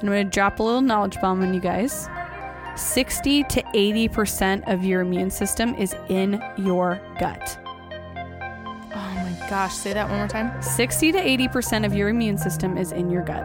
I'm 0.00 0.06
going 0.08 0.24
to 0.26 0.30
drop 0.30 0.58
a 0.60 0.62
little 0.62 0.80
knowledge 0.82 1.20
bomb 1.20 1.42
on 1.42 1.54
you 1.54 1.60
guys. 1.60 2.08
60 2.76 3.44
to 3.44 3.62
80% 3.62 4.70
of 4.72 4.84
your 4.84 5.00
immune 5.00 5.30
system 5.30 5.74
is 5.76 5.94
in 6.08 6.42
your 6.58 7.00
gut. 7.18 7.58
Oh 8.94 9.14
my 9.14 9.36
gosh, 9.48 9.72
say 9.74 9.92
that 9.94 10.08
one 10.08 10.18
more 10.18 10.28
time. 10.28 10.60
60 10.62 11.12
to 11.12 11.18
80% 11.18 11.86
of 11.86 11.94
your 11.94 12.08
immune 12.10 12.36
system 12.36 12.76
is 12.76 12.92
in 12.92 13.08
your 13.10 13.22
gut. 13.22 13.44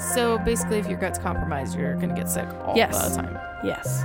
So 0.00 0.38
basically, 0.38 0.78
if 0.78 0.86
your 0.88 0.98
gut's 0.98 1.18
compromised, 1.18 1.76
you're 1.76 1.94
gonna 1.96 2.14
get 2.14 2.28
sick 2.28 2.48
all 2.64 2.76
Yes. 2.76 3.14
the 3.16 3.22
time. 3.22 3.38
Yes. 3.64 4.04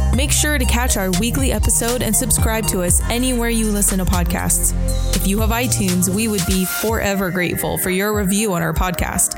Make 0.15 0.31
sure 0.31 0.57
to 0.57 0.65
catch 0.65 0.97
our 0.97 1.09
weekly 1.19 1.53
episode 1.53 2.01
and 2.01 2.13
subscribe 2.13 2.67
to 2.67 2.81
us 2.83 3.01
anywhere 3.09 3.49
you 3.49 3.71
listen 3.71 3.99
to 3.99 4.05
podcasts. 4.05 4.73
If 5.15 5.25
you 5.25 5.39
have 5.39 5.51
iTunes, 5.51 6.13
we 6.13 6.27
would 6.27 6.45
be 6.45 6.65
forever 6.65 7.31
grateful 7.31 7.77
for 7.77 7.91
your 7.91 8.13
review 8.13 8.53
on 8.53 8.61
our 8.61 8.73
podcast. 8.73 9.37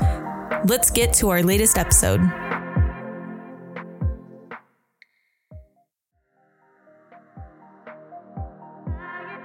Let's 0.68 0.90
get 0.90 1.12
to 1.14 1.30
our 1.30 1.42
latest 1.42 1.78
episode. 1.78 2.20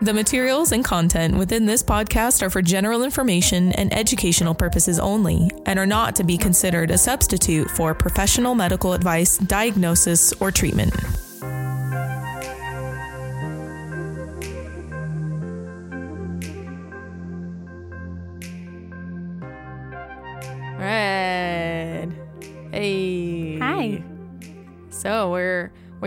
The 0.01 0.13
materials 0.13 0.71
and 0.71 0.83
content 0.83 1.37
within 1.37 1.65
this 1.65 1.83
podcast 1.83 2.41
are 2.41 2.49
for 2.49 2.61
general 2.61 3.03
information 3.03 3.73
and 3.73 3.93
educational 3.93 4.55
purposes 4.55 4.97
only 4.97 5.51
and 5.65 5.77
are 5.77 5.85
not 5.85 6.15
to 6.15 6.23
be 6.23 6.37
considered 6.37 6.89
a 6.89 6.97
substitute 6.97 7.69
for 7.71 7.93
professional 7.93 8.55
medical 8.55 8.93
advice, 8.93 9.37
diagnosis, 9.37 10.31
or 10.39 10.51
treatment. 10.51 10.95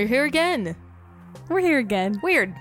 We're 0.02 0.08
here 0.08 0.24
again. 0.24 0.74
We're 1.48 1.60
here 1.60 1.78
again. 1.78 2.18
Weird. 2.24 2.52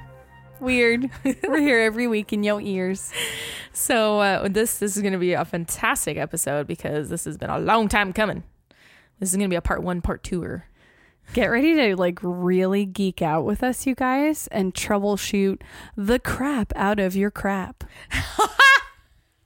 Weird. 0.60 1.10
We're 1.24 1.60
here 1.60 1.80
every 1.80 2.06
week 2.06 2.32
in 2.32 2.44
your 2.44 2.62
ears. 2.62 3.12
So 3.74 4.20
uh, 4.20 4.48
this 4.48 4.78
this 4.78 4.96
is 4.96 5.02
going 5.02 5.14
to 5.14 5.18
be 5.18 5.34
a 5.34 5.44
fantastic 5.44 6.18
episode 6.18 6.68
because 6.68 7.10
this 7.10 7.26
has 7.26 7.40
been 7.40 7.50
a 7.50 7.58
long 7.58 7.88
time 7.88 8.14
coming. 8.14 8.44
This 9.20 9.32
is 9.32 9.38
going 9.38 9.50
to 9.50 9.52
be 9.52 9.56
a 9.56 9.62
part 9.62 9.82
one, 9.82 10.02
part 10.02 10.22
two. 10.22 10.62
Get 11.34 11.48
ready 11.48 11.74
to 11.74 11.96
like 11.96 12.20
really 12.22 12.86
geek 12.86 13.24
out 13.24 13.44
with 13.44 13.64
us, 13.64 13.88
you 13.88 13.96
guys, 13.96 14.48
and 14.52 14.76
troubleshoot 14.76 15.64
the 15.98 16.20
crap 16.20 16.72
out 16.76 17.00
of 17.00 17.16
your 17.16 17.32
crap. 17.32 17.84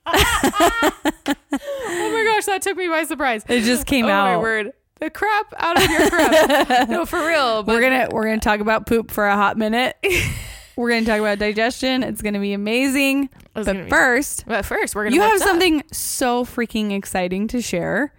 Oh 0.07 2.11
my 2.11 2.33
gosh, 2.33 2.45
that 2.45 2.61
took 2.61 2.77
me 2.77 2.87
by 2.87 3.05
surprise. 3.05 3.43
It 3.47 3.61
just 3.61 3.87
came 3.87 4.05
out. 4.05 4.27
oh 4.27 4.35
my 4.35 4.37
word. 4.37 4.73
The 4.99 5.09
crap 5.09 5.53
out 5.57 5.83
of 5.83 5.89
your 5.89 6.09
crap. 6.09 6.89
no, 6.89 7.05
for 7.05 7.19
real. 7.19 7.63
But 7.63 7.73
We're 7.75 7.81
gonna 7.81 8.07
we're 8.11 8.25
gonna 8.25 8.39
talk 8.39 8.61
about 8.61 8.85
poop 8.87 9.11
for 9.11 9.27
a 9.27 9.35
hot 9.35 9.57
minute. 9.57 9.97
we're 10.77 10.89
gonna 10.89 11.05
talk 11.05 11.19
about 11.19 11.37
digestion. 11.37 12.01
It's 12.01 12.21
gonna 12.21 12.39
be 12.39 12.53
amazing. 12.53 13.29
But 13.53 13.65
be- 13.65 13.89
first, 13.89 14.45
but 14.47 14.63
first, 14.65 14.95
we're 14.95 15.09
to 15.09 15.13
you 15.13 15.21
have 15.21 15.39
something 15.39 15.83
so 15.91 16.45
freaking 16.45 16.91
exciting 16.95 17.47
to 17.49 17.61
share, 17.61 18.13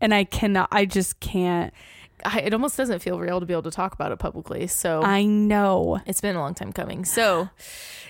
and 0.00 0.14
I 0.14 0.24
cannot. 0.24 0.68
I 0.72 0.86
just 0.86 1.20
can't. 1.20 1.72
I, 2.24 2.40
it 2.40 2.52
almost 2.52 2.76
doesn't 2.76 3.00
feel 3.00 3.18
real 3.18 3.40
to 3.40 3.46
be 3.46 3.52
able 3.52 3.62
to 3.64 3.70
talk 3.70 3.94
about 3.94 4.12
it 4.12 4.18
publicly. 4.18 4.66
So 4.66 5.02
I 5.02 5.24
know. 5.24 6.00
it's 6.06 6.20
been 6.20 6.36
a 6.36 6.40
long 6.40 6.54
time 6.54 6.72
coming. 6.72 7.04
So 7.04 7.48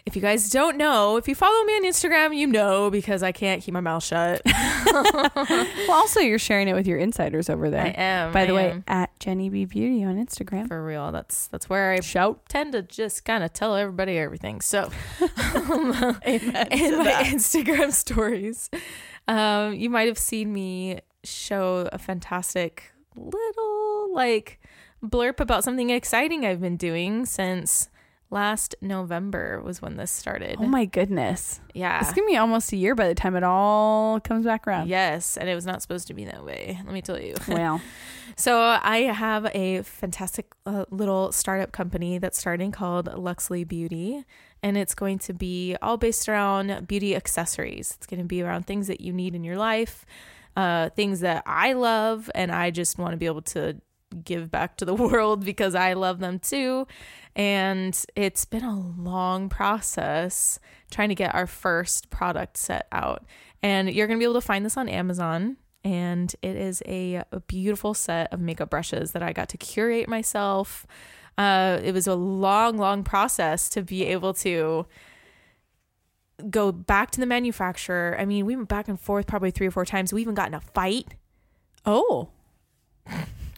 if 0.05 0.17
you 0.17 0.23
guys 0.23 0.50
don't 0.50 0.77
know, 0.77 1.17
if 1.17 1.28
you 1.28 1.34
follow 1.34 1.62
me 1.65 1.75
on 1.75 1.84
Instagram, 1.84 2.37
you 2.37 2.47
know 2.47 2.91
because 2.91 3.23
I 3.23 3.31
can't 3.33 3.62
keep 3.62 3.73
my 3.75 3.81
mouth 3.81 4.03
shut. 4.05 4.43
Well, 4.93 5.93
also 5.93 6.21
you're 6.21 6.39
sharing 6.39 6.69
it 6.69 6.75
with 6.75 6.87
your 6.87 6.99
insiders 6.99 7.49
over 7.49 7.71
there. 7.71 7.84
I 7.87 7.89
am. 7.89 8.33
By 8.33 8.45
the 8.45 8.53
I 8.53 8.56
way, 8.56 8.71
am. 8.73 8.84
at 8.87 9.19
Jenny 9.21 9.49
B 9.49 9.65
Beauty 9.65 10.05
on 10.05 10.17
Instagram. 10.17 10.69
for 10.69 10.84
real, 10.84 11.12
that's 11.12 11.47
that's 11.47 11.69
where 11.71 11.93
I 11.93 12.00
Shout. 12.00 12.47
tend 12.49 12.73
to 12.73 12.83
just 12.83 13.25
kind 13.25 13.43
of 13.43 13.53
tell 13.55 13.75
everybody 13.75 14.19
everything. 14.19 14.61
So 14.61 14.91
in 15.21 15.31
my 16.53 17.23
Instagram 17.25 17.93
stories, 17.93 18.69
um, 19.29 19.75
you 19.75 19.89
might 19.89 20.09
have 20.09 20.19
seen 20.19 20.53
me 20.53 21.00
show 21.25 21.89
a 21.93 21.99
fantastic 21.99 22.93
little 23.17 23.92
like 24.15 24.61
blurb 25.05 25.41
about 25.41 25.65
something 25.65 25.91
exciting 25.91 26.45
I've 26.47 26.61
been 26.61 26.77
doing 26.77 27.27
since 27.27 27.89
last 28.31 28.75
November 28.81 29.61
was 29.62 29.83
when 29.83 29.97
this 29.97 30.11
started. 30.11 30.56
Oh 30.59 30.67
my 30.67 30.84
goodness. 30.87 31.61
yeah. 31.75 32.00
It's 32.00 32.12
gonna 32.12 32.27
be 32.27 32.37
almost 32.37 32.73
a 32.73 32.77
year 32.77 32.95
by 32.95 33.09
the 33.09 33.15
time 33.15 33.37
it 33.37 33.43
all 33.45 34.21
comes 34.21 34.47
back 34.47 34.67
around. 34.67 34.89
Yes, 34.89 35.37
and 35.37 35.49
it 35.49 35.55
was 35.55 35.67
not 35.67 35.83
supposed 35.83 36.06
to 36.09 36.15
be 36.15 36.25
that 36.25 36.45
way. 36.45 36.78
Let 36.84 36.93
me 36.95 37.03
tell 37.03 37.21
you. 37.21 37.34
Well, 37.49 37.81
So 38.37 38.59
I 38.59 39.00
have 39.12 39.47
a 39.55 39.83
fantastic 39.83 40.47
uh, 40.65 40.87
little 40.91 41.31
startup 41.33 41.73
company 41.73 42.17
that's 42.17 42.39
starting 42.39 42.73
called 42.73 43.06
Luxley 43.19 43.65
Beauty, 43.65 44.25
and 44.62 44.79
it's 44.79 44.94
going 44.94 45.19
to 45.21 45.34
be 45.34 45.77
all 45.83 45.99
based 45.99 46.27
around 46.31 46.87
beauty 46.89 47.15
accessories. 47.15 47.93
It's 47.99 48.06
going 48.06 48.21
to 48.21 48.27
be 48.27 48.43
around 48.43 48.67
things 48.67 48.87
that 48.87 49.03
you 49.03 49.12
need 49.12 49.34
in 49.34 49.44
your 49.44 49.59
life, 49.59 50.06
uh, 50.56 50.89
things 50.91 51.21
that 51.21 51.43
I 51.44 51.75
love, 51.75 52.31
and 52.34 52.50
I 52.50 52.71
just 52.71 52.97
want 52.97 53.11
to 53.12 53.19
be 53.19 53.27
able 53.27 53.43
to 53.43 53.77
give 54.12 54.50
back 54.50 54.77
to 54.78 54.84
the 54.84 54.95
world 54.95 55.45
because 55.45 55.75
I 55.75 55.93
love 55.95 56.19
them 56.19 56.39
too. 56.39 56.87
And 57.34 57.99
it's 58.15 58.45
been 58.45 58.65
a 58.65 58.78
long 58.78 59.49
process 59.49 60.59
trying 60.91 61.09
to 61.09 61.15
get 61.15 61.34
our 61.34 61.47
first 61.47 62.11
product 62.11 62.56
set 62.56 62.87
out. 62.93 63.25
And 63.62 63.91
you're 63.91 64.06
going 64.06 64.19
to 64.19 64.23
be 64.23 64.25
able 64.25 64.41
to 64.41 64.47
find 64.47 64.65
this 64.65 64.77
on 64.77 64.89
Amazon 64.89 65.56
and 65.84 66.34
it 66.43 66.56
is 66.56 66.83
a, 66.87 67.23
a 67.33 67.41
beautiful 67.41 67.95
set 67.95 68.33
of 68.33 68.41
makeup 68.41 68.71
brushes 68.71 69.12
that 69.12 69.23
I 69.23 69.33
got 69.33 69.49
to 69.50 69.56
curate 69.56 70.09
myself. 70.09 70.87
Uh, 71.37 71.81
it 71.83 71.93
was 71.93 72.06
a 72.06 72.15
long, 72.15 72.77
long 72.77 73.03
process 73.03 73.69
to 73.71 73.83
be 73.83 74.05
able 74.05 74.34
to 74.34 74.87
go 76.50 76.73
back 76.73 77.11
to 77.12 77.21
the 77.21 77.27
manufacturer. 77.27 78.17
I 78.19 78.25
mean, 78.25 78.47
we 78.47 78.55
went 78.55 78.69
back 78.69 78.89
and 78.89 79.00
forth 79.00 79.27
probably 79.27 79.50
three 79.50 79.67
or 79.67 79.71
four 79.71 79.84
times. 79.84 80.12
We 80.12 80.23
even 80.23 80.34
got 80.34 80.49
in 80.49 80.55
a 80.55 80.61
fight. 80.61 81.15
oh, 81.84 82.31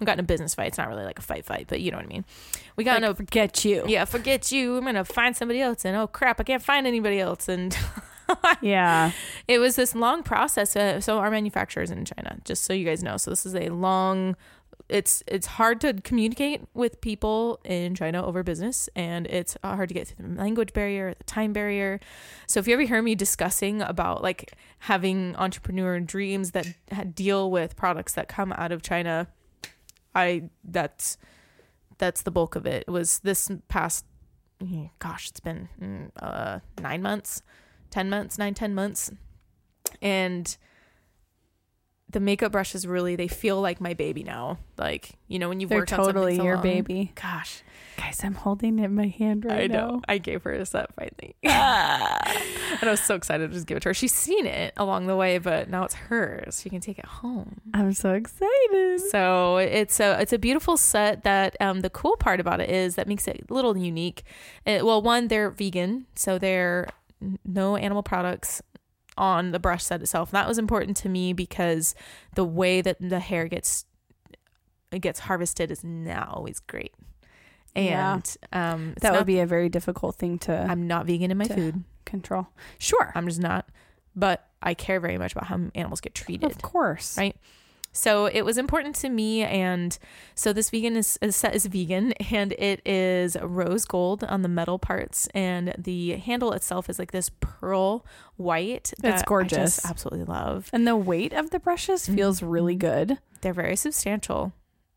We 0.01 0.07
got 0.07 0.15
in 0.15 0.21
a 0.21 0.25
business 0.25 0.55
fight. 0.55 0.69
It's 0.69 0.79
not 0.79 0.89
really 0.89 1.05
like 1.05 1.19
a 1.19 1.23
fight, 1.23 1.45
fight, 1.45 1.67
but 1.69 1.81
you 1.81 1.91
know 1.91 1.99
what 1.99 2.07
I 2.07 2.09
mean. 2.09 2.25
We 2.77 2.85
got 2.85 2.97
in 2.99 3.05
a 3.05 3.15
forget 3.15 3.65
you. 3.65 3.85
yeah, 3.87 4.05
forget 4.05 4.51
you. 4.51 4.77
I'm 4.77 4.85
gonna 4.85 5.05
find 5.05 5.37
somebody 5.37 5.61
else, 5.61 5.85
and 5.85 5.97
oh 5.97 6.07
crap, 6.07 6.41
I 6.41 6.43
can't 6.45 6.63
find 6.63 6.87
anybody 6.87 7.21
else, 7.21 7.49
and 7.49 7.77
Yeah. 8.61 9.13
it 9.47 9.59
was 9.59 9.77
this 9.77 9.95
long 9.95 10.23
process. 10.23 10.75
Uh, 10.77 11.01
so 11.01 11.19
our 11.19 11.31
manufacturer 11.31 11.83
is 11.83 11.91
in 11.91 12.05
China, 12.05 12.39
just 12.45 12.65
so 12.65 12.73
you 12.73 12.85
guys 12.85 13.03
know. 13.03 13.17
So 13.17 13.31
this 13.31 13.47
is 13.47 13.55
a 13.55 13.69
long. 13.69 14.37
It's 14.89 15.23
it's 15.27 15.47
hard 15.47 15.81
to 15.83 15.95
communicate 15.95 16.61
with 16.75 17.01
people 17.01 17.59
in 17.65 17.95
China 17.95 18.25
over 18.25 18.43
business, 18.43 18.89
and 18.95 19.27
it's 19.29 19.57
hard 19.63 19.89
to 19.89 19.95
get 19.95 20.09
through 20.09 20.29
the 20.29 20.35
language 20.41 20.73
barrier, 20.75 21.15
the 21.17 21.25
time 21.25 21.53
barrier. 21.55 22.01
So 22.47 22.61
if 22.61 22.67
you 22.69 22.75
ever 22.75 22.83
hear 22.83 23.01
me 23.01 23.15
discussing 23.15 23.81
about 23.81 24.23
like 24.23 24.53
having 24.81 25.37
entrepreneur 25.37 26.01
dreams 26.01 26.51
that 26.51 26.67
deal 27.15 27.51
with 27.51 27.77
products 27.77 28.13
that 28.15 28.29
come 28.29 28.53
out 28.53 28.73
of 28.73 28.83
China, 28.83 29.29
I 30.15 30.51
that's 30.63 31.19
that's 31.99 32.23
the 32.23 32.31
bulk 32.31 32.57
of 32.57 32.67
it. 32.67 32.85
It 32.87 32.91
was 32.91 33.21
this 33.21 33.51
past, 33.69 34.05
eh, 34.61 34.89
gosh, 34.99 35.31
it's 35.31 35.41
been 35.41 35.69
mm, 35.81 36.11
uh, 36.21 36.61
nine 36.81 37.03
months 37.03 37.43
10 37.95 38.11
months, 38.11 38.39
nine, 38.39 38.55
10 38.55 38.75
months. 38.75 39.13
And 40.03 40.57
the 42.15 42.21
makeup 42.21 42.53
brushes 42.53 42.87
really, 42.87 43.17
they 43.17 43.29
feel 43.29 43.61
like 43.61 43.81
my 43.81 43.93
baby 43.93 44.23
now. 44.23 44.59
Like, 44.79 45.11
you 45.29 45.39
know, 45.39 45.49
when 45.51 45.61
you've 45.61 45.69
They're 45.69 45.81
worked 45.81 45.93
on 45.93 45.99
totally 45.99 46.37
something 46.37 46.39
so 46.41 46.45
your 46.45 46.55
long. 46.55 46.63
baby. 46.63 47.13
Gosh, 47.15 47.63
Guys, 47.97 48.21
I'm 48.25 48.35
holding 48.35 48.79
it 48.79 48.85
in 48.87 48.95
my 48.95 49.07
hand 49.07 49.45
right 49.45 49.71
now. 49.71 49.79
I 49.79 49.87
know. 49.89 49.95
now. 49.97 50.01
I 50.09 50.19
gave 50.19 50.43
her 50.45 50.53
a 50.53 50.67
set 50.67 50.93
finally. 50.95 51.37
and 51.43 51.53
I 52.83 52.91
was 52.91 53.01
so 53.01 53.15
excited 53.15 53.49
to 53.51 53.55
just 53.55 53.67
give 53.67 53.77
it 53.77 53.81
to 53.81 53.91
her. 53.91 53.95
She's 53.95 54.13
seen 54.15 54.47
it 54.47 54.73
along 54.77 55.07
the 55.07 55.17
way, 55.17 55.39
but 55.39 55.69
now 55.71 55.85
it's 55.85 55.95
hers. 55.95 56.61
She 56.61 56.71
can 56.71 56.81
take 56.81 56.99
it 56.99 57.05
home. 57.05 57.61
I'm 57.73 57.93
so 57.93 58.13
excited. 58.13 59.01
So 59.11 59.59
it's 59.59 60.01
a 60.01 60.21
it's 60.21 60.33
a 60.33 60.39
beautiful 60.39 60.77
set 60.77 61.23
that 61.25 61.57
um, 61.61 61.81
the 61.81 61.91
cool 61.91 62.17
part 62.17 62.41
about 62.41 62.61
it 62.61 62.71
is 62.71 62.97
that 62.97 63.07
makes 63.07 63.29
it 63.29 63.45
a 63.49 63.55
little 63.55 63.77
unique. 63.77 64.23
Uh, 64.67 64.81
well, 64.83 65.01
one 65.01 65.29
they're 65.29 65.51
vegan, 65.51 66.07
so 66.15 66.39
they're 66.39 66.89
no 67.45 67.77
animal 67.77 68.03
products 68.03 68.61
on 69.17 69.53
the 69.53 69.59
brush 69.59 69.85
set 69.85 70.01
itself. 70.03 70.31
And 70.31 70.37
that 70.37 70.49
was 70.49 70.59
important 70.59 70.97
to 70.99 71.09
me 71.09 71.33
because 71.33 71.95
the 72.35 72.45
way 72.45 72.81
that 72.81 72.97
the 73.01 73.21
hair 73.21 73.47
gets 73.49 73.85
it 74.93 75.01
gets 75.01 75.21
harvested 75.21 75.71
is 75.71 75.83
not 75.85 76.29
always 76.29 76.61
great. 76.61 76.95
Yeah. 77.77 78.15
And 78.15 78.37
um 78.53 78.95
that 79.01 79.13
not- 79.13 79.19
would 79.19 79.27
be 79.27 79.41
a 79.41 79.47
very 79.47 79.69
difficult 79.69 80.17
thing 80.17 80.39
to 80.41 80.57
I'm 80.57 80.87
not 80.87 81.07
vegan 81.07 81.31
in 81.31 81.39
my 81.39 81.47
food. 81.49 81.83
control. 82.05 82.49
Sure. 82.79 83.13
I'm 83.15 83.27
just 83.27 83.41
not. 83.41 83.69
But 84.17 84.47
I 84.63 84.75
care 84.75 85.01
very 85.01 85.19
much 85.19 85.33
about 85.33 85.47
how 85.47 85.59
animals 85.75 86.01
get 86.01 86.15
treated. 86.15 86.51
Of 86.51 86.63
course. 86.63 87.19
Right. 87.19 87.37
So 87.97 88.27
it 88.27 88.43
was 88.43 88.59
important 88.59 88.97
to 88.97 89.09
me, 89.09 89.43
and 89.43 89.97
so 90.35 90.53
this 90.53 90.69
vegan 90.69 90.97
is, 90.97 91.17
is 91.23 91.37
set 91.37 91.55
is 91.55 91.65
vegan, 91.67 92.11
and 92.31 92.53
it 92.59 92.87
is 92.87 93.37
rose 93.41 93.85
gold 93.85 94.25
on 94.25 94.43
the 94.43 94.49
metal 94.49 94.81
parts, 94.81 95.29
and 95.33 95.73
the 95.79 96.17
handle 96.17 96.53
itself 96.53 96.91
is 96.91 96.99
like 96.99 97.13
this 97.13 97.31
pearl 97.39 98.05
white. 98.37 98.93
that 98.99 99.21
I 99.21 99.23
gorgeous. 99.25 99.77
just 99.77 99.87
absolutely 99.87 100.25
love. 100.25 100.69
And 100.73 100.89
the 100.89 100.97
weight 100.97 101.33
of 101.33 101.51
the 101.51 101.61
brushes 101.61 102.09
feels 102.09 102.43
really 102.43 102.75
Mhm. 102.75 102.81
good. 102.81 103.19
They're 103.43 103.55
very 103.55 103.77
substantial. 103.77 104.53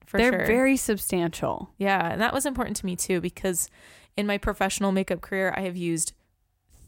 For 0.08 0.18
sure. 0.20 0.32
They're 0.32 0.40
sure. 0.40 0.48
very 0.48 0.76
substantial. 0.78 1.70
Yeah, 1.78 2.12
and 2.14 2.20
that 2.20 2.34
was 2.34 2.46
important 2.48 2.78
to 2.78 2.86
me 2.86 2.96
too 2.96 3.22
because 3.22 3.70
in 4.16 4.26
my 4.26 4.40
professional 4.40 4.92
makeup 4.92 5.22
career, 5.22 5.54
I 5.56 5.62
have 5.62 5.78
used 5.78 6.14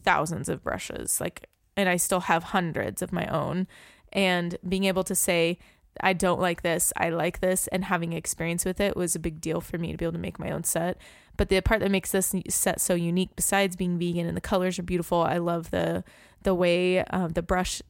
thousands 0.04 0.50
of 0.50 0.64
brushes, 0.64 1.22
like, 1.22 1.48
and 1.78 1.88
I 1.88 1.98
still 1.98 2.22
have 2.22 2.44
hundreds 2.46 3.02
of 3.04 3.12
my 3.12 3.28
own. 3.28 3.68
And 4.12 4.58
being 4.68 4.86
able 4.86 5.04
to 5.04 5.14
say, 5.14 5.60
I 6.02 6.14
don't 6.14 6.40
like 6.40 6.62
this, 6.62 6.94
I 6.96 7.10
like 7.10 7.40
this, 7.40 7.68
and 7.68 7.86
having 7.86 8.14
experience 8.14 8.66
with 8.66 8.80
it 8.80 8.96
was 8.96 9.16
a 9.16 9.20
big 9.20 9.42
deal 9.42 9.62
for 9.62 9.78
me 9.78 9.92
to 9.92 9.98
be 9.98 10.06
able 10.06 10.14
to 10.14 10.20
make 10.20 10.40
my 10.40 10.52
own 10.52 10.64
set. 10.64 10.98
But 11.38 11.50
the 11.50 11.62
part 11.62 11.80
that 11.82 11.92
makes 11.92 12.12
this 12.12 12.34
set 12.50 12.82
so 12.82 12.96
unique, 12.96 13.36
besides 13.36 13.76
being 13.76 13.98
vegan 13.98 14.28
and 14.28 14.36
the 14.36 14.42
colors 14.42 14.78
are 14.78 14.84
beautiful, 14.84 15.22
I 15.22 15.38
love 15.38 15.72
the 15.72 16.04
the 16.44 16.56
way 16.56 17.04
uh, 17.04 17.28
the 17.28 17.42
brush 17.42 17.82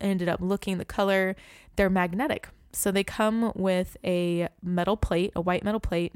ended 0.00 0.28
up 0.28 0.40
looking, 0.40 0.78
the 0.78 0.84
color. 0.84 1.36
They're 1.76 1.90
magnetic, 1.90 2.48
so 2.72 2.90
they 2.90 3.04
come 3.04 3.52
with 3.54 3.96
a 4.04 4.48
metal 4.62 4.96
plate, 4.96 5.32
a 5.36 5.40
white 5.40 5.64
metal 5.64 5.80
plate. 5.80 6.12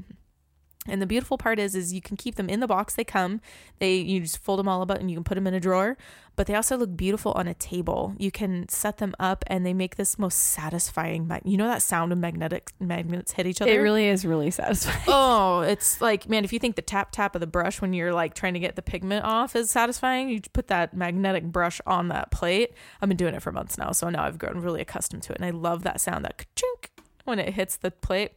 And 0.89 1.01
the 1.01 1.05
beautiful 1.05 1.37
part 1.37 1.59
is, 1.59 1.75
is 1.75 1.93
you 1.93 2.01
can 2.01 2.17
keep 2.17 2.35
them 2.35 2.49
in 2.49 2.59
the 2.59 2.67
box 2.67 2.95
they 2.95 3.03
come. 3.03 3.41
They 3.79 3.95
you 3.97 4.21
just 4.21 4.39
fold 4.39 4.59
them 4.59 4.67
all 4.67 4.81
up 4.81 4.89
and 4.91 5.09
you 5.09 5.15
can 5.15 5.23
put 5.23 5.35
them 5.35 5.47
in 5.47 5.53
a 5.53 5.59
drawer. 5.59 5.97
But 6.35 6.47
they 6.47 6.55
also 6.55 6.77
look 6.77 6.95
beautiful 6.95 7.33
on 7.33 7.47
a 7.49 7.53
table. 7.53 8.13
You 8.17 8.31
can 8.31 8.69
set 8.69 8.97
them 8.97 9.13
up, 9.19 9.43
and 9.47 9.65
they 9.65 9.73
make 9.73 9.97
this 9.97 10.17
most 10.17 10.37
satisfying. 10.37 11.29
You 11.43 11.57
know 11.57 11.67
that 11.67 11.81
sound 11.81 12.13
of 12.13 12.17
magnetic 12.17 12.71
magnets 12.79 13.33
hit 13.33 13.45
each 13.45 13.61
other. 13.61 13.69
It 13.69 13.77
really 13.79 14.07
is 14.07 14.25
really 14.25 14.49
satisfying. 14.61 15.03
Oh, 15.07 15.59
it's 15.59 15.99
like 15.99 16.29
man, 16.29 16.45
if 16.45 16.53
you 16.53 16.59
think 16.59 16.77
the 16.77 16.81
tap 16.81 17.11
tap 17.11 17.35
of 17.35 17.41
the 17.41 17.47
brush 17.47 17.81
when 17.81 17.91
you're 17.91 18.13
like 18.13 18.35
trying 18.35 18.53
to 18.53 18.59
get 18.59 18.77
the 18.77 18.81
pigment 18.81 19.25
off 19.25 19.53
is 19.53 19.69
satisfying, 19.69 20.29
you 20.29 20.39
put 20.53 20.67
that 20.67 20.93
magnetic 20.93 21.43
brush 21.43 21.81
on 21.85 22.07
that 22.07 22.31
plate. 22.31 22.73
I've 23.01 23.09
been 23.09 23.17
doing 23.17 23.35
it 23.35 23.41
for 23.41 23.51
months 23.51 23.77
now, 23.77 23.91
so 23.91 24.09
now 24.09 24.23
I've 24.23 24.37
grown 24.37 24.61
really 24.61 24.79
accustomed 24.79 25.23
to 25.23 25.33
it, 25.33 25.39
and 25.39 25.45
I 25.45 25.49
love 25.49 25.83
that 25.83 25.99
sound 25.99 26.23
that 26.23 26.45
chink 26.55 26.87
when 27.25 27.39
it 27.39 27.53
hits 27.53 27.75
the 27.75 27.91
plate. 27.91 28.31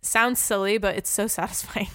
Sounds 0.00 0.38
silly, 0.38 0.78
but 0.78 0.96
it's 0.96 1.10
so 1.10 1.26
satisfying. 1.38 1.88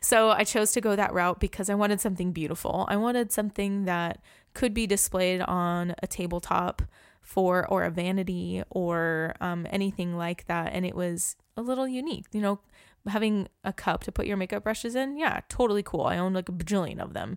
so 0.00 0.30
I 0.30 0.44
chose 0.44 0.72
to 0.72 0.80
go 0.80 0.96
that 0.96 1.12
route 1.12 1.40
because 1.40 1.70
I 1.70 1.74
wanted 1.74 2.00
something 2.00 2.32
beautiful. 2.32 2.86
I 2.88 2.96
wanted 2.96 3.32
something 3.32 3.84
that 3.84 4.20
could 4.54 4.74
be 4.74 4.86
displayed 4.86 5.42
on 5.42 5.94
a 6.02 6.06
tabletop 6.06 6.82
for 7.20 7.66
or 7.68 7.82
a 7.84 7.90
vanity 7.90 8.62
or 8.70 9.34
um, 9.40 9.66
anything 9.70 10.16
like 10.16 10.46
that, 10.46 10.72
and 10.72 10.86
it 10.86 10.94
was 10.94 11.36
a 11.56 11.62
little 11.62 11.88
unique. 11.88 12.26
You 12.32 12.40
know, 12.40 12.60
having 13.08 13.48
a 13.64 13.72
cup 13.72 14.04
to 14.04 14.12
put 14.12 14.26
your 14.26 14.36
makeup 14.36 14.62
brushes 14.62 14.94
in, 14.94 15.18
yeah, 15.18 15.40
totally 15.48 15.82
cool. 15.82 16.02
I 16.02 16.18
own 16.18 16.32
like 16.32 16.48
a 16.48 16.52
bajillion 16.52 17.00
of 17.00 17.14
them, 17.14 17.36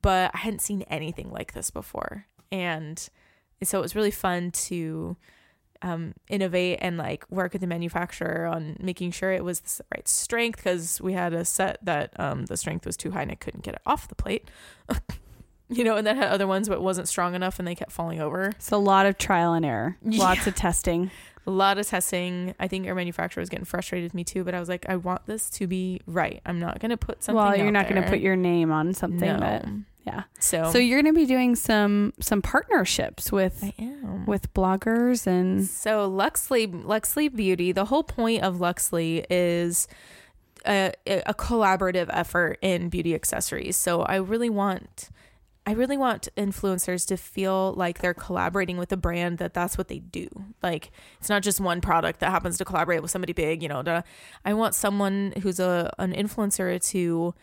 but 0.00 0.32
I 0.34 0.38
hadn't 0.38 0.62
seen 0.62 0.82
anything 0.82 1.30
like 1.30 1.52
this 1.52 1.70
before, 1.70 2.26
and 2.50 3.08
so 3.62 3.78
it 3.78 3.82
was 3.82 3.94
really 3.94 4.10
fun 4.10 4.50
to 4.50 5.16
um, 5.82 6.14
innovate 6.28 6.78
and 6.80 6.96
like 6.96 7.30
work 7.30 7.52
with 7.52 7.60
the 7.60 7.66
manufacturer 7.66 8.46
on 8.46 8.76
making 8.80 9.10
sure 9.12 9.32
it 9.32 9.44
was 9.44 9.60
the 9.60 9.84
right 9.94 10.06
strength 10.06 10.56
because 10.56 11.00
we 11.00 11.12
had 11.12 11.32
a 11.32 11.44
set 11.44 11.78
that 11.82 12.12
um, 12.18 12.46
the 12.46 12.56
strength 12.56 12.86
was 12.86 12.96
too 12.96 13.10
high 13.10 13.22
and 13.22 13.32
I 13.32 13.36
couldn't 13.36 13.62
get 13.62 13.74
it 13.74 13.82
off 13.86 14.08
the 14.08 14.14
plate. 14.14 14.48
you 15.68 15.84
know, 15.84 15.96
and 15.96 16.06
then 16.06 16.16
had 16.16 16.30
other 16.30 16.46
ones 16.46 16.68
but 16.68 16.82
wasn't 16.82 17.08
strong 17.08 17.34
enough 17.34 17.58
and 17.58 17.66
they 17.66 17.74
kept 17.74 17.92
falling 17.92 18.20
over. 18.20 18.52
It's 18.56 18.72
a 18.72 18.76
lot 18.76 19.06
of 19.06 19.18
trial 19.18 19.54
and 19.54 19.64
error. 19.64 19.96
Yeah. 20.04 20.24
Lots 20.24 20.46
of 20.46 20.54
testing. 20.54 21.10
A 21.46 21.50
lot 21.50 21.78
of 21.78 21.86
testing. 21.86 22.54
I 22.60 22.68
think 22.68 22.86
our 22.86 22.94
manufacturer 22.94 23.40
was 23.40 23.48
getting 23.48 23.64
frustrated 23.64 24.04
with 24.04 24.14
me 24.14 24.24
too, 24.24 24.44
but 24.44 24.54
I 24.54 24.60
was 24.60 24.68
like, 24.68 24.84
I 24.90 24.96
want 24.96 25.24
this 25.24 25.48
to 25.50 25.66
be 25.66 26.02
right. 26.06 26.42
I'm 26.44 26.60
not 26.60 26.80
going 26.80 26.90
to 26.90 26.98
put 26.98 27.24
something. 27.24 27.42
well, 27.42 27.56
you're 27.56 27.70
not 27.70 27.88
going 27.88 28.00
to 28.00 28.08
put 28.08 28.20
your 28.20 28.36
name 28.36 28.70
on 28.70 28.92
something 28.92 29.20
no. 29.20 29.38
that 29.38 29.66
yeah. 30.06 30.24
So, 30.38 30.70
So 30.72 30.78
you're 30.78 31.02
going 31.02 31.14
to 31.14 31.18
be 31.20 31.26
doing 31.26 31.54
some 31.56 32.12
some 32.20 32.42
partnerships 32.42 33.30
with 33.30 33.62
I 33.62 33.74
am 33.78 34.26
with 34.26 34.52
bloggers 34.54 35.26
and 35.26 35.66
So 35.66 36.08
Luxley, 36.08 36.66
Luxley 36.66 37.28
Beauty, 37.28 37.72
the 37.72 37.86
whole 37.86 38.02
point 38.02 38.42
of 38.42 38.56
Luxley 38.56 39.26
is 39.28 39.88
a, 40.66 40.92
a 41.06 41.34
collaborative 41.34 42.08
effort 42.10 42.58
in 42.62 42.88
beauty 42.88 43.14
accessories. 43.14 43.76
So 43.76 44.02
I 44.02 44.16
really 44.16 44.50
want, 44.50 45.10
I 45.66 45.72
really 45.72 45.96
want 45.96 46.28
influencers 46.36 47.06
to 47.08 47.16
feel 47.16 47.72
like 47.74 48.00
they're 48.00 48.14
collaborating 48.14 48.76
with 48.76 48.92
a 48.92 48.96
brand 48.96 49.38
that 49.38 49.54
that's 49.54 49.78
what 49.78 49.88
they 49.88 49.98
do. 49.98 50.28
Like 50.62 50.90
it's 51.18 51.28
not 51.28 51.42
just 51.42 51.60
one 51.60 51.80
product 51.80 52.20
that 52.20 52.30
happens 52.30 52.58
to 52.58 52.64
collaborate 52.64 53.02
with 53.02 53.10
somebody 53.10 53.32
big. 53.32 53.62
You 53.62 53.68
know, 53.68 54.02
I 54.44 54.54
want 54.54 54.74
someone 54.74 55.34
who's 55.42 55.60
a 55.60 55.92
an 55.98 56.12
influencer 56.12 56.82
to 56.90 57.34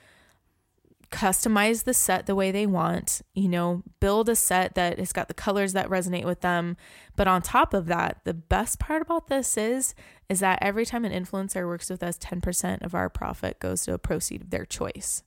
customize 1.11 1.83
the 1.83 1.93
set 1.93 2.25
the 2.25 2.35
way 2.35 2.51
they 2.51 2.65
want, 2.65 3.21
you 3.33 3.47
know, 3.47 3.83
build 3.99 4.29
a 4.29 4.35
set 4.35 4.75
that 4.75 4.99
has 4.99 5.13
got 5.13 5.27
the 5.27 5.33
colors 5.33 5.73
that 5.73 5.89
resonate 5.89 6.25
with 6.25 6.41
them. 6.41 6.75
But 7.15 7.27
on 7.27 7.41
top 7.41 7.73
of 7.73 7.85
that, 7.87 8.21
the 8.23 8.33
best 8.33 8.79
part 8.79 9.01
about 9.01 9.27
this 9.27 9.57
is 9.57 9.95
is 10.29 10.41
that 10.41 10.59
every 10.61 10.85
time 10.85 11.05
an 11.05 11.13
influencer 11.13 11.65
works 11.65 11.89
with 11.89 12.03
us, 12.03 12.17
10% 12.17 12.81
of 12.83 12.93
our 12.93 13.09
profit 13.09 13.59
goes 13.59 13.85
to 13.85 13.93
a 13.93 13.97
proceed 13.97 14.41
of 14.41 14.49
their 14.49 14.65
choice. 14.65 15.23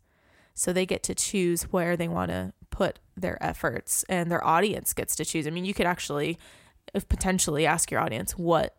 So 0.53 0.73
they 0.73 0.85
get 0.85 1.03
to 1.05 1.15
choose 1.15 1.62
where 1.65 1.97
they 1.97 2.09
want 2.09 2.31
to 2.31 2.53
put 2.69 2.99
their 3.17 3.43
efforts 3.43 4.05
and 4.09 4.31
their 4.31 4.44
audience 4.44 4.93
gets 4.93 5.17
to 5.17 5.25
choose. 5.25 5.47
I 5.47 5.50
mean, 5.50 5.65
you 5.65 5.73
could 5.73 5.87
actually 5.87 6.38
if 6.94 7.09
potentially 7.09 7.67
ask 7.67 7.91
your 7.91 8.00
audience 8.00 8.33
what 8.33 8.76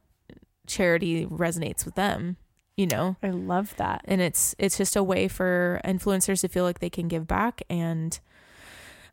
charity 0.68 1.26
resonates 1.26 1.86
with 1.86 1.96
them, 1.96 2.38
you 2.78 2.88
know? 2.88 3.16
I 3.22 3.30
love 3.30 3.76
that. 3.78 4.02
and 4.06 4.22
it's 4.22 4.56
it's 4.58 4.78
just 4.78 4.96
a 4.96 5.04
way 5.04 5.28
for 5.28 5.82
influencers 5.86 6.42
to 6.42 6.48
feel 6.48 6.64
like 6.64 6.80
they 6.80 6.90
can 6.90 7.08
give 7.08 7.28
back. 7.28 7.62
And 7.70 8.20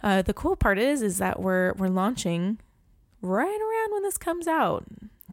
uh, 0.03 0.23
the 0.23 0.35
cool 0.35 0.57
part 0.57 0.79
is 0.79 1.03
is 1.03 1.19
that 1.19 1.41
we're 1.41 1.73
we're 1.75 1.89
launching 1.89 2.59
right 3.21 3.45
around 3.45 3.93
when 3.93 4.03
this 4.03 4.19
comes 4.19 4.47
out. 4.47 4.85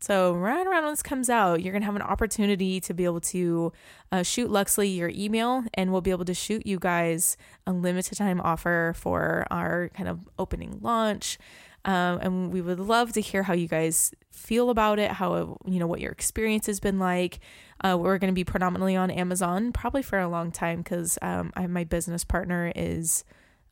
So 0.02 0.34
right 0.34 0.68
around 0.68 0.84
when 0.84 0.92
this 0.92 1.02
comes 1.02 1.30
out 1.30 1.62
you're 1.64 1.72
gonna 1.72 1.86
have 1.86 1.96
an 1.96 2.02
opportunity 2.02 2.82
to 2.82 2.94
be 2.94 3.06
able 3.06 3.22
to 3.22 3.72
uh, 4.12 4.24
shoot 4.24 4.50
luxley 4.50 4.96
your 4.96 5.10
email 5.16 5.64
and 5.74 5.92
we'll 5.92 6.02
be 6.02 6.12
able 6.12 6.26
to 6.26 6.34
shoot 6.34 6.66
you 6.66 6.78
guys 6.78 7.38
a 7.66 7.72
limited 7.72 8.18
time 8.18 8.42
offer 8.42 8.94
for 8.98 9.46
our 9.50 9.90
kind 9.90 10.10
of 10.10 10.28
opening 10.38 10.80
launch 10.82 11.38
um, 11.86 12.20
and 12.22 12.52
we 12.52 12.62
would 12.62 12.80
love 12.80 13.14
to 13.14 13.22
hear 13.22 13.44
how 13.44 13.54
you 13.54 13.68
guys 13.68 14.14
feel 14.32 14.70
about 14.70 15.00
it 15.00 15.12
how 15.12 15.58
you 15.66 15.80
know 15.80 15.88
what 15.88 16.02
your 16.02 16.12
experience 16.12 16.68
has 16.68 16.80
been 16.80 17.00
like 17.00 17.40
uh, 17.84 17.98
we're 18.00 18.18
going 18.18 18.32
to 18.32 18.36
be 18.36 18.44
predominantly 18.44 18.96
on 18.96 19.10
Amazon 19.10 19.72
probably 19.72 20.02
for 20.02 20.20
a 20.20 20.28
long 20.28 20.52
time 20.52 20.82
because 20.82 21.18
um, 21.22 21.52
my 21.70 21.84
business 21.84 22.24
partner 22.24 22.72
is 22.76 23.24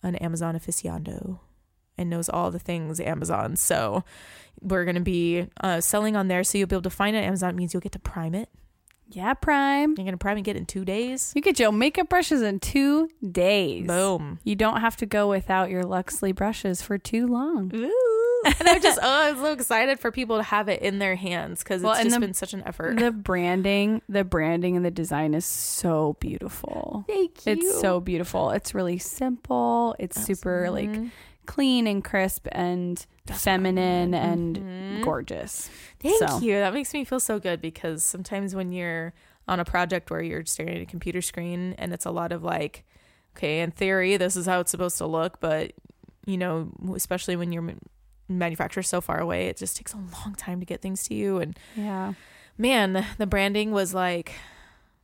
an 0.03 0.15
Amazon 0.17 0.58
aficionado 0.58 1.39
and 1.98 2.10
knows 2.10 2.29
all 2.29 2.51
the 2.51 2.60
things 2.60 3.00
Amazon. 3.00 3.55
So 3.55 4.03
we're 4.62 4.86
going 4.86 4.96
to 4.96 5.01
be 5.01 5.48
uh, 5.62 5.82
selling 5.82 6.15
on 6.15 6.27
there. 6.27 6.43
So 6.43 6.58
you'll 6.58 6.67
be 6.67 6.75
able 6.75 6.84
to 6.84 6.89
find 6.89 7.15
it 7.15 7.20
on 7.20 7.25
Amazon. 7.25 7.55
Means 7.55 7.74
you'll 7.74 7.82
get 7.82 7.91
to 7.93 8.00
prime 8.00 8.36
it. 8.36 8.50
Yeah, 9.13 9.34
Prime. 9.36 9.96
You're 9.98 10.12
to 10.12 10.17
prime 10.17 10.38
and 10.38 10.46
get 10.46 10.55
it 10.55 10.60
in 10.60 10.65
two 10.65 10.84
days. 10.86 11.32
You 11.36 11.41
get 11.41 11.60
your 11.60 11.72
makeup 11.72 12.10
brushes 12.10 12.41
in 12.41 12.60
two 12.60 13.10
days. 13.32 13.86
Boom. 13.88 14.39
You 14.43 14.55
don't 14.55 14.82
have 14.82 14.98
to 14.98 15.05
go 15.05 15.29
without 15.29 15.70
your 15.70 15.84
Luxley 15.84 16.32
brushes 16.34 16.82
for 16.82 16.98
too 16.98 17.27
long. 17.27 17.72
Ooh. 17.74 18.41
and 18.60 18.67
I'm 18.67 18.82
just, 18.82 19.00
oh, 19.01 19.29
I'm 19.29 19.38
so 19.38 19.51
excited 19.53 20.00
for 20.00 20.12
people 20.12 20.38
to 20.38 20.43
have 20.43 20.67
it 20.67 20.82
in 20.82 21.00
their 21.00 21.15
hands 21.15 21.63
because 21.63 21.77
it's 21.82 21.86
Well, 21.86 21.93
and 21.93 22.05
just 22.05 22.15
the- 22.15 22.20
been 22.20 22.34
such 22.34 22.53
an 22.53 22.63
effort. 22.65 22.98
The 23.00 23.12
branding, 23.12 24.01
the 24.10 24.24
branding 24.24 24.75
and 24.75 24.84
the 24.84 24.91
design 24.91 25.34
is 25.34 25.46
so 25.46 26.17
beautiful. 26.20 27.05
Thank 27.08 27.46
you. 27.46 27.53
It's 27.53 27.79
so 27.82 28.00
beautiful. 28.00 28.50
It's 28.51 28.74
really 28.74 28.98
simple. 28.98 29.96
It's 30.00 30.22
super 30.22 30.70
like. 30.72 30.89
Clean 31.45 31.88
and 31.88 32.03
crisp 32.03 32.47
and 32.51 33.05
That's 33.25 33.43
feminine 33.43 34.12
want. 34.12 34.25
and 34.25 34.57
Mhm. 34.57 35.03
gorgeous. 35.03 35.69
Thank 36.00 36.17
So- 36.19 36.39
you. 36.39 36.53
That 36.53 36.73
makes 36.73 36.93
me 36.93 37.03
feel 37.03 37.19
so 37.19 37.39
good 37.39 37.62
because 37.62 38.03
sometimes 38.03 38.55
when 38.55 38.71
you're 38.71 39.13
on 39.47 39.59
a 39.59 39.65
project 39.65 40.09
where 40.09 40.21
you're 40.21 40.45
staring 40.45 40.75
at 40.75 40.81
a 40.81 40.85
computer 40.85 41.21
screen 41.21 41.73
and 41.77 41.93
it's 41.93 42.05
a 42.05 42.12
lot 42.12 42.31
of 42.31 42.43
like, 42.43 42.83
okay, 43.35 43.62
in 43.62 43.71
theory, 43.71 44.15
this 44.17 44.35
is 44.35 44.45
how 44.45 44.59
it's 44.62 44.71
supposed 44.71 44.97
to 45.00 45.05
look, 45.05 45.39
but 45.39 45.73
you 46.25 46.38
know, 46.38 46.71
especially 46.95 47.35
when 47.35 47.51
your 47.51 47.73
manufacturer's 48.29 48.88
so 48.88 49.01
far 49.01 49.19
away, 49.19 49.47
it 49.47 49.57
just 49.57 49.75
takes 49.75 49.93
a 49.93 49.97
long 49.97 50.33
time 50.38 50.59
to 50.62 50.65
get 50.65 50.81
things 50.81 51.03
to 51.03 51.13
you. 51.13 51.39
And 51.39 51.59
Yeah. 51.75 52.13
man, 52.57 53.05
the 53.17 53.27
branding 53.27 53.71
was 53.71 53.93
like 53.93 54.31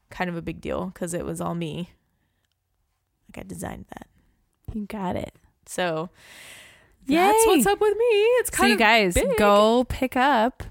kind 0.10 0.30
of 0.30 0.38
a 0.38 0.42
big 0.42 0.62
deal 0.62 0.86
because 0.86 1.14
it 1.14 1.26
was 1.26 1.42
all 1.42 1.54
me. 1.56 1.90
Like 3.28 3.44
I 3.46 3.48
designed 3.48 3.86
that. 3.90 4.08
You 4.74 4.86
got 4.86 5.16
it. 5.18 5.36
So 5.70 6.10
That's 7.08 7.46
what's 7.48 7.66
up 7.66 7.80
with 7.80 7.96
me. 7.98 8.06
It's 8.40 8.50
kind 8.50 8.66
So 8.66 8.68
you 8.68 8.74
of 8.74 8.80
guys 8.80 9.14
big. 9.16 9.38
go 9.38 9.84
pick 9.86 10.16
up 10.16 10.64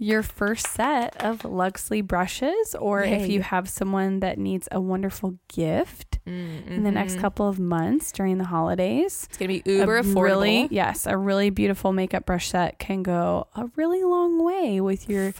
your 0.00 0.22
first 0.22 0.66
set 0.68 1.20
of 1.22 1.40
Luxley 1.42 2.06
brushes, 2.06 2.76
or 2.78 3.02
if 3.02 3.28
you 3.28 3.42
have 3.42 3.68
someone 3.68 4.20
that 4.20 4.38
needs 4.38 4.68
a 4.70 4.80
wonderful 4.80 5.34
gift 5.48 6.18
in 6.24 6.84
the 6.84 6.90
next 6.92 7.16
Mhm. 7.16 7.20
couple 7.20 7.48
of 7.48 7.58
months 7.58 8.12
during 8.12 8.38
the 8.38 8.44
holidays. 8.44 9.26
It's 9.28 9.36
gonna 9.38 9.48
be 9.48 9.62
uber 9.64 9.96
a 9.98 10.02
affordable. 10.02 10.22
Really, 10.22 10.68
yes, 10.70 11.04
a 11.06 11.16
really 11.16 11.50
beautiful 11.50 11.92
makeup 11.92 12.26
brush 12.26 12.48
set 12.50 12.78
can 12.78 13.02
go 13.02 13.48
a 13.56 13.66
really 13.76 14.04
long 14.04 14.42
way 14.44 14.80
with 14.80 15.08
your 15.08 15.32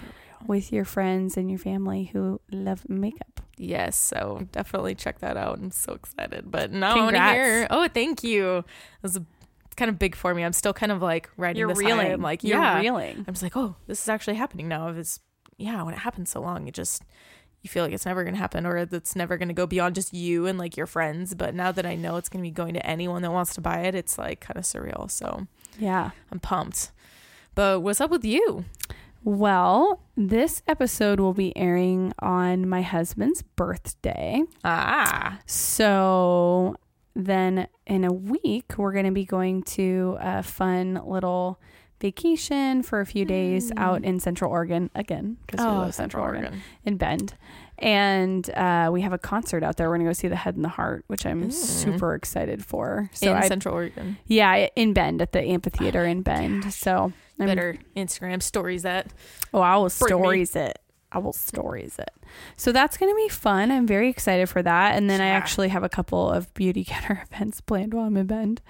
with 0.46 0.72
your 0.72 0.84
friends 0.84 1.36
and 1.36 1.50
your 1.50 1.58
family 1.58 2.04
who 2.12 2.40
love 2.50 2.88
makeup. 2.88 3.40
Yes, 3.56 3.96
so 3.96 4.46
definitely 4.52 4.94
check 4.94 5.18
that 5.18 5.36
out. 5.36 5.58
I'm 5.58 5.70
so 5.70 5.92
excited. 5.94 6.50
But 6.50 6.70
now 6.72 6.96
I 6.96 7.00
want 7.00 7.16
to 7.16 7.22
hear. 7.32 7.66
Oh, 7.70 7.88
thank 7.88 8.22
you. 8.22 8.58
It 8.58 8.64
was 9.02 9.16
a, 9.16 9.24
it's 9.66 9.74
kind 9.74 9.88
of 9.88 9.98
big 9.98 10.14
for 10.14 10.32
me. 10.34 10.44
I'm 10.44 10.52
still 10.52 10.72
kind 10.72 10.92
of 10.92 11.02
like 11.02 11.28
riding 11.36 11.58
You're 11.58 11.68
this 11.68 11.80
high. 11.80 11.88
reeling. 11.88 12.12
I'm 12.12 12.22
like, 12.22 12.44
You're 12.44 12.60
yeah. 12.60 12.78
reeling. 12.78 13.24
I'm 13.26 13.34
just 13.34 13.42
like, 13.42 13.56
oh, 13.56 13.74
this 13.86 14.00
is 14.00 14.08
actually 14.08 14.36
happening 14.36 14.68
now. 14.68 14.88
If 14.88 14.96
it's 14.96 15.20
yeah, 15.56 15.82
when 15.82 15.92
it 15.94 15.98
happens 16.00 16.30
so 16.30 16.40
long, 16.40 16.68
it 16.68 16.74
just 16.74 17.02
you 17.62 17.68
feel 17.68 17.82
like 17.82 17.92
it's 17.92 18.06
never 18.06 18.22
gonna 18.22 18.36
happen 18.36 18.64
or 18.64 18.76
it's 18.76 19.16
never 19.16 19.36
gonna 19.36 19.52
go 19.52 19.66
beyond 19.66 19.96
just 19.96 20.14
you 20.14 20.46
and 20.46 20.56
like 20.56 20.76
your 20.76 20.86
friends. 20.86 21.34
But 21.34 21.56
now 21.56 21.72
that 21.72 21.84
I 21.84 21.96
know 21.96 22.14
it's 22.16 22.28
gonna 22.28 22.42
be 22.42 22.52
going 22.52 22.74
to 22.74 22.86
anyone 22.86 23.22
that 23.22 23.32
wants 23.32 23.54
to 23.56 23.60
buy 23.60 23.80
it, 23.80 23.96
it's 23.96 24.16
like 24.16 24.38
kind 24.40 24.56
of 24.56 24.62
surreal. 24.62 25.10
So 25.10 25.48
Yeah. 25.76 26.10
I'm 26.30 26.38
pumped. 26.38 26.92
But 27.56 27.80
what's 27.80 28.00
up 28.00 28.12
with 28.12 28.24
you? 28.24 28.64
Well, 29.24 30.00
this 30.16 30.62
episode 30.66 31.20
will 31.20 31.34
be 31.34 31.56
airing 31.56 32.12
on 32.20 32.68
my 32.68 32.82
husband's 32.82 33.42
birthday. 33.42 34.42
Ah, 34.64 35.38
So 35.46 36.76
then 37.14 37.66
in 37.86 38.04
a 38.04 38.12
week, 38.12 38.74
we're 38.78 38.92
going 38.92 39.04
to 39.06 39.10
be 39.10 39.24
going 39.24 39.62
to 39.64 40.16
a 40.20 40.42
fun 40.42 41.00
little 41.04 41.60
vacation 42.00 42.82
for 42.84 43.00
a 43.00 43.06
few 43.06 43.24
days 43.24 43.72
out 43.76 44.04
in 44.04 44.20
Central 44.20 44.52
Oregon 44.52 44.88
again 44.94 45.36
because 45.46 45.64
we 45.64 45.70
oh, 45.70 45.78
love 45.78 45.94
Central 45.94 46.22
Oregon. 46.24 46.62
in 46.84 46.96
Bend. 46.96 47.34
And 47.80 48.48
uh, 48.50 48.90
we 48.92 49.02
have 49.02 49.12
a 49.12 49.18
concert 49.18 49.62
out 49.64 49.76
there. 49.76 49.88
We're 49.88 49.96
going 49.96 50.06
to 50.06 50.10
go 50.10 50.12
see 50.12 50.28
the 50.28 50.36
Head 50.36 50.54
and 50.54 50.64
the 50.64 50.68
Heart, 50.70 51.04
which 51.08 51.26
I'm 51.26 51.48
Mm. 51.48 51.52
super 51.52 52.14
excited 52.14 52.64
for. 52.64 53.10
So 53.12 53.32
in 53.32 53.36
I, 53.36 53.48
Central 53.48 53.74
Oregon. 53.74 54.16
yeah, 54.26 54.68
in 54.76 54.92
Bend 54.92 55.20
at 55.20 55.32
the 55.32 55.40
amphitheater 55.42 56.04
in 56.04 56.22
Bend. 56.22 56.72
So 56.72 57.12
I'm 57.38 57.46
Better 57.46 57.78
Instagram 57.96 58.42
stories 58.42 58.82
that. 58.82 59.12
Oh, 59.54 59.60
I 59.60 59.76
will 59.76 59.90
Bring 59.98 60.16
me. 60.16 60.22
stories 60.22 60.56
it. 60.56 60.78
I 61.10 61.18
will 61.18 61.32
stories 61.32 61.98
it. 61.98 62.10
So 62.56 62.70
that's 62.70 62.98
going 62.98 63.10
to 63.10 63.16
be 63.16 63.28
fun. 63.28 63.70
I'm 63.70 63.86
very 63.86 64.10
excited 64.10 64.48
for 64.48 64.62
that. 64.62 64.94
And 64.96 65.08
then 65.08 65.22
I 65.22 65.28
actually 65.28 65.68
have 65.68 65.82
a 65.82 65.88
couple 65.88 66.30
of 66.30 66.52
beauty 66.52 66.84
getter 66.84 67.22
events 67.32 67.62
planned 67.62 67.94
while 67.94 68.04
I'm 68.04 68.16
in 68.16 68.26
Bend. 68.26 68.60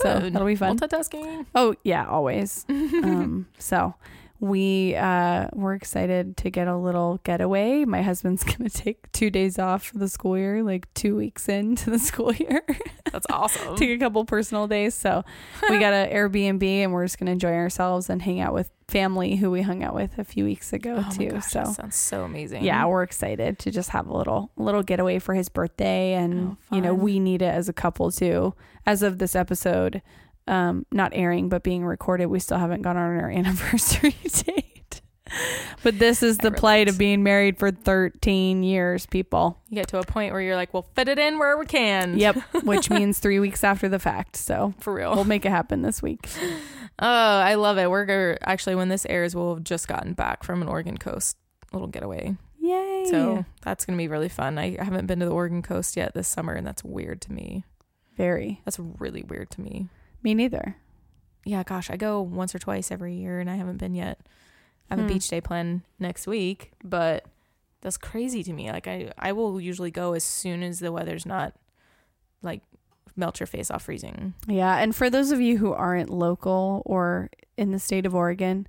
So 0.00 0.20
that'll 0.30 0.46
be 0.46 0.54
fun. 0.54 0.78
Multitasking. 0.78 1.46
Oh 1.54 1.74
yeah, 1.82 2.06
always. 2.06 2.64
um, 2.68 3.48
so 3.58 3.94
we 4.40 4.94
uh, 4.96 5.48
we're 5.52 5.74
excited 5.74 6.36
to 6.38 6.50
get 6.50 6.66
a 6.66 6.76
little 6.76 7.20
getaway. 7.24 7.84
My 7.84 8.02
husband's 8.02 8.42
gonna 8.56 8.70
take 8.70 9.10
two 9.12 9.30
days 9.30 9.58
off 9.58 9.84
for 9.84 9.98
the 9.98 10.08
school 10.08 10.36
year, 10.38 10.62
like 10.62 10.92
two 10.94 11.14
weeks 11.16 11.48
into 11.48 11.90
the 11.90 11.98
school 12.10 12.32
year. 12.32 12.64
That's 13.12 13.26
awesome. 13.30 13.76
take 13.76 13.90
a 13.90 13.98
couple 13.98 14.24
personal 14.24 14.66
days. 14.66 14.94
So 14.94 15.24
we 15.68 15.78
got 15.78 15.92
an 15.92 16.10
Airbnb 16.14 16.62
and 16.62 16.92
we're 16.92 17.04
just 17.04 17.18
gonna 17.18 17.32
enjoy 17.32 17.52
ourselves 17.52 18.08
and 18.08 18.22
hang 18.22 18.40
out 18.40 18.54
with 18.54 18.70
family 18.88 19.36
who 19.36 19.50
we 19.52 19.62
hung 19.62 19.84
out 19.84 19.94
with 19.94 20.18
a 20.18 20.24
few 20.24 20.44
weeks 20.44 20.72
ago 20.72 21.04
oh 21.06 21.10
too. 21.16 21.28
gosh, 21.30 21.46
so 21.46 21.58
that 21.60 21.68
sounds 21.68 21.94
so 21.96 22.24
amazing. 22.24 22.64
yeah, 22.64 22.84
we're 22.86 23.04
excited 23.04 23.56
to 23.60 23.70
just 23.70 23.90
have 23.90 24.08
a 24.08 24.16
little 24.16 24.50
little 24.56 24.82
getaway 24.82 25.18
for 25.18 25.34
his 25.34 25.48
birthday, 25.48 26.14
and 26.14 26.56
Oh, 26.72 26.74
you 26.76 26.80
know 26.80 26.94
we 26.94 27.20
need 27.20 27.42
it 27.42 27.54
as 27.54 27.68
a 27.68 27.72
couple 27.72 28.10
too. 28.10 28.54
As 28.86 29.02
of 29.02 29.18
this 29.18 29.36
episode, 29.36 30.00
um, 30.46 30.86
not 30.90 31.12
airing 31.14 31.48
but 31.48 31.62
being 31.62 31.84
recorded, 31.84 32.26
we 32.26 32.38
still 32.40 32.58
haven't 32.58 32.82
gone 32.82 32.96
on 32.96 33.18
our 33.18 33.30
anniversary 33.30 34.16
date. 34.44 35.00
But 35.84 35.98
this 36.00 36.22
is 36.24 36.38
the 36.38 36.50
plight 36.50 36.88
of 36.88 36.98
being 36.98 37.22
married 37.22 37.56
for 37.58 37.70
13 37.70 38.64
years, 38.64 39.06
people. 39.06 39.58
you 39.68 39.76
get 39.76 39.86
to 39.88 39.98
a 39.98 40.02
point 40.04 40.32
where 40.32 40.42
you're 40.42 40.56
like, 40.56 40.74
we'll 40.74 40.88
fit 40.94 41.06
it 41.08 41.18
in 41.20 41.38
where 41.38 41.56
we 41.56 41.66
can. 41.66 42.18
Yep, 42.18 42.36
which 42.64 42.90
means 42.90 43.18
three 43.20 43.38
weeks 43.38 43.62
after 43.62 43.88
the 43.88 44.00
fact. 44.00 44.34
So 44.36 44.74
for 44.80 44.92
real. 44.92 45.14
we'll 45.14 45.24
make 45.24 45.44
it 45.46 45.50
happen 45.50 45.82
this 45.82 46.02
week. 46.02 46.28
Oh, 46.98 47.06
I 47.06 47.54
love 47.54 47.78
it. 47.78 47.88
We're 47.88 48.04
go- 48.06 48.36
actually 48.42 48.74
when 48.74 48.88
this 48.88 49.06
airs, 49.06 49.34
we'll 49.36 49.54
have 49.54 49.64
just 49.64 49.86
gotten 49.86 50.14
back 50.14 50.42
from 50.42 50.62
an 50.62 50.68
Oregon 50.68 50.98
coast 50.98 51.36
little 51.72 51.88
getaway. 51.88 52.36
Yay! 52.58 53.06
So 53.10 53.44
that's 53.62 53.84
gonna 53.86 53.96
be 53.96 54.08
really 54.08 54.28
fun. 54.28 54.58
I 54.58 54.76
haven't 54.82 55.06
been 55.06 55.20
to 55.20 55.26
the 55.26 55.32
Oregon 55.32 55.62
coast 55.62 55.96
yet 55.96 56.12
this 56.12 56.28
summer, 56.28 56.54
and 56.54 56.66
that's 56.66 56.82
weird 56.84 57.20
to 57.22 57.32
me. 57.32 57.64
very 58.16 58.60
That's 58.64 58.78
really 58.78 59.22
weird 59.22 59.50
to 59.50 59.60
me. 59.60 59.88
Me 60.22 60.34
neither. 60.34 60.76
Yeah, 61.44 61.62
gosh, 61.62 61.90
I 61.90 61.96
go 61.96 62.20
once 62.20 62.54
or 62.54 62.58
twice 62.58 62.90
every 62.90 63.14
year, 63.14 63.40
and 63.40 63.48
I 63.50 63.56
haven't 63.56 63.78
been 63.78 63.94
yet. 63.94 64.20
I 64.90 64.94
have 64.94 65.00
Hmm. 65.04 65.10
a 65.10 65.12
beach 65.14 65.28
day 65.28 65.40
planned 65.40 65.82
next 65.98 66.26
week, 66.26 66.72
but 66.84 67.24
that's 67.80 67.96
crazy 67.96 68.42
to 68.42 68.52
me. 68.52 68.70
Like 68.70 68.86
I, 68.86 69.10
I 69.18 69.32
will 69.32 69.60
usually 69.60 69.90
go 69.90 70.12
as 70.14 70.24
soon 70.24 70.62
as 70.62 70.80
the 70.80 70.92
weather's 70.92 71.24
not 71.24 71.54
like 72.42 72.60
melt 73.16 73.40
your 73.40 73.46
face 73.46 73.70
off 73.70 73.84
freezing. 73.84 74.34
Yeah, 74.46 74.76
and 74.78 74.94
for 74.94 75.08
those 75.10 75.30
of 75.30 75.40
you 75.40 75.58
who 75.58 75.72
aren't 75.72 76.10
local 76.10 76.82
or 76.84 77.30
in 77.56 77.70
the 77.72 77.78
state 77.78 78.04
of 78.06 78.14
Oregon, 78.14 78.66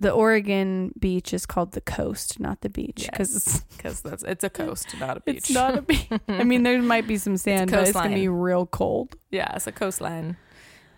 the 0.00 0.10
Oregon 0.10 0.92
beach 0.98 1.32
is 1.32 1.46
called 1.46 1.72
the 1.72 1.80
coast, 1.80 2.40
not 2.40 2.60
the 2.62 2.68
beach, 2.68 3.06
because 3.10 3.36
it's, 3.36 3.60
because 3.76 4.00
that's 4.00 4.22
it's 4.24 4.42
a 4.44 4.50
coast, 4.62 4.88
not 4.98 5.16
a 5.16 5.20
beach. 5.20 5.36
it's 5.36 5.50
not 5.52 5.78
a 5.78 5.82
beach. 5.82 6.08
I 6.28 6.42
mean, 6.44 6.62
there 6.64 6.80
might 6.82 7.06
be 7.06 7.16
some 7.16 7.36
sand, 7.46 7.70
but 7.70 7.82
it's 7.88 7.92
gonna 7.92 8.14
be 8.14 8.28
real 8.28 8.66
cold. 8.66 9.14
yeah, 9.30 9.54
it's 9.54 9.66
a 9.68 9.72
coastline 9.72 10.36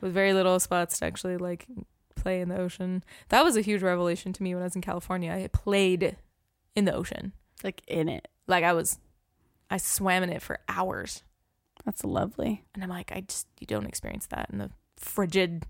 with 0.01 0.13
very 0.13 0.33
little 0.33 0.59
spots 0.61 0.99
to 0.99 1.05
actually 1.07 1.37
like 1.37 1.67
play 2.15 2.41
in 2.41 2.49
the 2.49 2.59
ocean. 2.59 3.05
That 3.29 3.45
was 3.45 3.57
a 3.57 3.61
huge 3.61 3.83
revelation 3.83 4.33
to 4.33 4.43
me 4.43 4.55
when 4.55 4.63
I 4.63 4.67
was 4.67 4.77
in 4.77 4.83
California. 4.83 5.31
I 5.33 5.47
played 5.49 6.17
in 6.75 6.85
the 6.85 6.95
ocean, 6.95 7.33
Like 7.65 7.83
in 7.87 8.09
it, 8.09 8.29
like 8.47 8.65
I 8.65 8.73
was, 8.73 8.99
I 9.71 9.77
swam 9.79 10.23
in 10.23 10.31
it 10.31 10.43
for 10.43 10.59
hours. 10.69 11.23
that's 11.85 12.05
lovely. 12.05 12.65
And 12.75 12.83
I'm 12.83 12.91
like, 12.91 13.13
I 13.13 13.21
just 13.23 13.47
you 13.61 13.67
don't 13.67 13.87
experience 13.87 14.27
that 14.29 14.49
in 14.53 14.59
the 14.59 14.71
frigid 14.97 15.67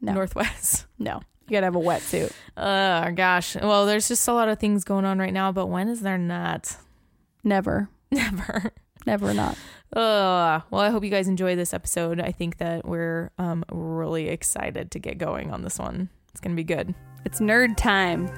No, 0.00 0.12
Northwest. 0.14 0.86
no, 0.98 1.20
you 1.46 1.54
gotta 1.54 1.66
have 1.66 1.76
a 1.76 1.80
wetsuit. 1.80 2.32
Oh 2.56 3.10
gosh. 3.12 3.56
Well, 3.56 3.86
there's 3.86 4.08
just 4.08 4.26
a 4.28 4.32
lot 4.32 4.48
of 4.48 4.58
things 4.58 4.84
going 4.84 5.04
on 5.04 5.18
right 5.18 5.32
now, 5.32 5.52
but 5.52 5.66
when 5.66 5.88
is 5.88 6.00
there 6.00 6.18
not? 6.18 6.76
Never, 7.44 7.88
Never. 8.10 8.72
never 9.06 9.32
not. 9.34 9.56
Uh, 9.92 10.60
well, 10.70 10.82
I 10.82 10.90
hope 10.90 11.02
you 11.04 11.10
guys 11.10 11.28
enjoy 11.28 11.56
this 11.56 11.72
episode. 11.72 12.20
I 12.20 12.30
think 12.32 12.58
that 12.58 12.84
we're 12.86 13.30
um 13.38 13.64
really 13.72 14.28
excited 14.28 14.90
to 14.90 14.98
get 14.98 15.18
going 15.18 15.50
on 15.50 15.62
this 15.62 15.78
one. 15.78 16.08
It's 16.30 16.40
gonna 16.40 16.54
be 16.54 16.64
good. 16.64 16.94
It's 17.24 17.40
nerd 17.40 17.76
time. 17.76 18.28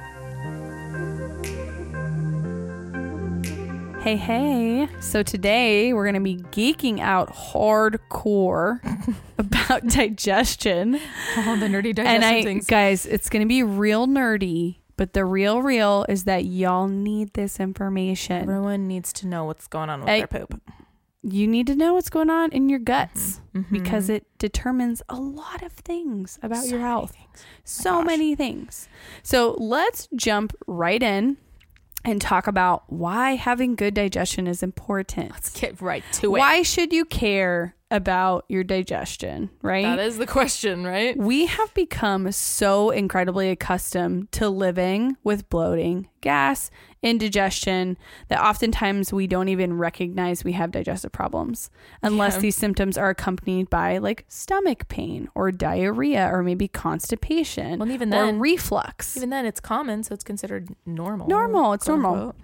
Hey, 4.02 4.16
hey. 4.16 4.88
So 5.00 5.22
today 5.22 5.92
we're 5.92 6.04
going 6.10 6.14
to 6.14 6.20
be 6.22 6.36
geeking 6.36 7.00
out 7.00 7.34
hardcore 7.34 8.80
about 9.38 9.86
digestion. 9.88 10.94
All 11.36 11.56
the 11.58 11.66
nerdy 11.66 11.98
and 11.98 12.24
I, 12.24 12.54
guys, 12.66 13.04
it's 13.04 13.28
going 13.28 13.42
to 13.42 13.46
be 13.46 13.62
real 13.62 14.06
nerdy, 14.06 14.76
but 14.96 15.12
the 15.12 15.26
real, 15.26 15.60
real 15.60 16.06
is 16.08 16.24
that 16.24 16.46
y'all 16.46 16.88
need 16.88 17.34
this 17.34 17.60
information. 17.60 18.40
Everyone 18.40 18.88
needs 18.88 19.12
to 19.12 19.26
know 19.26 19.44
what's 19.44 19.66
going 19.66 19.90
on 19.90 20.00
with 20.00 20.08
I- 20.08 20.18
their 20.20 20.26
poop 20.28 20.62
You 21.22 21.46
need 21.46 21.66
to 21.66 21.74
know 21.74 21.94
what's 21.94 22.08
going 22.10 22.30
on 22.30 22.50
in 22.52 22.68
your 22.68 22.78
guts 22.78 23.40
Mhm. 23.54 23.70
because 23.70 24.08
it 24.08 24.26
determines 24.38 25.02
a 25.08 25.16
lot 25.16 25.62
of 25.62 25.72
things 25.72 26.38
about 26.42 26.64
So 26.64 26.70
your 26.76 26.80
health. 26.80 27.12
things. 27.12 27.44
so 27.64 27.98
gosh. 27.98 28.06
many 28.06 28.34
things. 28.34 28.88
So 29.22 29.54
let's 29.58 30.08
jump 30.16 30.54
right 30.66 31.02
in 31.02 31.36
and 32.04 32.20
talk 32.22 32.46
about 32.46 32.84
why 32.90 33.32
having 33.36 33.74
good 33.74 33.92
digestion 33.92 34.46
is 34.46 34.62
important. 34.62 35.30
Let's 35.32 35.50
get 35.58 35.80
right 35.82 36.02
to 36.14 36.34
it. 36.34 36.38
Why 36.38 36.62
should 36.62 36.92
you 36.94 37.04
care 37.04 37.74
about 37.90 38.44
your 38.48 38.62
digestion, 38.64 39.50
right? 39.62 39.82
That 39.84 39.98
is 39.98 40.16
the 40.16 40.26
question, 40.26 40.84
right? 40.84 41.18
we 41.18 41.46
have 41.46 41.74
become 41.74 42.30
so 42.32 42.88
incredibly 42.90 43.50
accustomed 43.50 44.30
to 44.32 44.48
living 44.48 45.16
with 45.24 45.50
bloating, 45.50 46.08
gas, 46.20 46.70
indigestion 47.02 47.96
that 48.28 48.40
oftentimes 48.40 49.12
we 49.12 49.26
don't 49.26 49.48
even 49.48 49.76
recognize 49.78 50.44
we 50.44 50.52
have 50.52 50.70
digestive 50.70 51.12
problems 51.12 51.70
unless 52.02 52.34
Yeah. 52.34 52.40
these 52.40 52.56
symptoms 52.56 52.98
are 52.98 53.10
accompanied 53.10 53.70
by 53.70 53.98
like 53.98 54.24
stomach 54.28 54.88
pain 54.88 55.28
or 55.34 55.50
diarrhea 55.50 56.28
or 56.32 56.42
maybe 56.42 56.68
constipation 56.68 57.78
Well, 57.78 57.90
even 57.90 58.12
or 58.12 58.26
then, 58.26 58.38
reflux. 58.40 59.16
even 59.16 59.30
then, 59.30 59.46
it's 59.46 59.60
common, 59.60 60.02
so 60.02 60.14
it's 60.14 60.24
considered 60.24 60.68
normal. 60.84 61.26
Normal, 61.28 61.72
it's 61.72 61.88
normal. 61.88 62.14
unquote. 62.14 62.36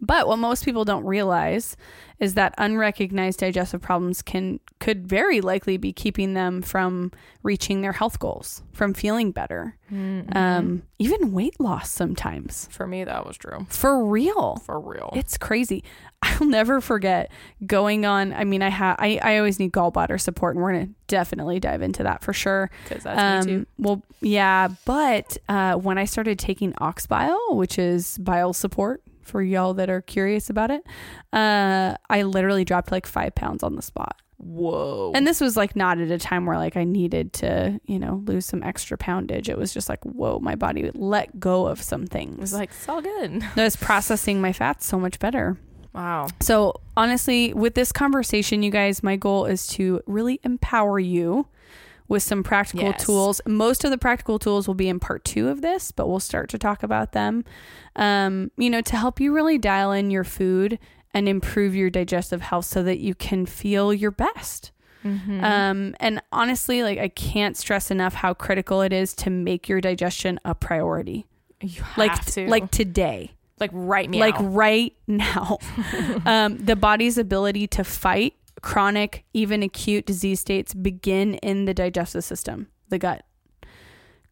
But 0.00 0.26
what 0.26 0.38
most 0.38 0.64
people 0.64 0.84
don't 0.84 1.04
realize 1.04 1.76
is 2.18 2.34
that 2.34 2.54
unrecognized 2.58 3.40
digestive 3.40 3.80
problems 3.80 4.22
can 4.22 4.60
could 4.78 5.06
very 5.06 5.40
likely 5.42 5.76
be 5.76 5.92
keeping 5.92 6.32
them 6.34 6.62
from 6.62 7.12
reaching 7.42 7.80
their 7.82 7.92
health 7.92 8.18
goals, 8.18 8.62
from 8.72 8.94
feeling 8.94 9.30
better, 9.30 9.76
Mm-hmm. 9.92 10.36
um, 10.36 10.82
even 11.00 11.32
weight 11.32 11.58
loss 11.58 11.90
sometimes. 11.90 12.68
For 12.70 12.86
me, 12.86 13.02
that 13.04 13.26
was 13.26 13.36
true. 13.36 13.66
For 13.68 14.04
real. 14.04 14.56
For 14.64 14.78
real. 14.78 15.10
It's 15.14 15.36
crazy. 15.36 15.82
I'll 16.22 16.46
never 16.46 16.80
forget 16.80 17.30
going 17.66 18.06
on. 18.06 18.32
I 18.32 18.44
mean, 18.44 18.62
I 18.62 18.68
have. 18.68 18.96
I, 18.98 19.18
I 19.22 19.38
always 19.38 19.58
need 19.58 19.72
gallbladder 19.72 20.20
support, 20.20 20.54
and 20.56 20.62
we're 20.62 20.72
gonna 20.72 20.88
definitely 21.08 21.58
dive 21.60 21.82
into 21.82 22.02
that 22.04 22.22
for 22.22 22.32
sure. 22.32 22.70
Because 22.88 23.04
that's 23.04 23.46
me 23.46 23.52
too. 23.52 23.58
Um, 23.60 23.66
well, 23.78 24.02
yeah, 24.20 24.68
but 24.84 25.36
uh, 25.48 25.74
when 25.74 25.98
I 25.98 26.04
started 26.04 26.38
taking 26.38 26.74
ox 26.78 27.06
bile, 27.06 27.38
which 27.56 27.78
is 27.78 28.16
bile 28.18 28.52
support 28.52 29.02
for 29.30 29.42
y'all 29.42 29.74
that 29.74 29.88
are 29.88 30.00
curious 30.00 30.50
about 30.50 30.70
it, 30.70 30.84
uh, 31.32 31.94
I 32.08 32.22
literally 32.22 32.64
dropped 32.64 32.90
like 32.90 33.06
five 33.06 33.34
pounds 33.34 33.62
on 33.62 33.76
the 33.76 33.82
spot. 33.82 34.20
Whoa. 34.38 35.12
And 35.14 35.26
this 35.26 35.40
was 35.40 35.56
like 35.56 35.76
not 35.76 36.00
at 36.00 36.10
a 36.10 36.18
time 36.18 36.46
where 36.46 36.56
like 36.56 36.76
I 36.76 36.84
needed 36.84 37.34
to, 37.34 37.78
you 37.84 37.98
know, 37.98 38.22
lose 38.24 38.46
some 38.46 38.62
extra 38.62 38.96
poundage. 38.96 39.50
It 39.50 39.58
was 39.58 39.74
just 39.74 39.88
like, 39.88 40.02
whoa, 40.04 40.38
my 40.40 40.54
body 40.54 40.82
would 40.82 40.96
let 40.96 41.38
go 41.38 41.66
of 41.66 41.80
some 41.82 42.06
things. 42.06 42.34
it 42.34 42.40
was 42.40 42.54
like, 42.54 42.70
it's 42.70 42.88
all 42.88 43.02
good. 43.02 43.42
I 43.56 43.64
was 43.64 43.76
processing 43.76 44.40
my 44.40 44.52
fats 44.52 44.86
so 44.86 44.98
much 44.98 45.18
better. 45.18 45.58
Wow. 45.92 46.28
So, 46.40 46.80
honestly, 46.96 47.52
with 47.52 47.74
this 47.74 47.90
conversation, 47.92 48.62
you 48.62 48.70
guys, 48.70 49.02
my 49.02 49.16
goal 49.16 49.44
is 49.44 49.66
to 49.68 50.00
really 50.06 50.40
empower 50.44 50.98
you 50.98 51.46
with 52.10 52.22
some 52.24 52.42
practical 52.42 52.86
Yes. 52.88 53.04
tools. 53.04 53.40
Most 53.46 53.84
of 53.84 53.90
the 53.92 53.96
practical 53.96 54.38
tools 54.38 54.66
will 54.66 54.74
be 54.74 54.88
in 54.88 54.98
part 55.00 55.24
two 55.24 55.48
of 55.48 55.62
this, 55.62 55.92
but 55.92 56.08
we'll 56.08 56.20
start 56.20 56.50
to 56.50 56.58
talk 56.58 56.82
about 56.82 57.12
them. 57.12 57.44
Um, 57.96 58.50
you 58.58 58.68
know, 58.68 58.80
to 58.82 58.96
help 58.96 59.20
you 59.20 59.32
really 59.32 59.56
dial 59.58 59.92
in 59.92 60.10
your 60.10 60.24
food 60.24 60.78
and 61.14 61.28
improve 61.28 61.74
your 61.74 61.88
digestive 61.88 62.42
health 62.42 62.64
so 62.66 62.82
that 62.82 62.98
you 62.98 63.14
can 63.14 63.46
feel 63.46 63.94
your 63.94 64.10
best. 64.10 64.72
Mm-hmm. 65.04 65.42
Um, 65.42 65.94
and 66.00 66.20
honestly, 66.32 66.82
like 66.82 66.98
I 66.98 67.08
can't 67.08 67.56
stress 67.56 67.90
enough 67.92 68.14
how 68.14 68.34
critical 68.34 68.82
it 68.82 68.92
is 68.92 69.14
to 69.14 69.30
make 69.30 69.68
your 69.68 69.80
digestion 69.80 70.38
a 70.44 70.54
priority. 70.54 71.26
you 71.62 71.80
have 71.82 71.96
Like 71.98 72.24
to. 72.26 72.46
like 72.48 72.70
today 72.72 73.30
like 73.60 73.70
right 73.74 74.08
meow. 74.08 74.20
like 74.20 74.34
right 74.38 74.94
now. 75.06 75.58
um, 76.26 76.56
the 76.58 76.74
body's 76.74 77.18
ability 77.18 77.66
to 77.68 77.84
fight 77.84 78.34
chronic, 78.62 79.24
even 79.32 79.62
acute 79.62 80.06
disease 80.06 80.40
states 80.40 80.74
begin 80.74 81.34
in 81.34 81.64
the 81.64 81.74
digestive 81.74 82.24
system, 82.24 82.68
the 82.88 82.98
gut. 82.98 83.24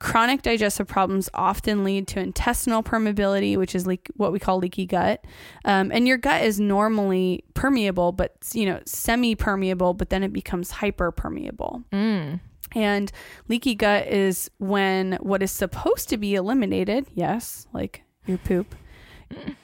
Chronic 0.00 0.42
digestive 0.42 0.87
problems 0.87 1.28
often 1.35 1.82
lead 1.82 2.06
to 2.08 2.20
intestinal 2.20 2.85
permeability, 2.85 3.56
which 3.56 3.75
is 3.75 3.85
leak, 3.85 4.08
what 4.14 4.30
we 4.30 4.38
call 4.38 4.58
leaky 4.58 4.87
gut. 4.87 5.25
Um, 5.64 5.90
and 5.90 6.06
your 6.06 6.18
gut 6.18 6.44
is 6.44 6.61
normally 6.61 7.42
permeable, 7.54 8.12
but 8.12 8.37
you 8.52 8.64
know 8.64 8.80
semi-permeable, 8.87 9.94
but 9.94 10.11
then 10.11 10.23
it 10.23 10.32
becomes 10.32 10.70
hyperpermeable. 10.70 11.82
Mm. 11.90 12.40
And 12.76 13.12
leaky 13.49 13.75
gut 13.75 14.06
is 14.06 14.50
when 14.58 15.14
what 15.14 15.42
is 15.42 15.50
supposed 15.50 16.08
to 16.11 16.16
be 16.16 16.37
eliminated, 16.37 17.06
yes, 17.14 17.66
like 17.73 18.02
your 18.26 18.38
poop, 18.38 18.76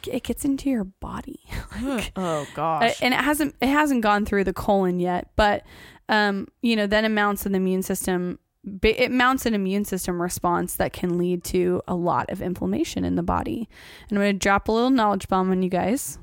it 0.06 0.22
gets 0.22 0.44
into 0.44 0.70
your 0.70 0.84
body. 0.84 1.40
Like- 1.82 2.12
oh 2.16 2.42
uh, 2.42 2.44
gosh. 2.54 3.02
and 3.02 3.12
it 3.12 3.20
hasn't 3.20 3.56
it 3.60 3.68
hasn't 3.68 4.02
gone 4.02 4.24
through 4.24 4.44
the 4.44 4.52
colon 4.52 5.00
yet, 5.00 5.30
but 5.36 5.64
um, 6.08 6.48
you 6.62 6.76
know, 6.76 6.86
then 6.86 7.04
it 7.04 7.08
mounts 7.10 7.46
an 7.46 7.54
immune 7.54 7.82
system. 7.82 8.38
It 8.82 9.10
mounts 9.10 9.44
an 9.44 9.54
immune 9.54 9.84
system 9.84 10.22
response 10.22 10.76
that 10.76 10.92
can 10.92 11.18
lead 11.18 11.44
to 11.44 11.82
a 11.86 11.94
lot 11.94 12.30
of 12.30 12.40
inflammation 12.40 13.04
in 13.04 13.14
the 13.14 13.22
body. 13.22 13.68
And 14.08 14.18
I'm 14.18 14.24
going 14.24 14.34
to 14.34 14.38
drop 14.38 14.68
a 14.68 14.72
little 14.72 14.90
knowledge 14.90 15.28
bomb 15.28 15.50
on 15.50 15.62
you 15.62 15.68
guys. 15.68 16.18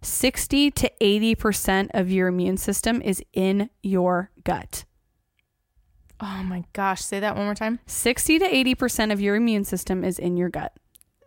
60 0.00 0.70
to 0.72 0.90
80% 1.00 1.90
of 1.94 2.10
your 2.10 2.28
immune 2.28 2.56
system 2.56 3.00
is 3.02 3.22
in 3.32 3.68
your 3.82 4.30
gut. 4.44 4.84
oh 6.20 6.42
my 6.44 6.64
gosh. 6.72 7.02
Say 7.02 7.18
that 7.20 7.34
one 7.36 7.46
more 7.46 7.54
time. 7.54 7.80
60 7.86 8.38
to 8.40 8.48
80% 8.48 9.12
of 9.12 9.20
your 9.20 9.34
immune 9.34 9.64
system 9.64 10.04
is 10.04 10.18
in 10.20 10.36
your 10.36 10.50
gut. 10.50 10.72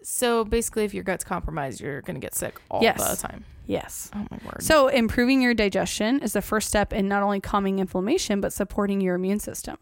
So 0.08 0.46
basically, 0.46 0.86
if 0.86 0.94
your 0.94 1.04
gut's 1.04 1.24
compromised, 1.24 1.82
you're 1.82 2.02
gonna 2.02 2.20
get 2.20 2.36
sick 2.36 2.60
all 2.70 2.82
Yes. 2.84 3.20
the 3.20 3.28
time. 3.28 3.44
Yes. 3.68 4.12
Oh 4.14 4.20
my 4.30 4.38
word. 4.46 4.62
So, 4.62 4.88
improving 4.90 5.42
your 5.42 5.54
digestion 5.56 6.20
is 6.20 6.34
the 6.34 6.42
first 6.42 6.68
step 6.68 6.94
in 6.94 7.08
not 7.08 7.24
only 7.24 7.40
calming 7.40 7.80
inflammation, 7.80 8.40
but 8.40 8.54
supporting 8.54 9.02
your 9.02 9.16
immune 9.16 9.40
system. 9.40 9.78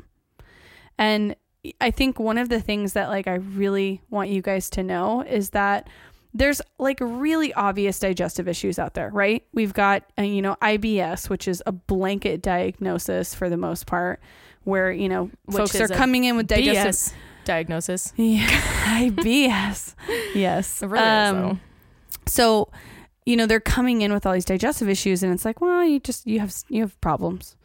And 0.98 1.36
I 1.82 1.92
think 1.92 2.20
one 2.20 2.38
of 2.38 2.50
the 2.50 2.62
things 2.62 2.94
that, 2.94 3.10
like, 3.10 3.28
I 3.28 3.36
really 3.36 4.02
want 4.10 4.30
you 4.30 4.42
guys 4.42 4.70
to 4.72 4.84
know 4.84 5.22
is 5.22 5.50
that 5.52 5.90
there's 6.34 6.62
like 6.80 6.98
really 7.00 7.54
obvious 7.54 8.00
digestive 8.00 8.48
issues 8.48 8.80
out 8.80 8.96
there, 8.96 9.10
right? 9.10 9.44
We've 9.54 9.74
got, 9.74 10.04
uh, 10.18 10.24
you 10.24 10.42
know, 10.42 10.56
IBS, 10.62 11.30
which 11.30 11.48
is 11.48 11.62
a 11.68 11.72
blanket 11.72 12.42
diagnosis 12.42 13.36
for 13.36 13.50
the 13.50 13.58
most 13.58 13.86
part, 13.86 14.20
where, 14.64 14.92
you 14.92 15.08
know, 15.10 15.30
Which 15.46 15.58
folks 15.58 15.80
are 15.80 15.88
coming 15.88 16.24
in 16.24 16.36
with 16.36 16.48
digestive. 16.48 17.14
BS 17.14 17.14
diagnosis. 17.46 18.14
Yeah, 18.16 18.48
IBS. 19.00 19.96
yes. 20.36 20.82
It 20.82 20.88
really 20.88 21.04
Um, 21.04 21.62
is 22.26 22.34
so 22.34 22.70
you 23.26 23.36
know 23.38 23.46
they're 23.46 23.60
coming 23.60 24.02
in 24.02 24.12
with 24.14 24.26
all 24.26 24.34
these 24.34 24.46
digestive 24.46 24.90
issues 24.90 25.24
and 25.24 25.34
it's 25.34 25.46
like 25.46 25.60
well 25.62 25.84
you 25.84 26.00
just 26.00 26.26
you 26.28 26.40
have 26.40 26.54
you 26.70 26.82
have 26.82 27.00
problems 27.02 27.56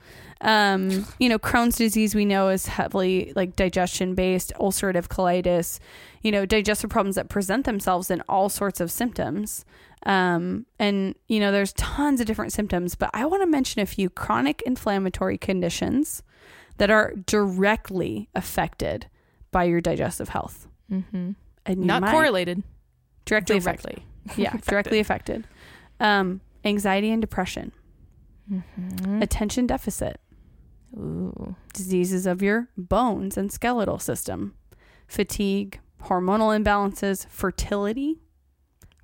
um 0.40 1.04
you 1.18 1.28
know 1.28 1.38
crohn's 1.38 1.76
disease 1.76 2.14
we 2.14 2.24
know 2.24 2.48
is 2.48 2.66
heavily 2.66 3.32
like 3.34 3.56
digestion 3.56 4.14
based 4.14 4.52
ulcerative 4.60 5.08
colitis 5.08 5.80
you 6.22 6.30
know 6.30 6.46
digestive 6.46 6.90
problems 6.90 7.16
that 7.16 7.28
present 7.28 7.66
themselves 7.66 8.08
in 8.10 8.20
all 8.28 8.48
sorts 8.48 8.80
of 8.80 8.90
symptoms 8.90 9.64
um 10.06 10.64
and 10.78 11.14
you 11.26 11.40
know 11.40 11.50
there's 11.50 11.72
tons 11.72 12.20
of 12.20 12.26
different 12.26 12.52
symptoms 12.52 12.94
but 12.94 13.10
i 13.14 13.24
want 13.26 13.42
to 13.42 13.46
mention 13.46 13.82
a 13.82 13.86
few 13.86 14.08
chronic 14.08 14.62
inflammatory 14.62 15.36
conditions 15.38 16.22
that 16.76 16.90
are 16.90 17.12
directly 17.26 18.28
affected 18.34 19.06
by 19.50 19.64
your 19.64 19.80
digestive 19.80 20.28
health 20.28 20.66
Mm-hmm. 20.90 21.32
and 21.66 21.78
Not 21.80 22.02
correlated. 22.10 22.62
directly 23.26 23.58
affected 23.58 23.96
Directly. 24.26 24.42
yeah 24.42 24.48
Affected. 24.54 24.70
directly 24.70 25.00
affected 25.00 25.46
um 26.00 26.40
anxiety 26.64 27.10
and 27.10 27.20
depression 27.20 27.72
Mm-hmm. 28.50 29.20
attention 29.22 29.66
deficit 29.66 30.20
Ooh. 30.96 31.54
diseases 31.74 32.24
of 32.26 32.40
your 32.42 32.68
bones 32.78 33.36
and 33.36 33.52
skeletal 33.52 33.98
system 33.98 34.54
fatigue 35.06 35.78
hormonal 36.04 36.56
imbalances 36.58 37.26
fertility 37.28 38.16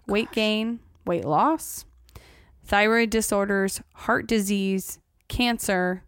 weight 0.06 0.30
gain 0.32 0.80
weight 1.04 1.26
loss 1.26 1.84
thyroid 2.64 3.10
disorders 3.10 3.82
heart 3.94 4.26
disease 4.26 4.98
cancer 5.28 6.04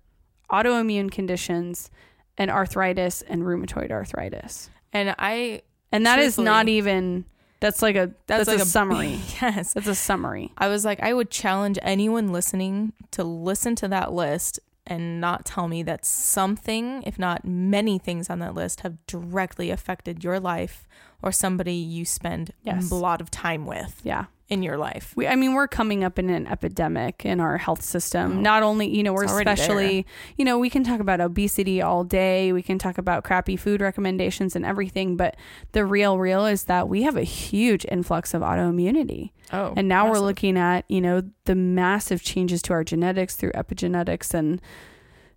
autoimmune 0.50 1.10
conditions 1.10 1.90
and 2.38 2.50
arthritis 2.50 3.22
and 3.22 3.42
rheumatoid 3.42 3.90
arthritis. 3.90 4.70
And 4.92 5.14
I 5.18 5.62
and 5.92 6.06
that 6.06 6.18
is 6.18 6.38
not 6.38 6.68
even 6.68 7.24
that's 7.60 7.82
like 7.82 7.96
a 7.96 8.12
that's, 8.26 8.48
like 8.48 8.58
a, 8.60 8.64
summary. 8.66 9.18
Yes. 9.40 9.72
that's 9.72 9.86
a 9.86 9.94
summary. 9.94 10.52
I 10.58 10.68
was 10.68 10.84
like, 10.84 11.00
I 11.00 11.12
would 11.14 11.30
challenge 11.30 11.78
anyone 11.82 12.32
listening 12.32 12.92
to 13.12 13.24
listen 13.24 13.74
to 13.76 13.88
that 13.88 14.12
list 14.12 14.60
and 14.86 15.20
not 15.20 15.44
tell 15.44 15.66
me 15.66 15.82
that 15.82 16.04
something, 16.04 17.02
if 17.04 17.18
not 17.18 17.44
many 17.44 17.98
things 17.98 18.30
on 18.30 18.38
that 18.38 18.54
list, 18.54 18.80
have 18.82 19.04
directly 19.06 19.70
affected 19.70 20.22
your 20.22 20.38
life 20.38 20.86
or 21.22 21.32
somebody 21.32 21.72
you 21.74 22.04
spend 22.04 22.52
Yes. 22.62 22.90
a 22.90 22.94
lot 22.94 23.20
of 23.20 23.30
time 23.30 23.66
with. 23.66 24.00
Yeah 24.04 24.26
in 24.48 24.62
your 24.62 24.76
life. 24.76 25.12
we, 25.16 25.26
I 25.26 25.34
mean, 25.34 25.54
we're 25.54 25.66
coming 25.66 26.04
up 26.04 26.18
in 26.18 26.30
an 26.30 26.46
epidemic 26.46 27.26
in 27.26 27.40
our 27.40 27.58
health 27.58 27.82
system. 27.82 28.38
Oh. 28.38 28.40
Not 28.40 28.62
only, 28.62 28.88
you 28.88 29.02
know, 29.02 29.12
we're 29.12 29.24
especially, 29.24 30.06
you 30.36 30.44
know, 30.44 30.58
we 30.58 30.70
can 30.70 30.84
talk 30.84 31.00
about 31.00 31.20
obesity 31.20 31.82
all 31.82 32.04
day. 32.04 32.52
We 32.52 32.62
can 32.62 32.78
talk 32.78 32.96
about 32.96 33.24
crappy 33.24 33.56
food 33.56 33.80
recommendations 33.80 34.54
and 34.54 34.64
everything. 34.64 35.16
But 35.16 35.36
the 35.72 35.84
real, 35.84 36.18
real 36.18 36.46
is 36.46 36.64
that 36.64 36.88
we 36.88 37.02
have 37.02 37.16
a 37.16 37.24
huge 37.24 37.84
influx 37.90 38.34
of 38.34 38.42
autoimmunity. 38.42 39.32
Oh, 39.52 39.74
and 39.76 39.88
now 39.88 40.10
we're 40.10 40.20
looking 40.20 40.56
at, 40.56 40.84
you 40.88 41.00
know, 41.00 41.22
the 41.44 41.56
massive 41.56 42.22
changes 42.22 42.62
to 42.62 42.72
our 42.72 42.84
genetics 42.84 43.34
through 43.34 43.52
epigenetics. 43.52 44.32
And 44.32 44.60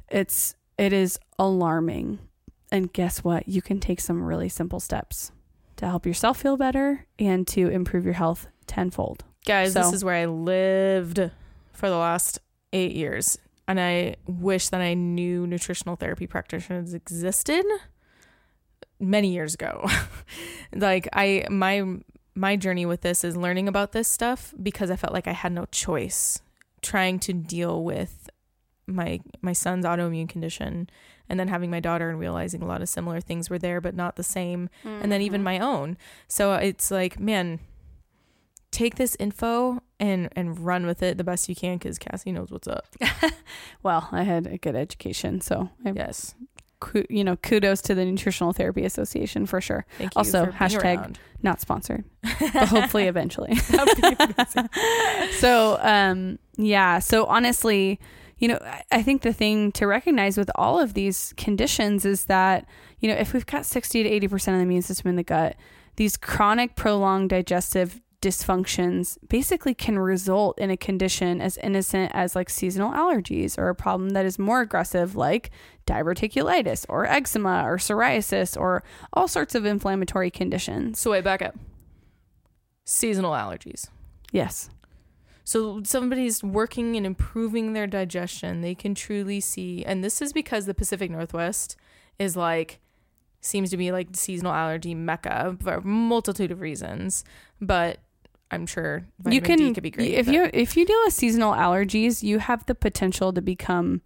it's, 0.09 0.55
it 0.77 0.93
is 0.93 1.19
alarming. 1.39 2.19
And 2.71 2.93
guess 2.93 3.23
what? 3.23 3.47
You 3.47 3.63
can 3.63 3.79
take 3.79 3.99
some 3.99 4.21
really 4.21 4.49
simple 4.49 4.79
steps 4.79 5.31
to 5.77 5.87
help 5.87 6.05
yourself 6.05 6.39
feel 6.39 6.57
better 6.57 7.07
and 7.17 7.47
to 7.47 7.69
improve 7.69 8.05
your 8.05 8.13
health 8.13 8.47
tenfold. 8.69 9.25
Guys, 9.45 9.73
So- 9.73 9.81
this 9.81 9.93
is 9.93 10.05
where 10.05 10.15
I 10.15 10.25
lived 10.25 11.31
for 11.73 11.89
the 11.89 11.97
last 11.97 12.39
eight 12.71 12.93
years. 12.93 13.37
And 13.67 13.79
I 13.79 14.15
wish 14.25 14.69
that 14.69 14.81
I 14.81 14.93
knew 14.93 15.45
nutritional 15.45 15.95
therapy 15.95 16.27
practitioners 16.27 16.93
existed 16.93 17.65
many 18.99 19.31
years 19.31 19.53
ago. 19.53 19.87
like 20.73 21.07
I 21.13 21.45
my 21.49 21.83
my 22.35 22.55
journey 22.55 22.85
with 22.85 23.01
this 23.01 23.23
is 23.23 23.37
learning 23.37 23.67
about 23.67 23.91
this 23.91 24.07
stuff 24.07 24.53
because 24.61 24.89
I 24.89 24.95
felt 24.95 25.13
like 25.13 25.27
I 25.27 25.33
had 25.33 25.51
no 25.51 25.65
choice 25.65 26.41
trying 26.81 27.19
to 27.19 27.33
deal 27.33 27.83
with 27.83 28.29
my 28.87 29.19
my 29.41 29.53
son's 29.53 29.85
autoimmune 29.85 30.27
condition 30.27 30.89
and 31.27 31.39
then 31.39 31.47
having 31.47 31.69
my 31.69 31.79
daughter 31.79 32.09
and 32.09 32.19
realizing 32.19 32.63
a 32.63 32.65
lot 32.65 32.81
of 32.81 32.89
similar 32.89 33.21
things 33.21 33.51
were 33.51 33.59
there 33.59 33.79
but 33.79 33.93
not 33.93 34.15
the 34.15 34.23
same 34.23 34.67
and 34.83 35.11
then 35.11 35.21
even 35.21 35.39
mm-hmm. 35.39 35.45
my 35.45 35.59
own. 35.59 35.95
So 36.27 36.53
it's 36.53 36.89
like, 36.89 37.19
man, 37.19 37.59
take 38.71 38.95
this 38.95 39.15
info 39.19 39.81
and 39.99 40.29
and 40.35 40.59
run 40.59 40.85
with 40.85 41.01
it 41.03 41.17
the 41.17 41.23
best 41.23 41.49
you 41.49 41.55
can 41.55 41.77
because 41.77 41.97
Cassie 41.97 42.31
knows 42.31 42.51
what's 42.51 42.67
up. 42.67 42.85
Well, 43.83 44.07
I 44.11 44.23
had 44.23 44.47
a 44.47 44.57
good 44.57 44.75
education, 44.75 45.41
so 45.41 45.69
I, 45.85 45.91
Yes, 45.95 46.35
you 47.09 47.23
know, 47.23 47.35
kudos 47.37 47.81
to 47.83 47.95
the 47.95 48.05
Nutritional 48.05 48.53
Therapy 48.53 48.85
Association 48.85 49.45
for 49.45 49.59
sure. 49.61 49.85
thank 49.97 50.13
you. 50.15 50.19
Also, 50.19 50.45
hashtag- 50.47 50.97
around. 50.97 51.19
Not 51.41 51.61
sponsored, 51.61 52.03
but 52.39 52.67
hopefully 52.69 53.05
eventually. 53.07 53.53
That'd 53.69 54.01
be 54.01 54.15
amazing. 54.19 54.69
so 55.39 55.77
um 55.81 56.37
yeah 56.57 56.99
so 56.99 57.25
honestly 57.25 57.97
you 58.37 58.47
know 58.49 58.59
I- 58.61 58.83
i 58.91 59.01
think 59.01 59.21
the 59.21 59.31
thing 59.33 59.71
to 59.73 59.87
recognize 59.87 60.37
with 60.37 60.51
all 60.55 60.79
of 60.79 60.93
these 60.93 61.33
conditions 61.37 62.03
is 62.05 62.25
that 62.25 62.65
you 62.99 63.07
know 63.09 63.15
if 63.15 63.33
we've 63.33 63.45
got 63.45 63.65
60 63.65 64.03
to 64.03 64.27
80% 64.27 64.33
of 64.33 64.43
the 64.45 64.51
immune 64.59 64.81
system 64.81 65.09
in 65.09 65.15
the 65.15 65.23
gut 65.23 65.55
these 65.95 66.17
chronic 66.17 66.75
prolonged 66.75 67.29
digestive 67.29 68.01
dysfunctions 68.21 69.17
basically 69.29 69.73
can 69.73 69.97
result 69.97 70.59
in 70.59 70.69
a 70.69 70.75
condition 70.75 71.39
as 71.39 71.57
innocent 71.59 72.11
as 72.13 72.35
like 72.35 72.49
seasonal 72.49 72.91
allergies 72.91 73.57
or 73.57 73.69
a 73.69 73.75
problem 73.75 74.09
that 74.09 74.25
is 74.25 74.37
more 74.37 74.59
aggressive 74.59 75.15
like 75.15 75.51
diverticulitis 75.87 76.85
or 76.89 77.05
eczema 77.05 77.63
or 77.65 77.77
psoriasis 77.77 78.59
or 78.59 78.83
all 79.13 79.27
sorts 79.27 79.55
of 79.55 79.65
inflammatory 79.65 80.29
conditions 80.29 80.99
So 80.99 81.11
wait, 81.11 81.23
back 81.23 81.41
up. 81.41 81.55
Seasonal 82.85 83.31
allergies. 83.31 83.87
yes 84.33 84.69
So 85.45 85.81
somebody's 85.83 86.43
working 86.43 86.97
and 86.97 87.05
improving 87.05 87.71
their 87.71 87.87
digestion, 87.87 88.59
they 88.59 88.75
can 88.75 88.95
truly 88.95 89.39
see 89.39 89.85
and 89.85 90.03
this 90.03 90.21
is 90.21 90.33
because 90.33 90.65
the 90.65 90.73
Pacific 90.73 91.09
Northwest 91.09 91.77
is 92.17 92.35
like 92.35 92.79
seems 93.41 93.69
to 93.69 93.77
be 93.77 93.93
like 93.93 94.09
seasonal 94.11 94.51
allergy 94.51 94.93
mecca 94.93 95.55
for 95.61 95.75
a 95.75 95.81
multitude 95.81 96.51
of 96.51 96.59
reasons, 96.59 97.23
but 97.61 97.99
I'm 98.51 98.65
sure 98.65 99.05
you 99.29 99.41
can 99.41 99.57
D 99.59 99.73
could 99.73 99.83
be 99.83 99.91
great. 99.91 100.13
if 100.13 100.25
but- 100.25 100.33
you 100.35 100.49
if 100.53 100.75
you 100.77 100.85
deal 100.85 100.99
with 101.05 101.13
seasonal 101.13 101.53
allergies 101.53 102.23
you 102.23 102.39
have 102.39 102.65
the 102.65 102.75
potential 102.75 103.31
to 103.33 103.41
become 103.41 104.01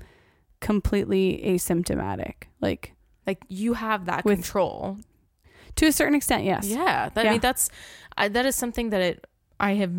completely 0.59 1.41
asymptomatic 1.45 2.47
like 2.61 2.93
like 3.27 3.39
you 3.49 3.73
have 3.73 4.05
that 4.05 4.23
With- 4.25 4.35
control. 4.39 4.97
to 5.75 5.85
a 5.87 5.91
certain 5.91 6.15
extent 6.15 6.43
yes 6.43 6.67
Yeah, 6.67 7.09
that, 7.09 7.25
I 7.25 7.31
mean 7.31 7.39
that's 7.39 7.69
I, 8.17 8.27
that 8.29 8.45
is 8.45 8.55
something 8.55 8.89
that 8.91 9.01
it 9.01 9.25
I 9.59 9.73
have 9.73 9.91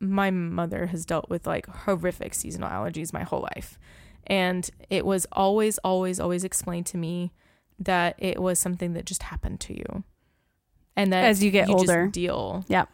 my 0.00 0.30
mother 0.30 0.86
has 0.86 1.04
dealt 1.04 1.28
with 1.28 1.46
like 1.46 1.66
horrific 1.66 2.32
seasonal 2.34 2.68
allergies 2.70 3.12
my 3.12 3.22
whole 3.22 3.42
life. 3.54 3.78
And 4.26 4.68
it 4.88 5.04
was 5.04 5.26
always 5.32 5.76
always 5.78 6.18
always 6.20 6.42
explained 6.44 6.86
to 6.86 6.96
me 6.96 7.32
that 7.78 8.14
it 8.18 8.40
was 8.40 8.58
something 8.58 8.92
that 8.94 9.04
just 9.04 9.24
happened 9.24 9.60
to 9.60 9.76
you. 9.76 10.04
And 10.96 11.12
that 11.12 11.24
As 11.24 11.42
you 11.44 11.50
get 11.50 11.66
just 11.66 11.78
older. 11.78 12.06
deal. 12.06 12.64
Yep. 12.68 12.88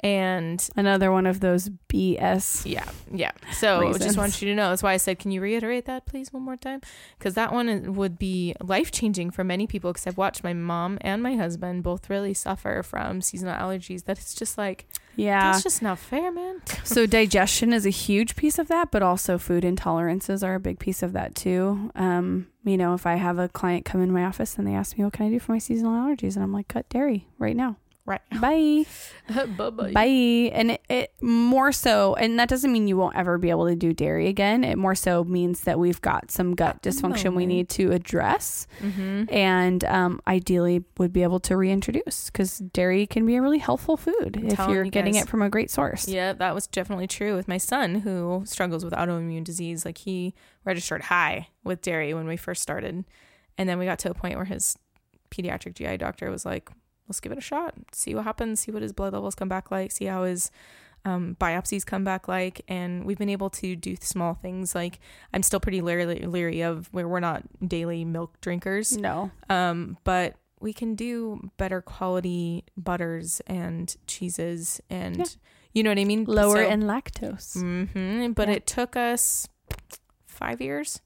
And 0.00 0.66
another 0.76 1.10
one 1.10 1.26
of 1.26 1.40
those 1.40 1.70
bs 1.88 2.64
yeah, 2.64 2.88
yeah. 3.12 3.32
So 3.52 3.88
I 3.88 3.98
just 3.98 4.16
want 4.16 4.40
you 4.40 4.48
to 4.48 4.54
know. 4.54 4.70
That's 4.70 4.82
why 4.82 4.92
I 4.92 4.96
said, 4.96 5.18
can 5.18 5.30
you 5.30 5.40
reiterate 5.40 5.86
that, 5.86 6.06
please, 6.06 6.32
one 6.32 6.42
more 6.42 6.56
time? 6.56 6.80
Because 7.18 7.34
that 7.34 7.52
one 7.52 7.94
would 7.94 8.18
be 8.18 8.54
life 8.60 8.92
changing 8.92 9.30
for 9.30 9.42
many 9.42 9.66
people. 9.66 9.92
Because 9.92 10.06
I've 10.06 10.18
watched 10.18 10.44
my 10.44 10.52
mom 10.52 10.98
and 11.00 11.22
my 11.22 11.34
husband 11.36 11.82
both 11.82 12.08
really 12.08 12.34
suffer 12.34 12.82
from 12.82 13.20
seasonal 13.20 13.54
allergies. 13.54 14.04
That 14.04 14.18
it's 14.18 14.34
just 14.34 14.56
like 14.56 14.86
yeah 15.16 15.50
that's 15.52 15.64
just 15.64 15.82
not 15.82 15.98
fair, 15.98 16.30
man. 16.30 16.62
so 16.84 17.06
digestion 17.06 17.72
is 17.72 17.84
a 17.84 17.90
huge 17.90 18.36
piece 18.36 18.58
of 18.58 18.68
that 18.68 18.90
but 18.90 19.02
also 19.02 19.38
food 19.38 19.64
intolerances 19.64 20.46
are 20.46 20.54
a 20.54 20.60
big 20.60 20.78
piece 20.78 21.02
of 21.02 21.12
that 21.12 21.34
too 21.34 21.90
um 21.94 22.46
you 22.64 22.76
know 22.76 22.94
if 22.94 23.06
i 23.06 23.14
have 23.14 23.38
a 23.38 23.48
client 23.48 23.84
come 23.84 24.02
in 24.02 24.12
my 24.12 24.24
office 24.24 24.56
and 24.56 24.66
they 24.66 24.74
ask 24.74 24.96
me 24.96 25.04
what 25.04 25.12
can 25.12 25.26
i 25.26 25.30
do 25.30 25.38
for 25.38 25.52
my 25.52 25.58
seasonal 25.58 25.92
allergies 25.92 26.34
and 26.34 26.42
i'm 26.42 26.52
like 26.52 26.68
cut 26.68 26.88
dairy 26.88 27.26
right 27.38 27.56
now 27.56 27.76
Right. 28.08 28.22
bye 28.40 28.84
Bye-bye. 29.58 29.92
Bye. 29.92 30.04
And 30.06 30.70
it, 30.70 30.80
it 30.88 31.12
more 31.20 31.70
so, 31.72 32.14
and 32.14 32.38
that 32.40 32.48
doesn't 32.48 32.72
mean 32.72 32.88
you 32.88 32.96
won't 32.96 33.14
ever 33.16 33.36
be 33.36 33.50
able 33.50 33.68
to 33.68 33.76
do 33.76 33.92
dairy 33.92 34.28
again. 34.28 34.64
It 34.64 34.78
more 34.78 34.94
so 34.94 35.22
means 35.24 35.60
that 35.64 35.78
we've 35.78 36.00
got 36.00 36.30
some 36.30 36.54
gut 36.54 36.82
dysfunction 36.82 37.34
we 37.34 37.44
need 37.44 37.68
to 37.70 37.92
address, 37.92 38.66
Mm-hmm. 38.80 39.24
and 39.32 39.84
um, 39.84 40.20
ideally 40.26 40.84
would 40.96 41.12
be 41.12 41.22
able 41.22 41.40
to 41.40 41.56
reintroduce 41.58 42.30
because 42.30 42.58
dairy 42.58 43.06
can 43.06 43.26
be 43.26 43.36
a 43.36 43.42
really 43.42 43.58
helpful 43.58 43.98
food 43.98 44.40
if 44.42 44.58
you're 44.68 44.84
you 44.84 44.90
getting 44.90 45.12
guys. 45.12 45.24
it 45.24 45.28
from 45.28 45.42
a 45.42 45.50
great 45.50 45.70
source. 45.70 46.08
Yeah, 46.08 46.32
that 46.32 46.54
was 46.54 46.66
definitely 46.66 47.06
true 47.08 47.36
with 47.36 47.48
my 47.48 47.58
son 47.58 47.96
who 47.96 48.42
struggles 48.46 48.82
with 48.84 48.94
autoimmune 48.94 49.44
disease. 49.44 49.84
Like 49.84 49.98
he 49.98 50.32
registered 50.64 51.02
high 51.02 51.48
with 51.64 51.82
dairy 51.82 52.14
when 52.14 52.26
we 52.26 52.38
first 52.38 52.62
started. 52.62 53.04
And 53.58 53.68
then 53.68 53.78
we 53.78 53.84
got 53.84 53.98
to 54.00 54.10
a 54.10 54.14
point 54.14 54.36
where 54.36 54.44
his 54.46 54.78
pediatric 55.30 55.74
GI 55.74 55.98
doctor 55.98 56.30
was 56.30 56.46
like, 56.46 56.70
let's 57.08 57.20
give 57.20 57.32
it 57.32 57.38
a 57.38 57.42
shot, 57.42 57.74
see 57.92 58.14
what 58.14 58.24
happens, 58.24 58.60
see 58.60 58.70
what 58.72 58.82
his 58.82 58.92
blood 58.92 59.12
levels 59.12 59.34
come 59.34 59.48
back 59.48 59.70
like, 59.70 59.90
see 59.92 60.04
how 60.06 60.24
his 60.24 60.50
um, 61.04 61.36
biopsies 61.40 61.86
come 61.86 62.04
back 62.04 62.28
like. 62.28 62.60
And 62.68 63.04
we've 63.04 63.18
been 63.18 63.28
able 63.30 63.50
to 63.50 63.74
do 63.76 63.96
small 64.00 64.34
things. 64.34 64.74
Like 64.74 64.98
I'm 65.32 65.42
still 65.42 65.60
pretty 65.60 65.80
leery, 65.80 66.04
leery 66.26 66.60
of 66.62 66.88
where 66.92 67.08
we're 67.08 67.20
not 67.20 67.42
daily 67.66 68.04
milk 68.04 68.40
drinkers. 68.40 68.96
No, 68.96 69.30
Um, 69.48 69.96
but 70.04 70.36
we 70.60 70.72
can 70.72 70.94
do 70.96 71.50
better 71.56 71.80
quality 71.80 72.64
butters 72.76 73.40
and 73.46 73.96
cheeses 74.08 74.80
and 74.90 75.18
Yeah. 75.18 75.24
you 75.72 75.82
know 75.84 75.90
what 75.90 75.98
I 75.98 76.04
mean? 76.04 76.24
lower 76.24 76.64
So- 76.64 76.68
in 76.68 76.82
lactose. 76.82 77.56
Mhm, 77.56 78.34
but 78.34 78.48
Yeah. 78.48 78.54
it 78.56 78.66
took 78.66 78.96
us 78.96 79.48
five 80.26 80.60
years, 80.60 81.00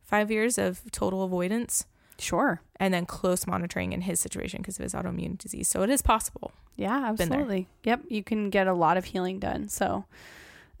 five 0.00 0.30
years 0.30 0.58
of 0.58 0.90
total 0.92 1.22
avoidance, 1.24 1.86
Sure. 2.18 2.60
and 2.80 2.92
then 2.92 3.06
close 3.06 3.46
monitoring 3.46 3.92
in 3.92 4.02
his 4.02 4.20
situation 4.20 4.60
because 4.60 4.78
of 4.78 4.82
his 4.82 4.94
autoimmune 4.94 5.38
disease. 5.38 5.68
So 5.68 5.82
it 5.82 5.90
is 5.90 6.02
possible. 6.02 6.52
Yeah, 6.76 7.04
absolutely. 7.06 7.68
Yep, 7.84 8.02
you 8.08 8.22
can 8.24 8.50
get 8.50 8.66
a 8.66 8.72
lot 8.74 8.96
of 8.96 9.04
healing 9.06 9.38
done. 9.38 9.68
So, 9.68 10.04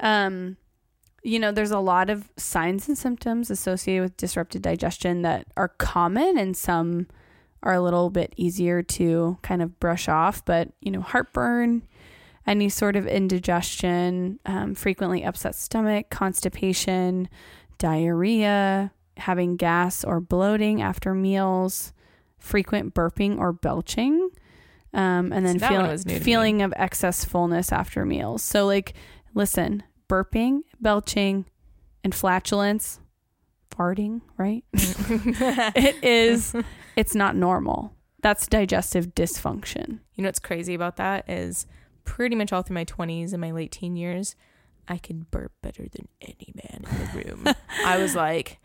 um, 0.00 0.56
you 1.22 1.38
know, 1.38 1.52
there's 1.52 1.70
a 1.70 1.78
lot 1.78 2.10
of 2.10 2.28
signs 2.36 2.88
and 2.88 2.98
symptoms 2.98 3.50
associated 3.50 4.02
with 4.02 4.16
disrupted 4.16 4.62
digestion 4.62 5.22
that 5.22 5.46
are 5.56 5.68
common, 5.68 6.36
and 6.36 6.56
some 6.56 7.06
are 7.62 7.74
a 7.74 7.80
little 7.80 8.10
bit 8.10 8.34
easier 8.36 8.82
to 8.82 9.38
kind 9.42 9.62
of 9.62 9.78
brush 9.80 10.08
off. 10.08 10.44
But 10.44 10.68
you 10.80 10.90
know, 10.90 11.00
heartburn, 11.00 11.82
any 12.46 12.68
sort 12.68 12.96
of 12.96 13.06
indigestion, 13.06 14.38
um, 14.44 14.74
frequently 14.74 15.24
upset 15.24 15.54
stomach, 15.54 16.10
constipation, 16.10 17.28
diarrhea, 17.78 18.92
having 19.16 19.56
gas 19.56 20.04
or 20.04 20.20
bloating 20.20 20.82
after 20.82 21.14
meals, 21.14 21.92
frequent 22.38 22.94
burping 22.94 23.38
or 23.38 23.52
belching, 23.52 24.30
um, 24.92 25.32
and 25.32 25.44
then 25.44 25.58
So 25.58 25.68
feeling 25.68 25.86
was 25.88 26.06
new 26.06 26.14
to 26.14 26.20
me. 26.20 26.24
feeling 26.24 26.62
of 26.62 26.72
excess 26.76 27.24
fullness 27.24 27.72
after 27.72 28.04
meals. 28.04 28.42
So, 28.42 28.66
like, 28.66 28.94
listen, 29.34 29.82
burping, 30.08 30.60
belching, 30.80 31.46
and 32.04 32.14
flatulence, 32.14 33.00
farting, 33.74 34.20
right? 34.36 34.64
it 34.72 36.02
is. 36.04 36.54
It's 36.96 37.14
not 37.14 37.34
normal. 37.36 37.92
That's 38.22 38.46
digestive 38.46 39.14
dysfunction. 39.14 39.98
You 40.14 40.22
know 40.22 40.28
what's 40.28 40.38
crazy 40.38 40.74
about 40.74 40.96
that 40.96 41.28
is 41.28 41.66
pretty 42.04 42.36
much 42.36 42.52
all 42.52 42.62
through 42.62 42.74
my 42.74 42.84
20s 42.84 43.32
and 43.32 43.40
my 43.40 43.50
late 43.50 43.72
teen 43.72 43.96
years, 43.96 44.36
I 44.86 44.98
could 44.98 45.30
burp 45.30 45.52
better 45.62 45.86
than 45.90 46.08
any 46.20 46.52
man 46.54 46.84
in 46.90 46.98
the 46.98 47.24
room. 47.24 47.54
I 47.84 47.98
was 47.98 48.14
like, 48.14 48.60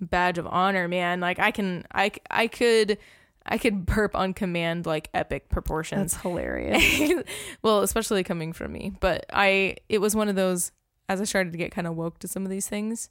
badge 0.00 0.38
of 0.38 0.46
honor, 0.46 0.88
man. 0.88 1.20
Like 1.20 1.38
I 1.38 1.50
can, 1.50 1.84
I, 1.92 2.12
I 2.30 2.46
could, 2.48 2.98
I 3.46 3.58
could 3.58 3.86
burp 3.86 4.14
on 4.16 4.34
command 4.34 4.86
like 4.86 5.08
epic 5.14 5.48
proportions. 5.48 6.12
That's 6.12 6.22
hilarious. 6.22 7.22
well, 7.62 7.82
especially 7.82 8.24
coming 8.24 8.52
from 8.52 8.72
me. 8.72 8.92
But 9.00 9.26
I, 9.32 9.76
it 9.88 9.98
was 10.00 10.14
one 10.16 10.28
of 10.28 10.36
those. 10.36 10.72
As 11.08 11.20
I 11.20 11.24
started 11.24 11.52
to 11.52 11.58
get 11.58 11.70
kind 11.70 11.86
of 11.86 11.94
woke 11.94 12.18
to 12.18 12.26
some 12.28 12.42
of 12.44 12.50
these 12.50 12.66
things, 12.66 13.08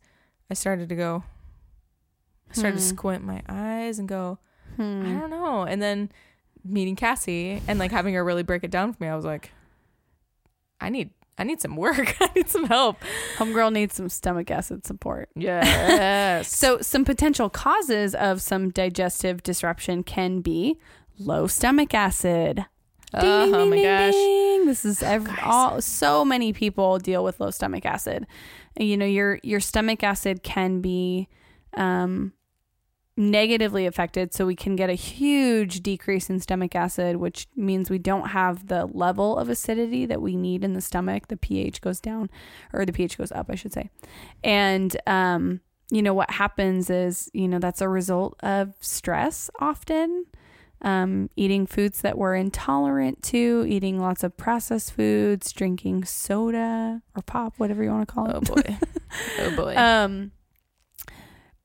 I 0.51 0.53
started 0.53 0.89
to 0.89 0.95
go. 0.95 1.23
I 2.51 2.53
started 2.53 2.77
to 2.77 2.83
Hmm. 2.83 2.89
squint 2.89 3.23
my 3.23 3.41
eyes 3.47 3.99
and 3.99 4.07
go, 4.09 4.37
I 4.77 4.81
Hmm. 4.83 5.19
don't 5.19 5.29
know. 5.29 5.63
And 5.63 5.81
then 5.81 6.11
meeting 6.65 6.97
Cassie 6.97 7.61
and 7.67 7.79
like 7.79 7.91
having 7.91 8.13
her 8.13 8.23
really 8.25 8.43
break 8.43 8.63
it 8.65 8.71
down 8.71 8.91
for 8.91 9.01
me, 9.01 9.07
I 9.09 9.15
was 9.15 9.23
like, 9.23 9.51
I 10.81 10.89
need, 10.89 11.11
I 11.37 11.43
need 11.43 11.59
some 11.61 11.75
work. 11.75 12.15
I 12.21 12.29
need 12.35 12.49
some 12.49 12.65
help. 12.65 12.97
Homegirl 13.37 13.73
needs 13.73 13.95
some 13.95 14.09
stomach 14.09 14.49
acid 14.51 14.85
support. 14.85 15.29
Yes. 15.35 16.47
So, 16.55 16.79
some 16.81 17.05
potential 17.05 17.49
causes 17.49 18.15
of 18.15 18.41
some 18.41 18.69
digestive 18.69 19.43
disruption 19.43 20.03
can 20.03 20.41
be 20.41 20.77
low 21.17 21.47
stomach 21.47 21.93
acid. 21.93 22.65
Oh, 23.13 23.21
ding, 23.45 23.69
my 23.69 23.81
gosh. 23.81 24.13
This 24.65 24.83
is 24.85 24.99
Guys. 24.99 25.27
all 25.43 25.81
so 25.81 26.25
many 26.25 26.53
people 26.53 26.97
deal 26.99 27.23
with 27.23 27.39
low 27.39 27.51
stomach 27.51 27.85
acid. 27.85 28.27
You 28.77 28.97
know, 28.97 29.05
your 29.05 29.39
your 29.43 29.59
stomach 29.59 30.03
acid 30.03 30.43
can 30.43 30.81
be 30.81 31.27
um 31.75 32.33
negatively 33.17 33.85
affected 33.85 34.33
so 34.33 34.45
we 34.45 34.55
can 34.55 34.75
get 34.75 34.89
a 34.89 34.93
huge 34.93 35.81
decrease 35.81 36.29
in 36.29 36.39
stomach 36.39 36.75
acid 36.75 37.15
which 37.15 37.47
means 37.55 37.89
we 37.89 37.97
don't 37.97 38.29
have 38.29 38.67
the 38.67 38.85
level 38.87 39.37
of 39.37 39.47
acidity 39.47 40.05
that 40.05 40.21
we 40.21 40.35
need 40.35 40.63
in 40.63 40.73
the 40.73 40.81
stomach 40.81 41.27
the 41.29 41.37
pH 41.37 41.79
goes 41.79 42.01
down 42.01 42.29
or 42.73 42.85
the 42.85 42.91
pH 42.91 43.17
goes 43.17 43.31
up 43.31 43.47
I 43.49 43.55
should 43.55 43.71
say 43.71 43.89
and 44.43 44.95
um 45.07 45.61
you 45.91 46.01
know 46.01 46.13
what 46.13 46.29
happens 46.29 46.89
is 46.89 47.29
you 47.33 47.47
know 47.47 47.59
that's 47.59 47.81
a 47.81 47.87
result 47.87 48.35
of 48.43 48.73
stress 48.81 49.49
often 49.59 50.25
um, 50.81 51.29
eating 51.35 51.65
foods 51.65 52.01
that 52.01 52.17
we're 52.17 52.35
intolerant 52.35 53.23
to, 53.23 53.65
eating 53.67 53.99
lots 53.99 54.23
of 54.23 54.37
processed 54.37 54.93
foods, 54.93 55.51
drinking 55.51 56.05
soda 56.05 57.01
or 57.15 57.21
pop, 57.23 57.55
whatever 57.57 57.83
you 57.83 57.89
want 57.89 58.07
to 58.07 58.13
call 58.13 58.29
it. 58.29 58.35
Oh 58.35 58.41
boy. 58.41 58.77
oh 59.39 59.55
boy. 59.55 59.75
Um, 59.75 60.31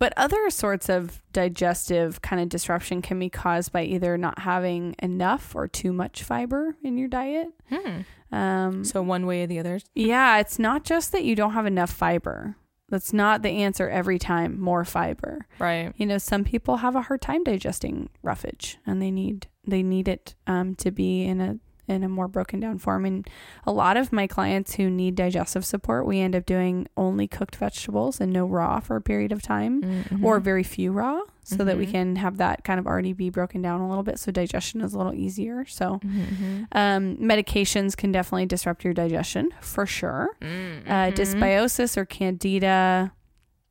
but 0.01 0.13
other 0.17 0.51
sorts 0.51 0.89
of 0.89 1.23
digestive 1.33 2.21
kind 2.23 2.43
of 2.43 2.49
disruption 2.49 3.01
can 3.03 3.19
be 3.21 3.31
caused 3.31 3.71
by 3.73 3.85
either 3.85 4.19
not 4.19 4.41
having 4.41 4.97
enough 5.01 5.55
or 5.55 5.69
too 5.69 5.93
much 5.93 6.25
fiber 6.25 6.75
in 6.83 6.99
your 6.99 7.07
diet. 7.09 7.49
Hmm. 7.69 8.01
Um, 8.35 8.85
So 8.85 9.03
one 9.03 9.27
way 9.27 9.45
or 9.45 9.47
the 9.47 9.61
other. 9.61 9.79
yeah, 9.95 10.39
it's 10.39 10.59
not 10.59 10.85
just 10.85 11.13
that 11.13 11.23
you 11.25 11.37
don't 11.37 11.53
have 11.53 11.67
enough 11.67 11.91
fiber. 11.91 12.57
That's 12.89 13.13
not 13.13 13.43
the 13.43 13.51
answer 13.51 13.89
every 13.89 14.19
time, 14.19 14.61
more 14.61 14.85
fiber. 14.85 15.47
Right. 15.61 15.93
You 15.97 16.07
know, 16.07 16.19
some 16.19 16.43
people 16.43 16.79
have 16.79 16.97
a 16.97 17.03
hard 17.03 17.21
time 17.21 17.45
digesting 17.45 18.09
roughage 18.23 18.79
and 18.85 19.01
they 19.01 19.13
need 19.13 19.47
they 19.65 19.83
need 19.85 20.09
it 20.09 20.35
um, 20.49 20.75
to 20.77 20.91
be 20.91 21.23
in 21.25 21.41
a 21.41 21.59
in 21.91 22.03
a 22.05 22.09
more 22.09 22.29
broken 22.29 22.61
down 22.61 22.79
form. 22.79 23.05
And 23.05 23.29
a 23.67 23.73
lot 23.73 23.97
of 23.97 24.13
my 24.13 24.27
clients 24.27 24.77
who 24.77 24.89
need 24.89 25.15
digestive 25.17 25.65
support, 25.65 26.07
we 26.07 26.21
end 26.21 26.35
up 26.37 26.47
doing 26.47 26.87
only 26.97 27.27
cooked 27.27 27.57
vegetables 27.57 28.21
and 28.21 28.33
no 28.33 28.47
raw 28.47 28.81
for 28.81 28.97
a 28.97 29.01
period 29.01 29.33
of 29.33 29.43
time 29.43 29.83
Mhm. 29.83 30.23
or 30.25 30.41
very 30.41 30.63
few 30.63 30.93
raw 30.93 31.21
so 31.43 31.65
that 31.65 31.77
we 31.77 31.87
Mhm. 31.87 31.91
can 31.91 32.17
have 32.17 32.37
that 32.37 32.63
kind 32.65 32.79
of 32.79 32.87
already 32.87 33.13
be 33.13 33.29
broken 33.29 33.61
down 33.61 33.81
a 33.81 33.89
little 33.89 34.05
bit 34.05 34.19
so 34.21 34.31
digestion 34.31 34.81
is 34.81 34.95
a 34.95 34.99
little 34.99 35.15
easier. 35.15 35.65
So 35.67 35.99
Mhm, 36.05 36.27
mhm. 36.27 36.67
um, 36.73 37.17
medications 37.17 37.97
can 37.97 38.13
definitely 38.13 38.47
disrupt 38.47 38.85
your 38.85 38.95
digestion 38.95 39.51
for 39.61 39.85
sure. 39.85 40.37
Uh, 40.41 40.45
Mhm. 40.47 41.15
dysbiosis 41.15 41.97
or 41.97 42.05
candida, 42.05 43.13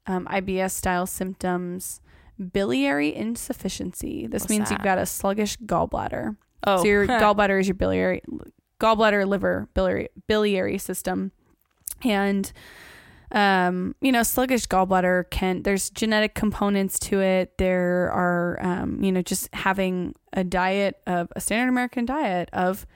um, 0.08 0.28
IBS 0.30 0.74
style 0.74 1.06
symptoms, 1.06 2.02
biliary 2.52 3.14
insufficiency. 3.16 4.28
This 4.28 4.44
What's 4.44 4.50
means 4.50 4.72
you've 4.72 4.82
got 4.82 4.98
a 4.98 5.06
sluggish 5.06 5.58
gallbladder. 5.60 6.36
Oh, 6.66 6.78
So 6.78 6.86
your 6.86 7.08
gallbladder 7.08 7.60
is 7.60 7.68
your 7.68 7.76
biliary, 7.76 8.22
gallbladder, 8.80 9.28
liver, 9.28 9.68
biliary, 9.74 10.10
biliary 10.28 10.78
system, 10.78 11.32
and 12.04 12.52
um, 13.32 13.96
you 14.02 14.12
know, 14.12 14.24
sluggish 14.24 14.66
gallbladder 14.68 15.30
can. 15.30 15.62
There's 15.64 15.90
genetic 15.92 16.34
components 16.34 16.98
to 17.00 17.22
it. 17.22 17.58
There 17.60 18.12
are, 18.12 18.58
um, 18.62 19.04
you 19.04 19.12
know, 19.12 19.22
just 19.22 19.54
having 19.54 20.16
a 20.34 20.44
diet 20.44 21.00
of 21.06 21.32
a 21.36 21.42
standard 21.42 21.70
American 21.70 22.06
diet 22.06 22.50
of 22.54 22.88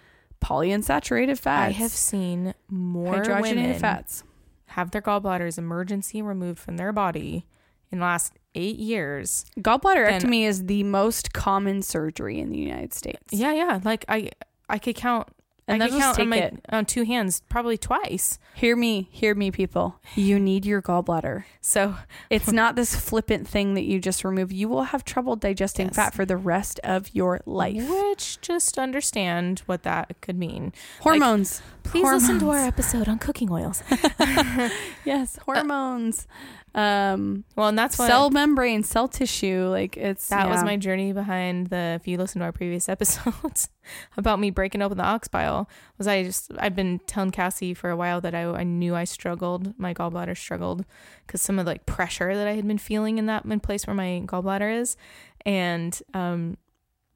polyunsaturated 0.44 1.40
fats. 1.40 1.70
I 1.70 1.72
have 1.78 1.92
seen 1.92 2.54
more 2.70 3.16
hydrogenated 3.16 3.42
women 3.42 3.80
fats. 3.80 4.24
have 4.68 4.92
their 4.92 5.02
gallbladders 5.02 5.58
emergency 5.58 6.22
removed 6.22 6.60
from 6.60 6.78
their 6.78 6.92
body 6.92 7.46
in 7.94 8.00
the 8.00 8.06
last 8.06 8.34
eight 8.56 8.78
years. 8.78 9.46
Gallbladderectomy 9.60 10.46
is 10.46 10.66
the 10.66 10.84
most 10.84 11.32
common 11.32 11.82
surgery 11.82 12.40
in 12.40 12.50
the 12.50 12.58
United 12.58 12.94
States. 12.94 13.32
Yeah, 13.32 13.54
yeah. 13.54 13.80
Like 13.84 14.04
I, 14.10 14.32
I 14.68 14.80
could 14.80 14.96
count. 14.96 15.28
And 15.66 15.82
I 15.82 15.88
could 15.88 15.98
count 16.00 16.20
on, 16.20 16.28
my, 16.28 16.38
it. 16.38 16.60
on 16.70 16.86
two 16.86 17.04
hands, 17.06 17.42
probably 17.48 17.78
twice. 17.78 18.38
Hear 18.54 18.76
me, 18.76 19.08
hear 19.12 19.34
me, 19.34 19.50
people. 19.50 19.96
You 20.14 20.38
need 20.38 20.66
your 20.66 20.82
gallbladder. 20.82 21.46
So 21.62 21.96
It's 22.30 22.52
not 22.52 22.76
this 22.76 22.94
flippant 22.98 23.48
thing 23.48 23.74
that 23.76 23.84
you 23.84 24.02
just 24.02 24.26
remove. 24.26 24.52
You 24.52 24.68
will 24.68 24.84
have 24.84 25.06
trouble 25.06 25.38
digesting 25.38 25.86
Yes. 25.88 25.96
fat 25.96 26.14
for 26.14 26.26
the 26.26 26.36
rest 26.36 26.82
of 26.84 27.16
your 27.16 27.40
life. 27.46 27.88
Which 27.90 28.42
just 28.42 28.78
understand 28.78 29.60
what 29.66 29.84
that 29.84 30.20
could 30.20 30.38
mean. 30.38 30.74
Hormones. 31.00 31.62
Please 31.84 32.04
listen 32.04 32.40
to 32.40 32.50
our 32.50 32.60
episode 32.60 33.08
on 33.08 33.18
cooking 33.20 33.50
oils. 33.50 33.84
yes, 35.06 35.38
hormones. 35.46 36.28
Um, 36.76 37.44
Well, 37.56 37.68
and 37.68 37.78
that's 37.78 38.00
what 38.00 38.08
cell 38.08 38.30
membrane, 38.32 38.84
cell 38.84 39.08
tissue. 39.08 39.68
Like 39.70 39.96
it's 39.96 40.30
that 40.30 40.50
was 40.50 40.64
my 40.64 40.76
journey 40.76 41.14
behind 41.14 41.68
the. 41.68 42.00
If 42.02 42.08
you 42.08 42.18
listen 42.18 42.40
to 42.40 42.46
our 42.46 42.52
previous 42.52 42.90
episodes 42.96 43.70
about 44.18 44.40
me 44.40 44.50
breaking 44.50 44.82
open 44.82 44.98
the 44.98 45.04
ox 45.04 45.28
bile, 45.28 45.70
was 45.98 46.08
I 46.08 46.24
just 46.24 46.52
I've 46.58 46.76
been 46.76 47.00
telling 47.06 47.32
Cassie 47.32 47.74
for 47.76 47.90
a 47.90 47.96
while 47.96 48.22
that 48.22 48.34
I 48.34 48.44
I 48.46 48.64
knew 48.64 48.96
I 48.96 49.04
struggled, 49.04 49.78
my 49.78 49.94
gallbladder 49.94 50.36
struggled 50.36 50.84
because 51.28 51.42
some 51.42 51.60
of 51.60 51.66
the 51.66 51.72
like 51.72 51.86
pressure 51.86 52.36
that 52.36 52.48
I 52.48 52.54
had 52.54 52.68
been 52.68 52.80
feeling 52.80 53.18
in 53.20 53.28
that 53.28 53.46
in 53.46 53.60
place 53.60 53.86
where 53.86 53.96
my 53.96 54.24
gallbladder 54.26 54.80
is, 54.80 54.98
and 55.46 56.02
um. 56.14 56.58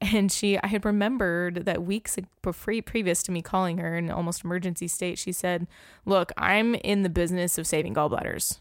And 0.00 0.30
she, 0.30 0.56
I 0.56 0.68
had 0.68 0.84
remembered 0.84 1.64
that 1.64 1.82
weeks 1.82 2.16
before, 2.42 2.80
previous 2.82 3.20
to 3.24 3.32
me 3.32 3.42
calling 3.42 3.78
her 3.78 3.96
in 3.96 4.12
almost 4.12 4.44
emergency 4.44 4.86
state, 4.86 5.18
she 5.18 5.32
said, 5.32 5.66
"Look, 6.06 6.30
I'm 6.36 6.76
in 6.76 7.02
the 7.02 7.08
business 7.08 7.58
of 7.58 7.66
saving 7.66 7.94
gallbladders. 7.94 8.60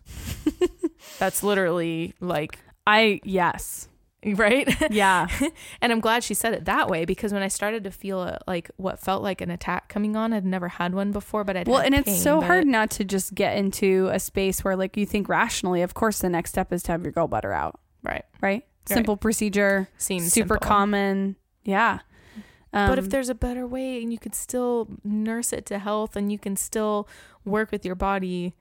That's 1.19 1.43
literally 1.43 2.13
like 2.19 2.60
I 2.86 3.19
yes. 3.23 3.88
right." 4.25 4.67
Yeah. 4.91 5.27
And 5.82 5.91
I'm 5.91 5.99
glad 5.99 6.23
she 6.23 6.34
said 6.34 6.53
it 6.53 6.65
that 6.65 6.89
way 6.89 7.06
because 7.06 7.32
when 7.32 7.41
I 7.43 7.47
started 7.49 7.84
to 7.84 7.91
feel 7.91 8.19
uh 8.19 8.38
like 8.47 8.69
what 8.77 8.99
felt 8.99 9.21
like 9.23 9.41
an 9.41 9.51
attack 9.51 9.89
coming 9.89 10.15
on, 10.15 10.34
I'd 10.34 10.45
never 10.45 10.67
had 10.69 10.93
one 10.93 11.12
before, 11.12 11.43
but 11.43 11.56
I'd 11.56 11.67
well, 11.67 11.80
and 11.82 11.93
it's 11.95 12.06
pain, 12.10 12.19
so 12.19 12.39
but- 12.39 12.47
hard 12.47 12.67
not 12.67 12.89
to 12.91 13.03
just 13.03 13.36
get 13.36 13.58
into 13.58 14.10
a 14.12 14.19
space 14.19 14.63
where 14.63 14.75
like 14.75 14.97
you 14.97 15.06
think 15.06 15.30
rationally, 15.30 15.82
of 15.82 15.93
course 15.93 16.19
the 16.19 16.30
next 16.30 16.49
step 16.51 16.73
is 16.73 16.84
to 16.84 16.91
have 16.91 17.03
your 17.03 17.13
gallbladder 17.13 17.53
out, 17.53 17.80
right? 18.03 18.25
right? 18.41 18.65
Simple 18.86 19.17
procedure, 19.17 19.89
Seems 19.97 20.32
super 20.32 20.56
simple. 20.56 20.67
common. 20.67 21.36
Yeah. 21.65 21.99
Um, 22.73 22.89
but 22.89 22.99
if 22.99 23.10
there's 23.10 23.27
a 23.30 23.36
better 23.36 23.67
way 23.67 24.01
and 24.01 24.12
you 24.13 24.17
could 24.19 24.34
still 24.36 24.88
nurse 25.03 25.51
it 25.51 25.65
to 25.67 25.80
health 25.80 26.15
and 26.15 26.32
you 26.32 26.39
can 26.39 26.56
still 26.56 27.08
work 27.43 27.69
with 27.71 27.86
your 27.86 27.95
body, 27.95 28.53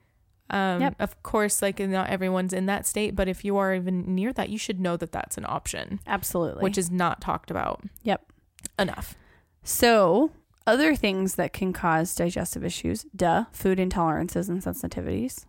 um, 0.49 0.81
Yep. 0.81 0.95
of 0.99 1.21
course, 1.23 1.61
like 1.61 1.79
not 1.79 2.09
everyone's 2.09 2.53
in 2.53 2.65
that 2.67 2.85
state, 2.85 3.15
but 3.15 3.27
if 3.27 3.43
you 3.45 3.57
are 3.57 3.73
even 3.75 4.15
near 4.15 4.31
that, 4.33 4.49
you 4.49 4.57
should 4.57 4.79
know 4.79 4.95
that 4.97 5.11
that's 5.11 5.37
an 5.37 5.45
option, 5.47 5.99
absolutely. 6.07 6.63
which 6.63 6.77
is 6.77 6.89
not 6.91 7.19
talked 7.21 7.51
about 7.51 7.83
Yep. 8.03 8.31
enough. 8.79 9.15
So, 9.63 10.31
other 10.65 10.95
things 10.95 11.35
that 11.35 11.53
can 11.53 11.73
cause 11.73 12.15
digestive 12.15 12.63
issues, 12.63 13.05
duh, 13.15 13.45
food 13.51 13.77
intolerances 13.79 14.47
and 14.49 14.61
sensitivities. 14.61 15.45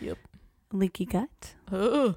Yep. 0.00 0.18
Leaky 0.72 1.04
gut, 1.06 1.54
Oh, 1.70 2.16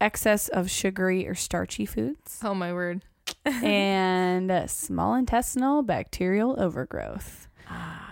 excess 0.00 0.48
of 0.48 0.70
sugary 0.70 1.26
or 1.26 1.34
starchy 1.34 1.86
foods, 1.86 2.40
oh 2.42 2.54
my 2.54 2.72
word. 2.72 3.02
and 3.44 4.50
uh, 4.50 4.66
small 4.66 5.14
intestinal 5.14 5.82
bacterial 5.82 6.60
overgrowth. 6.60 7.48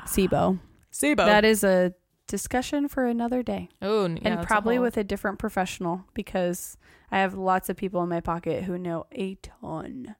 SIBO. 0.07 0.59
SIBO. 0.93 1.17
That 1.17 1.45
is 1.45 1.63
a 1.65 1.95
discussion 2.35 2.89
for 2.89 3.07
another 3.07 3.45
day. 3.45 3.69
oh, 3.81 4.07
yeah, 4.09 4.19
and 4.25 4.43
probably 4.45 4.77
with 4.77 4.97
a 4.97 5.05
different 5.05 5.39
professional 5.39 6.05
because 6.15 6.77
I 7.13 7.19
have 7.19 7.35
lots 7.35 7.69
of 7.69 7.77
people 7.77 8.03
in 8.03 8.09
my 8.09 8.21
pocket 8.21 8.65
who 8.65 8.77
know 8.77 9.07
a 9.13 9.37
ton 9.37 10.17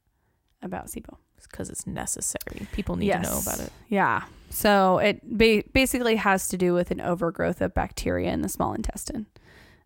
about 0.63 0.87
SIBO. 0.87 1.17
because 1.51 1.69
it's 1.69 1.89
necessary. 1.89 2.69
People 2.71 2.95
need 2.95 3.11
to 3.11 3.19
know 3.19 3.41
about 3.43 3.59
it. 3.59 3.73
Yeah. 3.89 4.23
So 4.51 4.99
it 4.99 5.21
ba- 5.25 5.65
basically 5.73 6.15
has 6.15 6.47
to 6.51 6.57
do 6.57 6.73
with 6.73 6.93
an 6.93 7.01
overgrowth 7.01 7.61
of 7.61 7.75
bacteria 7.75 8.31
in 8.33 8.43
the 8.43 8.49
small 8.49 8.75
intestine, 8.75 9.27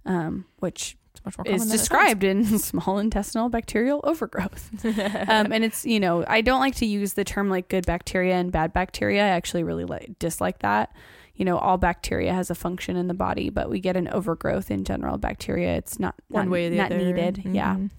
um, 0.04 0.44
which 0.58 0.98
It's 1.14 1.26
is 1.26 1.36
common 1.36 1.58
than 1.58 1.68
it 1.68 1.72
described 1.72 2.24
in 2.24 2.44
small 2.58 2.98
intestinal 2.98 3.48
bacterial 3.48 4.00
overgrowth. 4.04 4.68
um, 4.84 5.50
and 5.50 5.64
it's, 5.64 5.86
you 5.86 5.98
know, 5.98 6.26
I 6.28 6.42
don't 6.42 6.60
like 6.60 6.74
to 6.76 6.86
use 6.86 7.14
the 7.14 7.24
term 7.24 7.48
like 7.48 7.68
good 7.70 7.86
bacteria 7.86 8.34
and 8.34 8.52
bad 8.52 8.74
bacteria. 8.74 9.24
I 9.24 9.28
actually 9.28 9.62
really 9.62 9.86
like, 9.86 10.18
dislike 10.18 10.58
that. 10.58 10.94
You 11.38 11.44
know, 11.46 11.56
all 11.56 11.78
bacteria 11.78 12.34
has 12.34 12.50
a 12.50 12.54
function 12.54 12.96
in 12.96 13.08
the 13.08 13.14
body, 13.14 13.48
but 13.48 13.70
we 13.70 13.80
get 13.80 13.96
an 13.96 14.08
overgrowth 14.08 14.70
in 14.70 14.84
general 14.84 15.16
bacteria. 15.16 15.76
It's 15.76 15.98
not 15.98 16.14
One 16.28 16.46
not, 16.46 16.52
way 16.52 16.66
or 16.66 16.70
the 16.70 16.76
not 16.76 16.92
other. 16.92 16.98
needed. 16.98 17.42
Yeah. 17.46 17.76
Mhm. 17.76 17.90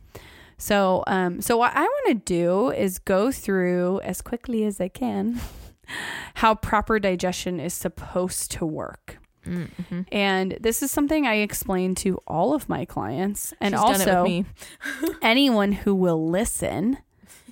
So, 0.58 1.04
um, 1.08 1.42
so 1.42 1.56
what 1.58 1.72
I 1.74 1.82
want 1.84 2.08
to 2.10 2.14
do 2.16 2.70
is 2.72 3.00
go 3.00 3.32
through 3.32 4.02
as 4.02 4.22
quickly 4.22 4.66
as 4.66 4.80
I 4.82 4.90
can 4.90 5.40
how 6.36 6.54
proper 6.54 7.00
digestion 7.00 7.60
is 7.62 7.74
supposed 7.74 8.52
to 8.52 8.66
work. 8.66 9.18
Mhm. 9.46 10.06
And 10.12 10.58
this 10.60 10.84
is 10.84 10.92
something 10.92 11.26
I 11.26 11.36
explain 11.36 11.96
to 11.96 12.20
all 12.28 12.54
of 12.54 12.68
my 12.68 12.84
clients 12.84 13.54
and 13.62 13.74
She's 13.74 13.80
also 13.80 14.44
anyone 15.22 15.72
who 15.72 15.96
will 15.96 16.30
listen, 16.30 16.98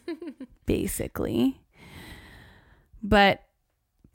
basically. 0.65 1.61
But 3.01 3.41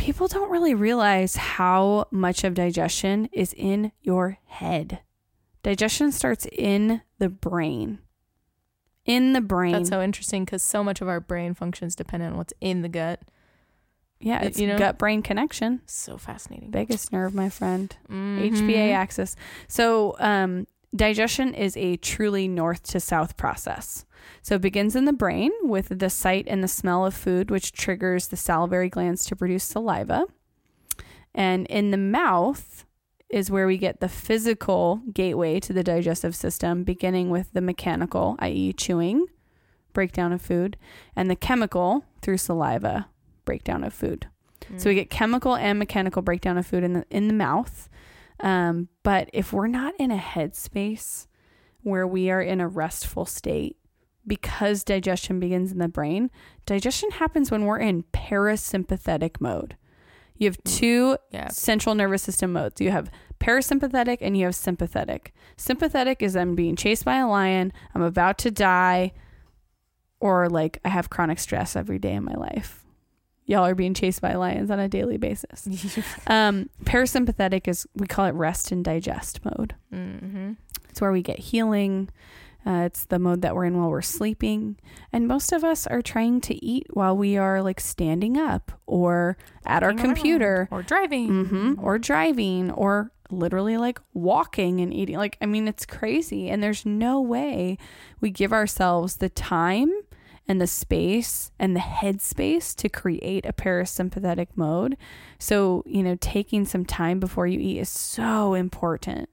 people 0.03 0.27
don't 0.29 0.51
really 0.51 0.75
realize 0.75 1.37
how 1.37 2.07
much 2.11 2.43
of 2.45 2.55
digestion 2.55 3.29
is 3.33 3.55
in 3.57 3.93
your 4.03 4.39
head. 4.47 5.01
Digestion 5.63 6.11
starts 6.11 6.47
in 6.51 7.03
the 7.19 7.29
brain. 7.29 8.01
In 9.05 9.33
the 9.33 9.41
brain. 9.41 9.73
That's 9.73 9.89
so 9.89 10.03
interesting 10.03 10.45
because 10.45 10.63
so 10.63 10.83
much 10.83 11.01
of 11.01 11.09
our 11.09 11.21
brain 11.21 11.55
functions 11.55 11.95
dependent 11.95 12.33
on 12.33 12.39
what's 12.39 12.53
in 12.61 12.83
the 12.83 12.89
gut. 12.89 13.21
yeah, 14.21 14.43
you 14.43 14.49
it's 14.49 14.59
know? 14.59 14.79
gut 14.79 14.99
brain 14.99 15.23
connection. 15.23 15.81
So 15.87 16.17
fascinating. 16.19 16.71
Biggest 16.71 17.13
nerve, 17.13 17.35
my 17.35 17.49
friend. 17.49 17.95
Mhm. 18.09 18.53
HPA 18.53 18.93
axis. 18.93 19.35
So, 19.69 20.15
um, 20.19 20.67
digestion 20.95 21.55
is 21.55 21.77
a 21.77 21.97
truly 21.97 22.49
north 22.49 22.83
to 22.85 23.01
south 23.01 23.37
process. 23.37 24.05
So, 24.43 24.55
it 24.57 24.61
begins 24.63 24.95
in 24.95 25.05
the 25.05 25.13
brain 25.13 25.51
with 25.63 25.99
the 25.99 26.11
sight 26.11 26.47
and 26.49 26.63
the 26.63 26.69
smell 26.69 27.05
of 27.07 27.15
food, 27.15 27.51
which 27.51 27.73
triggers 27.73 28.29
the 28.29 28.37
salivary 28.37 28.89
glands 28.89 29.25
to 29.27 29.37
produce 29.37 29.65
saliva. 29.65 30.27
And 31.35 31.67
in 31.67 31.91
the 31.91 31.97
mouth 31.97 32.85
is 33.31 33.51
where 33.51 33.67
we 33.67 33.79
get 33.79 34.01
the 34.01 34.09
physical 34.09 35.01
gateway 35.13 35.59
to 35.61 35.73
the 35.73 35.83
digestive 35.83 36.37
system, 36.37 36.85
beginning 36.85 37.31
with 37.31 37.53
the 37.53 37.63
mechanical, 37.63 38.37
i.e., 38.41 38.73
chewing, 38.75 39.27
breakdown 39.95 40.33
of 40.33 40.43
food, 40.43 40.77
and 41.17 41.31
the 41.31 41.37
chemical 41.37 42.05
through 42.21 42.37
saliva 42.37 43.09
breakdown 43.45 43.83
of 43.83 43.93
food. 43.95 44.27
So 44.77 44.91
we 44.91 44.95
Mm. 44.95 44.99
get 44.99 45.11
chemical 45.11 45.57
and 45.57 45.79
mechanical 45.79 46.23
breakdown 46.23 46.57
of 46.59 46.67
food 46.67 46.85
in 46.85 46.93
the 46.93 47.05
in 47.11 47.27
the 47.27 47.35
mouth. 47.35 47.89
Um, 48.41 48.89
but 49.03 49.31
if 49.33 49.53
we're 49.53 49.67
not 49.67 49.95
in 49.99 50.11
a 50.11 50.19
headspace 50.19 51.27
where 51.83 52.07
we 52.07 52.31
are 52.31 52.43
in 52.43 52.61
a 52.61 52.69
restful 52.69 53.25
state, 53.25 53.77
because 54.27 54.85
digestion 54.85 55.41
begins 55.41 55.73
in 55.73 55.79
the 55.79 55.89
brain, 55.89 56.31
digestion 56.67 57.11
happens 57.13 57.51
when 57.51 57.65
we're 57.65 57.79
in 57.79 58.05
parasympathetic 58.13 59.41
mode. 59.41 59.77
You 60.37 60.49
have 60.49 60.63
two 60.65 61.17
yeah. 61.31 61.49
central 61.49 61.95
nervous 61.95 62.23
system 62.23 62.53
modes. 62.53 62.81
You 62.81 62.91
have 62.91 63.11
parasympathetic 63.39 64.19
and 64.21 64.37
you 64.37 64.45
have 64.47 64.55
sympathetic. 64.55 65.33
Sympathetic 65.57 66.23
is 66.23 66.37
I'm 66.37 66.55
being 66.55 66.77
chased 66.77 67.05
by 67.05 67.19
a 67.19 67.29
lion, 67.29 67.73
I'm 67.95 68.03
about 68.03 68.39
to 68.39 68.51
die, 68.51 69.13
or 70.21 70.49
like 70.49 70.79
I 70.85 70.89
have 70.89 71.11
chronic 71.11 71.39
stress 71.39 71.77
every 71.77 71.99
day 71.99 72.15
in 72.15 72.25
my 72.25 72.35
life. 72.35 72.82
Y'all 73.47 73.67
are 73.67 73.75
being 73.75 73.95
chased 73.95 74.21
by 74.21 74.35
lions 74.35 74.71
on 74.71 74.79
a 74.79 74.89
daily 74.89 75.17
basis. 75.17 75.69
Um, 76.27 76.71
parasympathetic 76.85 77.69
is 77.69 77.87
we 77.95 78.07
call 78.07 78.27
it 78.27 78.35
rest 78.35 78.71
and 78.73 78.85
digest 78.85 79.45
mode. 79.45 79.75
mm-hmm. 79.93 80.53
It's 80.89 81.01
where 81.01 81.13
we 81.13 81.23
get 81.23 81.39
healing. 81.39 82.11
Uh, 82.65 82.83
it's 82.87 83.07
the 83.07 83.19
mode 83.19 83.43
that 83.43 83.55
we're 83.55 83.65
in 83.65 83.77
while 83.77 83.91
we're 83.91 84.03
sleeping. 84.03 84.77
And 85.13 85.27
most 85.27 85.53
of 85.53 85.65
us 85.65 85.87
are 85.87 86.03
trying 86.03 86.41
to 86.43 86.65
eat 86.65 86.87
while 86.91 87.17
we 87.17 87.37
are 87.37 87.61
like 87.63 87.81
standing 87.81 88.37
up 88.37 88.71
or 88.87 89.37
at 89.67 89.83
our 89.83 89.93
computer 89.95 90.69
or 90.71 90.83
driving 90.83 91.47
hmm 91.47 91.75
or 91.79 91.99
driving 91.99 92.71
or 92.71 93.11
literally 93.31 93.77
like 93.79 93.99
walking 94.15 94.81
and 94.81 94.95
eating. 94.95 95.17
Like, 95.17 95.39
I 95.41 95.47
mean, 95.47 95.67
it's 95.67 95.87
crazy. 95.87 96.49
And 96.51 96.63
there's 96.63 96.87
no 96.87 97.21
way 97.21 97.79
we 98.21 98.31
give 98.31 98.53
ourselves 98.53 99.17
the 99.17 99.29
time 99.31 99.91
and 100.49 100.61
the 100.61 100.67
space 100.67 101.51
and 101.59 101.75
the 101.77 101.81
headspace 101.81 102.75
to 102.77 102.89
create 102.89 103.47
a 103.47 103.53
parasympathetic 103.53 104.49
mode. 104.57 104.97
So, 105.39 105.83
you 105.87 106.03
know, 106.03 106.17
taking 106.21 106.65
some 106.65 106.85
time 106.85 107.21
before 107.21 107.47
you 107.47 107.61
eat 107.61 107.79
is 107.79 107.89
so 107.89 108.55
important. 108.55 109.29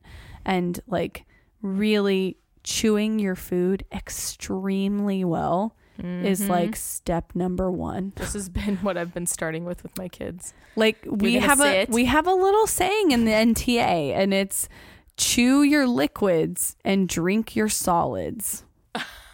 And 0.45 0.79
like 0.87 1.25
really 1.61 2.37
chewing 2.63 3.19
your 3.19 3.35
food 3.35 3.83
extremely 3.91 5.23
well 5.25 5.75
is 6.01 6.39
Mhm. 6.41 6.47
like 6.47 6.75
step 6.77 7.35
number 7.35 7.69
one. 7.69 8.13
this 8.15 8.31
has 8.31 8.47
been 8.47 8.77
what 8.77 8.95
I've 8.97 9.13
been 9.13 9.25
starting 9.25 9.65
with 9.65 9.83
with 9.83 9.97
my 9.97 10.07
kids. 10.07 10.53
Like 10.77 11.05
we 11.05 11.33
gonna 11.33 11.45
have 11.45 11.59
a 11.59 11.87
we 11.89 12.05
have 12.05 12.25
a 12.25 12.33
little 12.33 12.67
saying 12.67 13.11
in 13.11 13.25
the 13.25 13.31
NTA 13.33 14.13
and 14.13 14.33
it's 14.33 14.69
chew 15.17 15.61
your 15.63 15.85
liquids 15.85 16.77
and 16.85 17.09
drink 17.09 17.53
your 17.53 17.67
solids. 17.67 18.63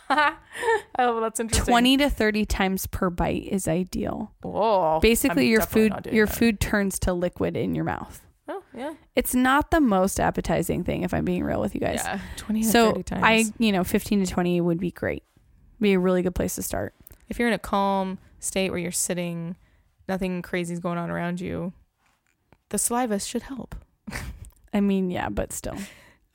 oh, 0.10 0.36
well, 0.98 1.22
that's 1.22 1.40
interesting. 1.40 1.72
20 1.72 1.98
to 1.98 2.10
30 2.10 2.46
times 2.46 2.88
per 2.88 3.10
bite 3.10 3.46
is 3.46 3.68
ideal. 3.68 4.32
Whoa. 4.44 5.00
Basically 5.02 5.46
I'm 5.46 5.52
your 5.52 5.62
food 5.62 6.08
your 6.12 6.26
that. 6.28 6.36
food 6.36 6.60
turns 6.60 7.00
to 7.00 7.14
liquid 7.14 7.58
in 7.58 7.76
your 7.76 7.86
mouth. 7.86 8.22
Oh 8.48 8.64
yeah. 8.76 8.94
It's 9.16 9.34
not 9.34 9.72
the 9.72 9.82
most 9.82 10.20
appetizing 10.20 10.84
thing 10.84 11.04
if 11.04 11.14
I'm 11.14 11.26
being 11.26 11.44
real 11.44 11.60
with 11.60 11.74
you 11.74 11.82
guys. 11.82 12.02
Yeah. 12.04 12.20
Twenty 12.38 12.62
to 12.62 12.68
so 12.70 12.92
thirty 12.92 13.04
times. 13.04 13.24
I, 13.24 13.46
you 13.58 13.72
know, 13.72 13.84
15 13.84 14.26
to 14.26 14.32
20 14.32 14.62
would 14.62 14.80
be 14.80 14.92
great. 14.92 15.24
Be 15.80 15.94
a 15.94 16.00
really 16.00 16.22
good 16.22 16.36
place 16.36 16.56
to 16.56 16.64
start. 16.64 16.94
if 17.28 17.40
you're 17.40 17.48
in 17.48 17.54
a 17.54 17.60
calm 17.60 18.20
state 18.40 18.70
where 18.70 18.80
you're 18.80 18.92
sitting, 18.92 19.56
nothing 20.08 20.42
crazy 20.42 20.74
is 20.74 20.80
going 20.80 20.98
on 20.98 21.10
around 21.10 21.42
you, 21.42 21.74
the 22.70 22.78
saliva 22.78 23.20
should 23.20 23.44
help. 23.44 23.76
I 24.74 24.82
mean, 24.82 25.10
yeah, 25.10 25.30
but 25.30 25.52
still. 25.52 25.78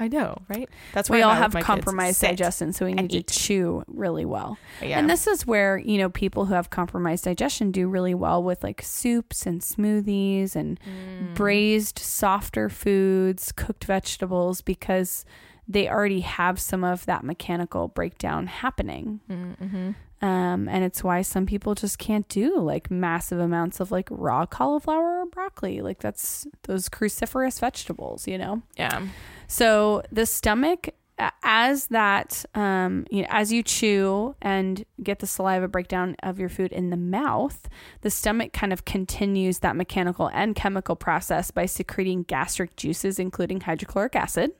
I 0.00 0.08
know, 0.08 0.42
right? 0.48 0.68
That's 0.94 1.10
why 1.10 1.16
we 1.16 1.22
all 1.22 1.34
have 1.34 1.50
with 1.50 1.54
my 1.54 1.60
kids. 1.60 1.66
compromised 1.66 2.20
digestion, 2.22 2.72
so 2.72 2.86
we 2.86 2.94
need 2.94 3.10
to 3.10 3.22
chew 3.22 3.84
really 3.86 4.24
well. 4.24 4.56
Yeah. 4.82 4.98
And 4.98 5.08
this 5.10 5.26
is 5.26 5.46
where, 5.46 5.76
you 5.78 5.98
know, 5.98 6.08
people 6.08 6.46
who 6.46 6.54
have 6.54 6.70
compromised 6.70 7.24
digestion 7.24 7.70
do 7.70 7.86
really 7.86 8.14
well 8.14 8.42
with 8.42 8.64
like 8.64 8.80
soups 8.82 9.46
and 9.46 9.60
smoothies 9.60 10.56
and 10.56 10.80
Mm. 10.80 11.34
braised, 11.34 11.98
softer 11.98 12.68
foods, 12.68 13.52
cooked 13.52 13.84
vegetables, 13.84 14.62
because 14.62 15.24
they 15.68 15.88
already 15.88 16.20
have 16.20 16.58
some 16.58 16.82
of 16.82 17.04
that 17.06 17.22
mechanical 17.22 17.86
breakdown 17.88 18.46
happening. 18.48 19.20
Mm-hmm. 19.30 19.90
Um, 20.22 20.68
and 20.68 20.84
it's 20.84 21.02
why 21.02 21.22
some 21.22 21.46
people 21.46 21.74
just 21.74 21.98
can't 21.98 22.28
do 22.28 22.58
like 22.58 22.90
massive 22.90 23.38
amounts 23.38 23.80
of 23.80 23.90
like 23.90 24.06
raw 24.10 24.44
cauliflower 24.46 25.20
or 25.20 25.26
broccoli. 25.26 25.80
Like 25.80 26.00
that's 26.00 26.46
those 26.64 26.88
cruciferous 26.90 27.58
vegetables, 27.60 28.26
you 28.28 28.36
know? 28.36 28.62
Yeah. 28.76 29.06
So 29.50 30.02
the 30.12 30.26
stomach, 30.26 30.90
as 31.42 31.88
that, 31.88 32.44
um, 32.54 33.04
you 33.10 33.22
know, 33.22 33.28
as 33.30 33.52
you 33.52 33.64
chew 33.64 34.36
and 34.40 34.84
get 35.02 35.18
the 35.18 35.26
saliva 35.26 35.66
breakdown 35.66 36.14
of 36.22 36.38
your 36.38 36.48
food 36.48 36.70
in 36.70 36.90
the 36.90 36.96
mouth, 36.96 37.68
the 38.02 38.10
stomach 38.10 38.52
kind 38.52 38.72
of 38.72 38.84
continues 38.84 39.58
that 39.58 39.74
mechanical 39.74 40.30
and 40.32 40.54
chemical 40.54 40.94
process 40.94 41.50
by 41.50 41.66
secreting 41.66 42.22
gastric 42.22 42.76
juices, 42.76 43.18
including 43.18 43.60
hydrochloric 43.60 44.14
acid, 44.16 44.52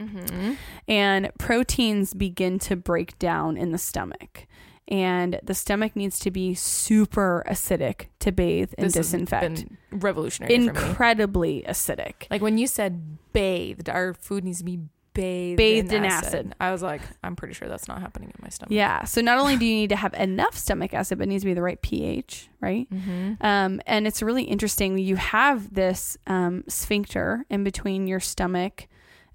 Mm-hmm. 0.00 0.54
and 0.88 1.30
proteins 1.38 2.12
begin 2.12 2.58
to 2.60 2.74
break 2.74 3.16
down 3.20 3.56
in 3.56 3.70
the 3.70 3.78
stomach. 3.78 4.48
And 4.88 5.38
the 5.42 5.54
stomach 5.54 5.94
needs 5.96 6.18
to 6.20 6.30
be 6.30 6.54
super 6.54 7.44
acidic 7.48 8.06
to 8.18 8.32
bathe 8.32 8.72
and 8.76 8.86
This 8.86 8.94
disinfect. 8.94 9.66
been 9.90 10.00
revolutionary 10.00 10.54
for 10.54 10.60
me. 10.60 10.68
Incredibly 10.68 11.64
acidic. 11.68 12.26
Like 12.30 12.42
when 12.42 12.58
you 12.58 12.66
said 12.66 13.16
bathed, 13.32 13.88
our 13.88 14.12
food 14.12 14.44
needs 14.44 14.58
to 14.58 14.64
be 14.64 14.80
bathed, 15.14 15.56
Bathed 15.58 15.92
in, 15.92 16.04
in 16.04 16.10
acid. 16.10 16.26
acid. 16.26 16.54
I 16.58 16.72
was 16.72 16.82
like, 16.82 17.00
I'm 17.22 17.36
pretty 17.36 17.54
sure 17.54 17.68
that's 17.68 17.86
not 17.86 18.00
happening 18.00 18.30
in 18.30 18.42
my 18.42 18.48
stomach. 18.48 18.72
Yeah. 18.72 19.04
So 19.04 19.20
not 19.20 19.38
only 19.38 19.56
do 19.56 19.64
you 19.64 19.74
need 19.74 19.90
to 19.90 19.96
have 19.96 20.14
enough 20.14 20.56
stomach 20.58 20.92
acid, 20.94 21.18
but 21.18 21.24
it 21.24 21.28
needs 21.30 21.42
to 21.44 21.46
be 21.48 21.54
the 21.54 21.62
right 21.62 21.80
pH, 21.80 22.48
right? 22.60 22.88
Mm-hmm. 22.90 23.34
Um, 23.40 23.80
and 23.86 24.06
it's 24.06 24.20
really 24.22 24.44
interesting. 24.44 24.98
You 24.98 25.16
have 25.16 25.72
this 25.72 26.16
um, 26.26 26.64
sphincter 26.66 27.44
in 27.48 27.62
between 27.62 28.06
your 28.08 28.20
stomach 28.20 28.88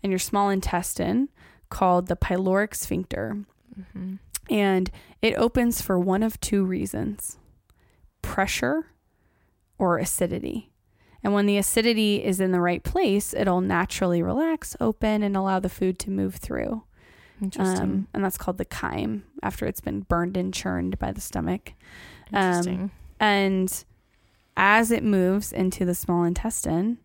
and 0.03 0.11
your 0.11 0.19
small 0.19 0.49
intestine 0.49 1.29
called 1.69 2.07
the 2.07 2.15
pyloric 2.15 2.75
sphincter. 2.75 3.37
Mm-hmm. 3.79 4.15
And 4.49 4.89
it 5.21 5.35
opens 5.35 5.81
for 5.81 5.99
one 5.99 6.23
of 6.23 6.39
two 6.39 6.63
reasons 6.63 7.37
pressure 8.21 8.87
or 9.77 9.97
acidity. 9.97 10.71
And 11.23 11.33
when 11.33 11.45
the 11.45 11.57
acidity 11.57 12.23
is 12.23 12.39
in 12.39 12.51
the 12.51 12.61
right 12.61 12.83
place, 12.83 13.33
it'll 13.33 13.61
naturally 13.61 14.21
relax, 14.21 14.75
open, 14.79 15.23
and 15.23 15.35
allow 15.35 15.59
the 15.59 15.69
food 15.69 15.99
to 15.99 16.11
move 16.11 16.35
through. 16.35 16.83
Interesting. 17.41 17.81
Um, 17.81 18.07
and 18.13 18.23
that's 18.23 18.37
called 18.37 18.57
the 18.57 18.65
chyme 18.65 19.23
after 19.43 19.65
it's 19.65 19.81
been 19.81 20.01
burned 20.01 20.37
and 20.37 20.53
churned 20.53 20.97
by 20.99 21.11
the 21.11 21.21
stomach. 21.21 21.73
um, 22.33 22.43
Interesting. 22.43 22.91
And 23.19 23.85
as 24.55 24.91
it 24.91 25.03
moves 25.03 25.51
into 25.51 25.85
the 25.85 25.95
small 25.95 26.23
intestine, 26.23 26.99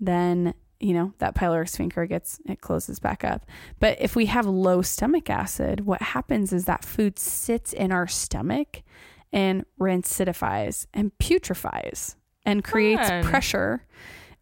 then 0.00 0.54
you 0.82 0.94
know 0.94 1.12
that 1.18 1.34
pyloric 1.34 1.68
sphincter 1.68 2.04
gets 2.06 2.40
it 2.46 2.60
closes 2.60 2.98
back 2.98 3.24
up. 3.24 3.46
But 3.78 3.98
if 4.00 4.16
we 4.16 4.26
have 4.26 4.46
low 4.46 4.82
stomach 4.82 5.30
acid, 5.30 5.86
what 5.86 6.02
happens 6.02 6.52
is 6.52 6.64
that 6.64 6.84
food 6.84 7.18
sits 7.18 7.72
in 7.72 7.92
our 7.92 8.08
stomach 8.08 8.82
and 9.32 9.64
rancidifies 9.80 10.86
and 10.92 11.12
putrefies 11.18 12.16
and 12.44 12.64
creates 12.64 13.08
Fun. 13.08 13.24
pressure 13.24 13.86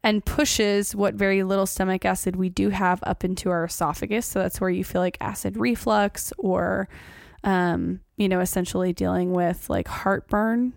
and 0.02 0.24
pushes 0.24 0.94
what 0.94 1.14
very 1.14 1.42
little 1.42 1.66
stomach 1.66 2.04
acid 2.04 2.34
we 2.36 2.48
do 2.48 2.70
have 2.70 3.00
up 3.02 3.22
into 3.22 3.50
our 3.50 3.64
esophagus. 3.64 4.26
So 4.26 4.38
that's 4.38 4.60
where 4.60 4.70
you 4.70 4.82
feel 4.82 5.02
like 5.02 5.18
acid 5.20 5.56
reflux 5.58 6.32
or, 6.38 6.88
um, 7.44 8.00
you 8.16 8.28
know, 8.28 8.40
essentially 8.40 8.92
dealing 8.92 9.32
with 9.32 9.68
like 9.68 9.88
heartburn. 9.88 10.72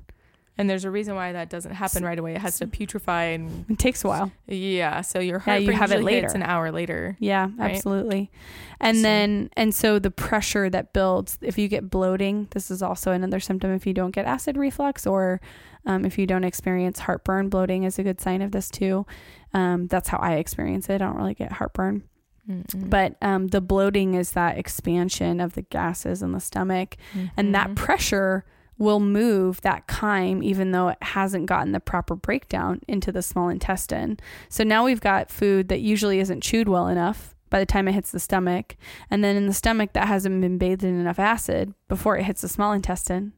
And 0.58 0.70
there's 0.70 0.86
a 0.86 0.92
reason 0.92 1.16
why 1.16 1.32
that 1.34 1.50
doesn't 1.50 1.74
happen 1.74 2.04
right 2.06 2.18
away. 2.20 2.36
It 2.36 2.42
has 2.42 2.60
to 2.60 2.68
putrefy 2.68 3.34
and 3.36 3.66
It 3.70 3.80
takes 3.80 4.04
a 4.04 4.08
while. 4.08 4.32
yeah. 4.48 5.02
So 5.02 5.20
your 5.20 5.40
heart 5.40 5.62
Yeah, 5.62 5.72
you 5.72 5.78
have 5.78 5.92
it 5.92 6.04
later. 6.04 6.28
an 6.28 6.44
hour 6.44 6.72
later. 6.72 7.18
Yeah, 7.20 7.50
Right. 7.58 7.72
absolutely. 7.76 8.32
And 8.80 8.98
So- 8.98 9.04
then, 9.04 9.50
and 9.58 9.74
so 9.74 9.98
the 10.00 10.12
pressure 10.12 10.70
that 10.70 10.94
builds, 10.94 11.38
if 11.42 11.58
you 11.58 11.68
get 11.68 11.90
bloating, 11.90 12.48
this 12.52 12.70
is 12.70 12.82
also 12.84 13.12
another 13.12 13.40
symptom. 13.40 13.72
If 13.74 13.88
you 13.88 13.94
don't 13.94 14.12
get 14.12 14.26
acid 14.26 14.58
reflux 14.58 15.08
or 15.08 15.42
um, 15.86 16.06
if 16.06 16.18
you 16.18 16.26
don't 16.28 16.44
experience 16.44 17.00
heartburn, 17.00 17.50
bloating 17.50 17.84
is 17.84 18.00
a 18.00 18.04
good 18.04 18.22
sign 18.22 18.42
of 18.42 18.52
this 18.52 18.70
too. 18.70 19.06
Um, 19.54 19.88
that's 19.88 20.08
how 20.10 20.18
I 20.20 20.36
experience 20.36 20.88
it. 20.90 20.96
I 20.96 20.98
don't 21.00 21.18
really 21.18 21.34
get 21.34 21.52
heartburn. 21.54 22.04
Mm-mm. 22.50 22.90
But 22.90 23.16
um, 23.22 23.48
the 23.48 23.62
bloating 23.62 24.14
is 24.16 24.32
that 24.34 24.58
expansion 24.58 25.40
of 25.40 25.54
the 25.54 25.62
gases 25.64 26.22
in 26.22 26.32
the 26.34 26.40
stomach. 26.42 26.96
And 27.38 27.56
that 27.56 27.70
Mhm. 27.72 27.76
pressure 27.76 28.46
will 28.78 29.00
move 29.00 29.62
that 29.62 29.88
chyme, 29.88 30.44
even 30.44 30.72
though 30.72 30.90
it 30.90 30.98
hasn't 31.02 31.46
gotten 31.46 31.72
the 31.72 31.80
proper 31.80 32.16
breakdown 32.16 32.82
into 32.88 33.12
the 33.12 33.22
small 33.22 33.50
intestine. 33.50 34.18
So 34.50 34.64
now 34.64 34.84
we've 34.84 35.02
got 35.02 35.30
food 35.30 35.68
that 35.70 35.82
usually 35.82 36.20
isn't 36.20 36.42
chewed 36.42 36.68
well 36.68 36.88
enough 36.88 37.36
by 37.50 37.60
the 37.60 37.66
time 37.66 37.88
it 37.88 37.94
hits 37.94 38.12
the 38.12 38.20
stomach. 38.20 38.76
And 39.12 39.24
then 39.24 39.36
in 39.36 39.46
the 39.46 39.54
stomach, 39.54 39.94
that 39.94 40.08
hasn't 40.08 40.42
been 40.42 40.58
bathed 40.58 40.84
in 40.84 41.00
enough 41.00 41.20
acid 41.20 41.74
before 41.88 42.18
it 42.18 42.24
hits 42.24 42.42
the 42.42 42.50
small 42.50 42.74
intestine. 42.74 43.34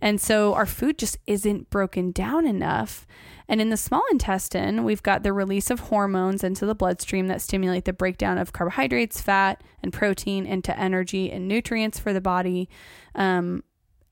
And 0.00 0.20
so 0.20 0.54
our 0.54 0.66
food 0.66 0.98
just 0.98 1.18
isn't 1.26 1.70
broken 1.70 2.10
down 2.10 2.46
enough. 2.46 3.06
And 3.48 3.60
in 3.60 3.70
the 3.70 3.76
small 3.76 4.02
intestine, 4.10 4.84
we've 4.84 5.02
got 5.02 5.22
the 5.22 5.32
release 5.32 5.70
of 5.70 5.80
hormones 5.80 6.42
into 6.42 6.66
the 6.66 6.74
bloodstream 6.74 7.28
that 7.28 7.40
stimulate 7.40 7.84
the 7.84 7.92
breakdown 7.92 8.38
of 8.38 8.52
carbohydrates, 8.52 9.20
fat, 9.20 9.62
and 9.82 9.92
protein 9.92 10.46
into 10.46 10.76
energy 10.78 11.30
and 11.30 11.46
nutrients 11.46 11.98
for 11.98 12.12
the 12.12 12.20
body. 12.20 12.68
Um, 13.14 13.62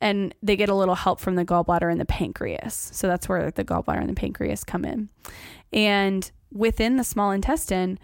and 0.01 0.35
they 0.43 0.57
get 0.57 0.69
a 0.69 0.75
little 0.75 0.95
help 0.95 1.21
from 1.21 1.35
the 1.35 1.45
gallbladder 1.45 1.91
and 1.91 2.01
the 2.01 2.07
pancreas. 2.07 2.91
So 2.93 3.07
that's 3.07 3.29
where 3.29 3.51
the 3.51 3.65
gallbladder 3.65 4.01
and 4.01 4.09
the 4.09 4.15
pancreas 4.15 4.65
come 4.65 4.85
in. 4.85 5.09
And 5.73 6.31
within 6.53 6.97
the 6.97 7.05
small 7.05 7.31
intestine, 7.31 7.99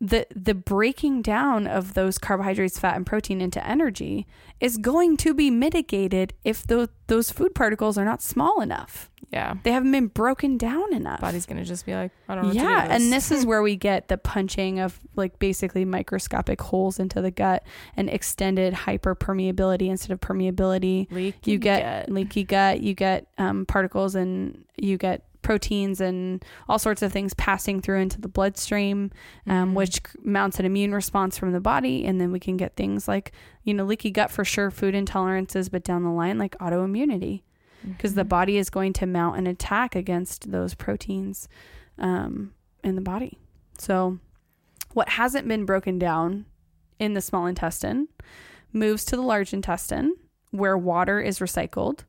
the 0.00 0.26
the 0.34 0.54
breaking 0.54 1.20
down 1.22 1.66
of 1.66 1.94
those 1.94 2.16
carbohydrates, 2.16 2.78
fat, 2.78 2.96
and 2.96 3.04
protein 3.06 3.40
into 3.40 3.64
energy 3.66 4.26
is 4.58 4.78
going 4.78 5.16
to 5.18 5.34
be 5.34 5.50
mitigated 5.50 6.32
if 6.44 6.66
those 6.66 6.88
those 7.06 7.30
food 7.30 7.54
particles 7.54 7.98
are 7.98 8.04
not 8.04 8.22
small 8.22 8.60
enough. 8.60 9.10
Yeah. 9.30 9.54
They 9.62 9.70
haven't 9.70 9.92
been 9.92 10.08
broken 10.08 10.56
down 10.58 10.92
enough. 10.92 11.20
Body's 11.20 11.46
gonna 11.46 11.64
just 11.64 11.84
be 11.86 11.94
like, 11.94 12.10
I 12.28 12.34
don't 12.34 12.46
know. 12.48 12.52
yeah, 12.52 12.62
what 12.62 12.68
to 12.70 12.74
do 12.88 12.92
with 12.94 13.02
and 13.02 13.12
this 13.12 13.30
is 13.30 13.44
where 13.50 13.62
we 13.62 13.76
get 13.76 14.08
the 14.08 14.16
punching 14.18 14.80
of 14.80 14.98
like 15.16 15.38
basically 15.38 15.84
microscopic 15.84 16.60
holes 16.60 16.98
into 16.98 17.20
the 17.20 17.30
gut 17.30 17.62
and 17.96 18.08
extended 18.10 18.72
hyperpermeability 18.74 19.88
instead 19.88 20.12
of 20.12 20.20
permeability. 20.20 21.10
Leaky 21.12 21.50
You 21.50 21.58
get 21.58 22.06
gut. 22.06 22.14
leaky 22.14 22.44
gut, 22.44 22.80
you 22.80 22.94
get 22.94 23.26
um, 23.38 23.66
particles, 23.66 24.14
and 24.14 24.64
you 24.76 24.96
get 24.98 25.24
proteins 25.42 26.00
and 26.00 26.44
all 26.68 26.78
sorts 26.78 27.02
of 27.02 27.12
things 27.12 27.34
passing 27.34 27.80
through 27.80 27.98
into 28.00 28.20
the 28.20 28.28
bloodstream, 28.28 29.10
um, 29.46 29.70
Mhm. 29.72 29.74
which 29.74 30.00
mounts 30.22 30.58
an 30.58 30.66
immune 30.66 30.92
response 30.94 31.38
from 31.38 31.52
the 31.52 31.60
body, 31.60 32.04
and 32.04 32.20
then 32.20 32.30
we 32.32 32.40
can 32.40 32.56
get 32.56 32.76
things 32.76 33.06
like 33.08 33.32
you 33.64 33.74
know 33.74 33.84
leaky 33.84 34.10
gut 34.10 34.30
for 34.30 34.44
sure, 34.44 34.70
food 34.70 34.94
intolerances, 34.94 35.70
but 35.70 35.84
down 35.84 36.02
the 36.02 36.10
line 36.10 36.38
like 36.38 36.56
autoimmunity 36.58 37.42
because 37.86 38.14
the 38.14 38.24
Mhm. 38.24 38.28
body 38.28 38.56
is 38.58 38.68
going 38.70 38.92
to 38.94 39.06
mount 39.06 39.38
an 39.38 39.46
attack 39.46 39.94
against 39.96 40.50
those 40.50 40.74
proteins 40.74 41.48
um, 41.98 42.52
in 42.82 42.94
the 42.94 43.00
body. 43.02 43.38
So, 43.78 44.18
what 44.94 45.10
hasn't 45.10 45.46
been 45.48 45.64
broken 45.66 45.98
down 45.98 46.46
in 46.98 47.12
the 47.14 47.20
small 47.20 47.46
intestine 47.46 48.08
moves 48.72 49.04
to 49.06 49.16
the 49.16 49.22
large 49.22 49.52
intestine 49.52 50.14
where 50.50 50.76
water 50.76 51.20
is 51.20 51.38
recycled. 51.38 52.00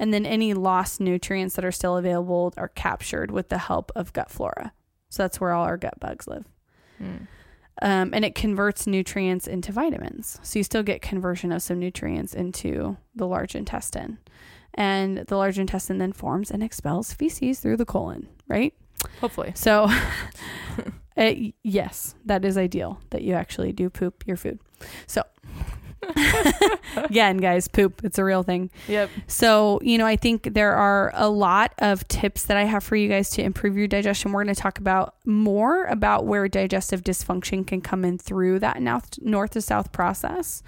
And 0.00 0.14
then 0.14 0.24
any 0.24 0.54
lost 0.54 0.98
nutrients 0.98 1.54
that 1.56 1.64
are 1.64 1.70
still 1.70 1.98
available 1.98 2.54
are 2.56 2.68
captured 2.68 3.30
with 3.30 3.50
the 3.50 3.58
help 3.58 3.92
of 3.94 4.14
gut 4.14 4.30
flora. 4.30 4.72
So 5.10 5.22
that's 5.22 5.38
where 5.38 5.52
all 5.52 5.66
our 5.66 5.76
gut 5.76 6.00
bugs 6.00 6.26
live. 6.26 6.46
Mm. 6.98 7.26
Um, 7.82 8.10
and 8.14 8.24
it 8.24 8.34
converts 8.34 8.86
nutrients 8.86 9.46
into 9.46 9.72
vitamins. 9.72 10.40
So 10.42 10.58
you 10.58 10.62
still 10.64 10.82
get 10.82 11.02
conversion 11.02 11.52
of 11.52 11.60
some 11.60 11.78
nutrients 11.78 12.32
into 12.32 12.96
the 13.14 13.26
large 13.26 13.54
intestine. 13.54 14.16
And 14.72 15.18
the 15.18 15.36
large 15.36 15.58
intestine 15.58 15.98
then 15.98 16.14
forms 16.14 16.50
and 16.50 16.62
expels 16.62 17.12
feces 17.12 17.60
through 17.60 17.76
the 17.76 17.84
colon, 17.84 18.26
right? 18.48 18.72
Hopefully. 19.20 19.52
So, 19.54 19.90
uh, 21.18 21.34
yes, 21.62 22.14
that 22.24 22.46
is 22.46 22.56
ideal 22.56 23.02
that 23.10 23.20
you 23.20 23.34
actually 23.34 23.72
do 23.72 23.90
poop 23.90 24.26
your 24.26 24.38
food. 24.38 24.60
So, 25.06 25.24
again, 26.96 27.36
guys, 27.36 27.68
poop, 27.68 28.02
it's 28.04 28.18
a 28.18 28.24
real 28.24 28.42
thing. 28.42 28.70
Yep. 28.88 29.10
So, 29.26 29.80
you 29.82 29.98
know, 29.98 30.06
I 30.06 30.16
think 30.16 30.54
there 30.54 30.74
are 30.74 31.12
a 31.14 31.28
lot 31.28 31.72
of 31.78 32.06
tips 32.08 32.44
that 32.44 32.56
I 32.56 32.64
have 32.64 32.82
for 32.82 32.96
you 32.96 33.08
guys 33.08 33.30
to 33.30 33.42
improve 33.42 33.76
your 33.76 33.86
digestion. 33.86 34.32
We're 34.32 34.44
going 34.44 34.54
to 34.54 34.60
talk 34.60 34.78
about 34.78 35.14
more 35.24 35.84
about 35.84 36.26
where 36.26 36.48
digestive 36.48 37.02
dysfunction 37.02 37.66
can 37.66 37.80
come 37.80 38.04
in 38.04 38.18
through 38.18 38.60
that 38.60 38.80
north, 38.80 39.18
north 39.20 39.50
to 39.52 39.60
south 39.60 39.92
process. 39.92 40.62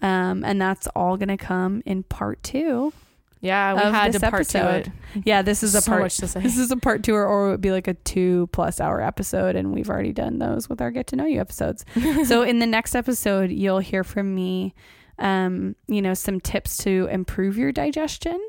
Um, 0.00 0.44
and 0.44 0.60
that's 0.60 0.86
all 0.88 1.16
going 1.16 1.28
to 1.28 1.36
come 1.36 1.82
in 1.84 2.04
part 2.04 2.42
two. 2.42 2.92
Yeah, 3.40 3.74
we 3.74 3.80
had 3.80 4.12
to 4.12 4.20
part 4.20 4.48
to 4.48 4.58
episode. 4.58 4.92
it. 5.14 5.22
Yeah, 5.24 5.42
this 5.42 5.62
is 5.62 5.74
a 5.74 5.80
so 5.80 5.92
part. 5.92 6.02
much 6.02 6.16
to 6.18 6.26
say. 6.26 6.40
This 6.40 6.58
is 6.58 6.70
a 6.70 6.76
part 6.76 7.02
two, 7.04 7.14
or, 7.14 7.24
or 7.24 7.48
it 7.48 7.50
would 7.52 7.60
be 7.60 7.70
like 7.70 7.86
a 7.86 7.94
two 7.94 8.48
plus 8.52 8.80
hour 8.80 9.00
episode, 9.00 9.54
and 9.54 9.72
we've 9.72 9.88
already 9.88 10.12
done 10.12 10.38
those 10.38 10.68
with 10.68 10.80
our 10.80 10.90
get 10.90 11.06
to 11.08 11.16
know 11.16 11.24
you 11.24 11.40
episodes. 11.40 11.84
so 12.24 12.42
in 12.42 12.58
the 12.58 12.66
next 12.66 12.94
episode, 12.94 13.50
you'll 13.50 13.78
hear 13.78 14.02
from 14.02 14.34
me, 14.34 14.74
um, 15.18 15.76
you 15.86 16.02
know, 16.02 16.14
some 16.14 16.40
tips 16.40 16.76
to 16.78 17.08
improve 17.10 17.56
your 17.56 17.70
digestion, 17.70 18.40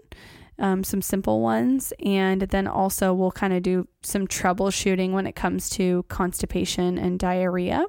um, 0.57 0.83
some 0.83 1.01
simple 1.01 1.41
ones, 1.41 1.93
and 2.03 2.41
then 2.41 2.67
also 2.67 3.13
we'll 3.13 3.31
kind 3.31 3.53
of 3.53 3.61
do 3.61 3.87
some 4.01 4.27
troubleshooting 4.27 5.11
when 5.11 5.27
it 5.27 5.35
comes 5.35 5.69
to 5.71 6.03
constipation 6.09 6.97
and 6.97 7.19
diarrhea, 7.19 7.85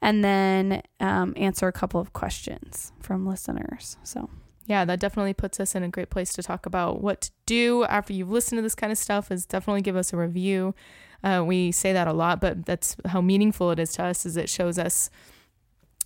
and 0.00 0.24
then 0.24 0.82
um, 0.98 1.34
answer 1.36 1.68
a 1.68 1.72
couple 1.72 2.00
of 2.00 2.14
questions 2.14 2.92
from 3.00 3.26
listeners. 3.26 3.98
So 4.02 4.30
yeah, 4.66 4.84
that 4.84 5.00
definitely 5.00 5.34
puts 5.34 5.60
us 5.60 5.74
in 5.74 5.82
a 5.82 5.88
great 5.88 6.10
place 6.10 6.32
to 6.34 6.42
talk 6.42 6.66
about 6.66 7.00
what 7.00 7.20
to 7.22 7.30
do 7.46 7.84
after 7.84 8.12
you've 8.12 8.30
listened 8.30 8.58
to 8.58 8.62
this 8.62 8.74
kind 8.74 8.92
of 8.92 8.98
stuff. 8.98 9.30
Is 9.30 9.46
definitely 9.46 9.82
give 9.82 9.96
us 9.96 10.12
a 10.12 10.16
review. 10.16 10.74
Uh, 11.22 11.42
we 11.46 11.72
say 11.72 11.92
that 11.92 12.06
a 12.06 12.12
lot, 12.12 12.40
but 12.40 12.66
that's 12.66 12.96
how 13.06 13.20
meaningful 13.20 13.70
it 13.70 13.78
is 13.78 13.92
to 13.94 14.04
us. 14.04 14.26
Is 14.26 14.36
it 14.36 14.48
shows 14.48 14.78
us 14.78 15.08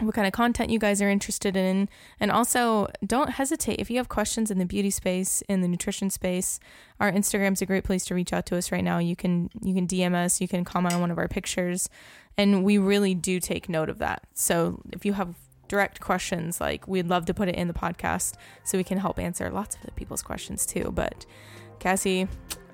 what 0.00 0.14
kind 0.14 0.26
of 0.26 0.32
content 0.32 0.70
you 0.70 0.78
guys 0.78 1.02
are 1.02 1.10
interested 1.10 1.56
in, 1.56 1.88
and 2.18 2.30
also 2.30 2.88
don't 3.04 3.30
hesitate 3.30 3.80
if 3.80 3.90
you 3.90 3.96
have 3.96 4.08
questions 4.08 4.50
in 4.50 4.58
the 4.58 4.64
beauty 4.64 4.90
space, 4.90 5.42
in 5.48 5.60
the 5.60 5.68
nutrition 5.68 6.10
space. 6.10 6.60
Our 6.98 7.10
Instagram's 7.10 7.62
a 7.62 7.66
great 7.66 7.84
place 7.84 8.04
to 8.06 8.14
reach 8.14 8.32
out 8.32 8.46
to 8.46 8.56
us 8.56 8.72
right 8.72 8.84
now. 8.84 8.98
You 8.98 9.16
can 9.16 9.50
you 9.62 9.74
can 9.74 9.86
DM 9.86 10.14
us, 10.14 10.40
you 10.40 10.48
can 10.48 10.64
comment 10.64 10.94
on 10.94 11.00
one 11.00 11.10
of 11.10 11.18
our 11.18 11.28
pictures, 11.28 11.88
and 12.36 12.64
we 12.64 12.78
really 12.78 13.14
do 13.14 13.40
take 13.40 13.68
note 13.68 13.88
of 13.88 13.98
that. 13.98 14.26
So 14.34 14.80
if 14.92 15.04
you 15.04 15.14
have 15.14 15.34
direct 15.70 16.00
questions, 16.00 16.60
like 16.60 16.86
we'd 16.88 17.06
love 17.06 17.24
to 17.26 17.32
put 17.32 17.48
it 17.48 17.54
in 17.54 17.68
the 17.68 17.74
podcast 17.74 18.34
so 18.64 18.76
we 18.76 18.84
can 18.84 18.98
help 18.98 19.18
answer 19.18 19.48
lots 19.50 19.76
of 19.76 19.82
the 19.82 19.92
people's 19.92 20.20
questions 20.20 20.66
too. 20.66 20.90
But 20.92 21.24
Cassie, 21.78 22.26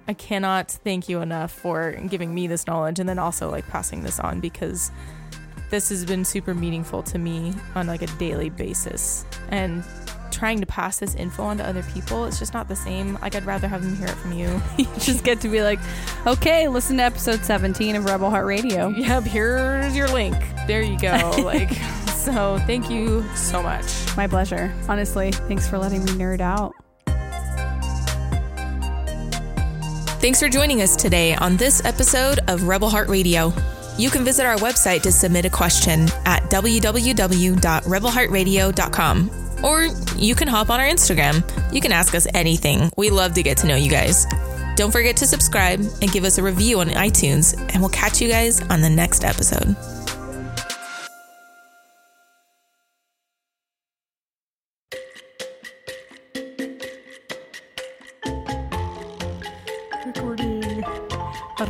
I 0.09 0.15
cannot 0.15 0.71
thank 0.71 1.09
you 1.09 1.21
enough 1.21 1.53
for 1.53 1.93
giving 2.09 2.35
me 2.35 2.47
this 2.47 2.67
knowledge 2.67 2.99
and 2.99 3.09
then 3.09 3.19
also 3.19 3.51
like 3.51 3.69
passing 3.69 4.03
this 4.03 4.19
on 4.19 4.41
because 4.41 4.91
this 5.71 5.91
has 5.91 6.07
been 6.07 6.25
super 6.25 6.55
meaningful 6.55 7.03
to 7.03 7.19
me 7.19 7.53
on 7.75 7.87
like 7.87 8.01
a 8.01 8.07
daily 8.19 8.49
basis. 8.49 9.27
And 9.51 9.85
trying 10.31 10.61
to 10.61 10.67
pass 10.67 10.99
this 10.99 11.15
info 11.17 11.43
on 11.45 11.59
to 11.59 11.67
other 11.67 11.83
people, 11.83 12.25
it's 12.25 12.39
just 12.39 12.55
not 12.55 12.67
the 12.67 12.77
same. 12.77 13.19
Like 13.21 13.35
I'd 13.35 13.45
rather 13.45 13.69
have 13.69 13.83
them 13.83 13.95
hear 13.97 14.07
it 14.07 14.15
from 14.15 14.33
you. 14.33 14.61
you 14.79 14.87
just 14.99 15.23
get 15.23 15.41
to 15.43 15.49
be 15.49 15.63
like, 15.63 15.81
okay, 16.27 16.69
listen 16.69 16.97
to 16.97 17.03
episode 17.03 17.45
17 17.45 17.97
of 17.97 18.07
Rebel 18.07 18.31
Heart 18.31 18.47
Radio. 18.47 18.89
yep, 18.89 19.25
here's 19.25 19.95
your 19.95 20.09
link. 20.09 20.37
There 20.67 20.83
you 20.83 20.99
go. 20.99 21.35
like 21.45 21.71
so 22.27 22.59
thank 22.67 22.91
you 22.91 23.25
so 23.35 23.63
much. 23.63 23.87
My 24.17 24.27
pleasure. 24.27 24.75
Honestly, 24.89 25.31
thanks 25.33 25.69
for 25.69 25.79
letting 25.79 26.05
me 26.05 26.13
nerd 26.13 26.41
out. 26.41 26.75
Thanks 30.21 30.41
for 30.41 30.49
joining 30.49 30.81
us 30.83 30.97
today 30.97 31.37
on 31.37 31.57
this 31.57 31.85
episode 31.85 32.41
of 32.49 32.65
Rebel 32.65 32.91
Heart 32.91 33.09
Radio. 33.09 33.53
You 33.97 34.11
can 34.11 34.25
visit 34.25 34.45
our 34.45 34.57
website 34.57 35.03
to 35.03 35.13
submit 35.13 35.45
a 35.45 35.51
question 35.51 36.09
at 36.25 36.43
www.rebelheartradio.com. 36.51 39.31
Or 39.65 39.85
you 40.17 40.35
can 40.35 40.49
hop 40.49 40.69
on 40.69 40.81
our 40.81 40.87
Instagram. 40.87 41.73
You 41.73 41.81
can 41.81 41.93
ask 41.93 42.15
us 42.15 42.27
anything. 42.35 42.91
We 42.97 43.11
love 43.11 43.35
to 43.35 43.43
get 43.43 43.57
to 43.59 43.67
know 43.67 43.77
you 43.77 43.91
guys. 43.91 44.27
Don't 44.75 44.91
forget 44.91 45.17
to 45.19 45.27
subscribe 45.27 45.81
and 46.03 46.11
give 46.13 46.25
us 46.25 46.39
a 46.39 46.43
review 46.43 46.81
on 46.81 46.89
iTunes, 46.89 47.57
and 47.73 47.81
we'll 47.81 47.89
catch 47.89 48.21
you 48.21 48.29
guys 48.29 48.61
on 48.63 48.81
the 48.83 48.91
next 48.91 49.25
episode. 49.25 49.75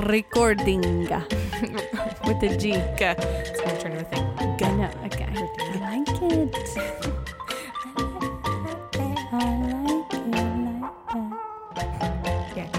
Recording 0.09 1.00
with 1.04 2.40
the 2.40 2.57
G. 2.57 2.74
It's 2.74 3.61
gonna 3.61 3.80
turn 3.80 3.92
into 3.92 4.07
a 4.07 4.09
thing. 4.09 4.24
I 4.62 4.70
know. 4.76 4.90
Okay. 5.07 5.26
I 5.34 5.78
like 5.80 6.09
it. 6.22 6.54
I 9.32 9.38
like 9.38 9.66
it 9.74 9.74
like 9.74 10.07
Yeah, 12.57 12.70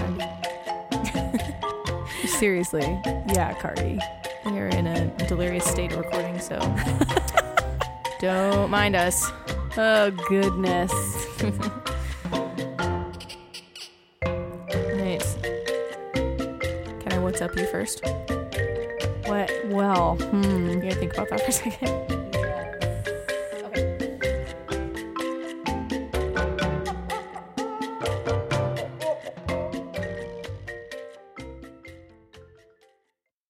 Seriously. 2.38 2.98
Yeah, 3.34 3.52
Cardi. 3.60 4.00
We 4.46 4.58
are 4.58 4.68
in 4.68 4.86
a 4.86 5.14
delirious 5.26 5.66
state 5.66 5.92
of 5.92 5.98
recording, 5.98 6.38
so 6.38 6.58
don't 8.20 8.70
mind 8.70 8.96
us. 8.96 9.30
Oh, 9.76 10.10
goodness. 10.30 10.92
Up 17.50 17.56
you 17.56 17.66
first? 17.66 18.04
What? 19.26 19.50
Well, 19.66 20.16
hmm. 20.16 20.70
You 20.70 20.80
gotta 20.80 20.94
think 20.96 21.14
about 21.14 21.28
that 21.30 21.40
for 21.40 21.46
a 21.46 21.52
second. 21.52 22.27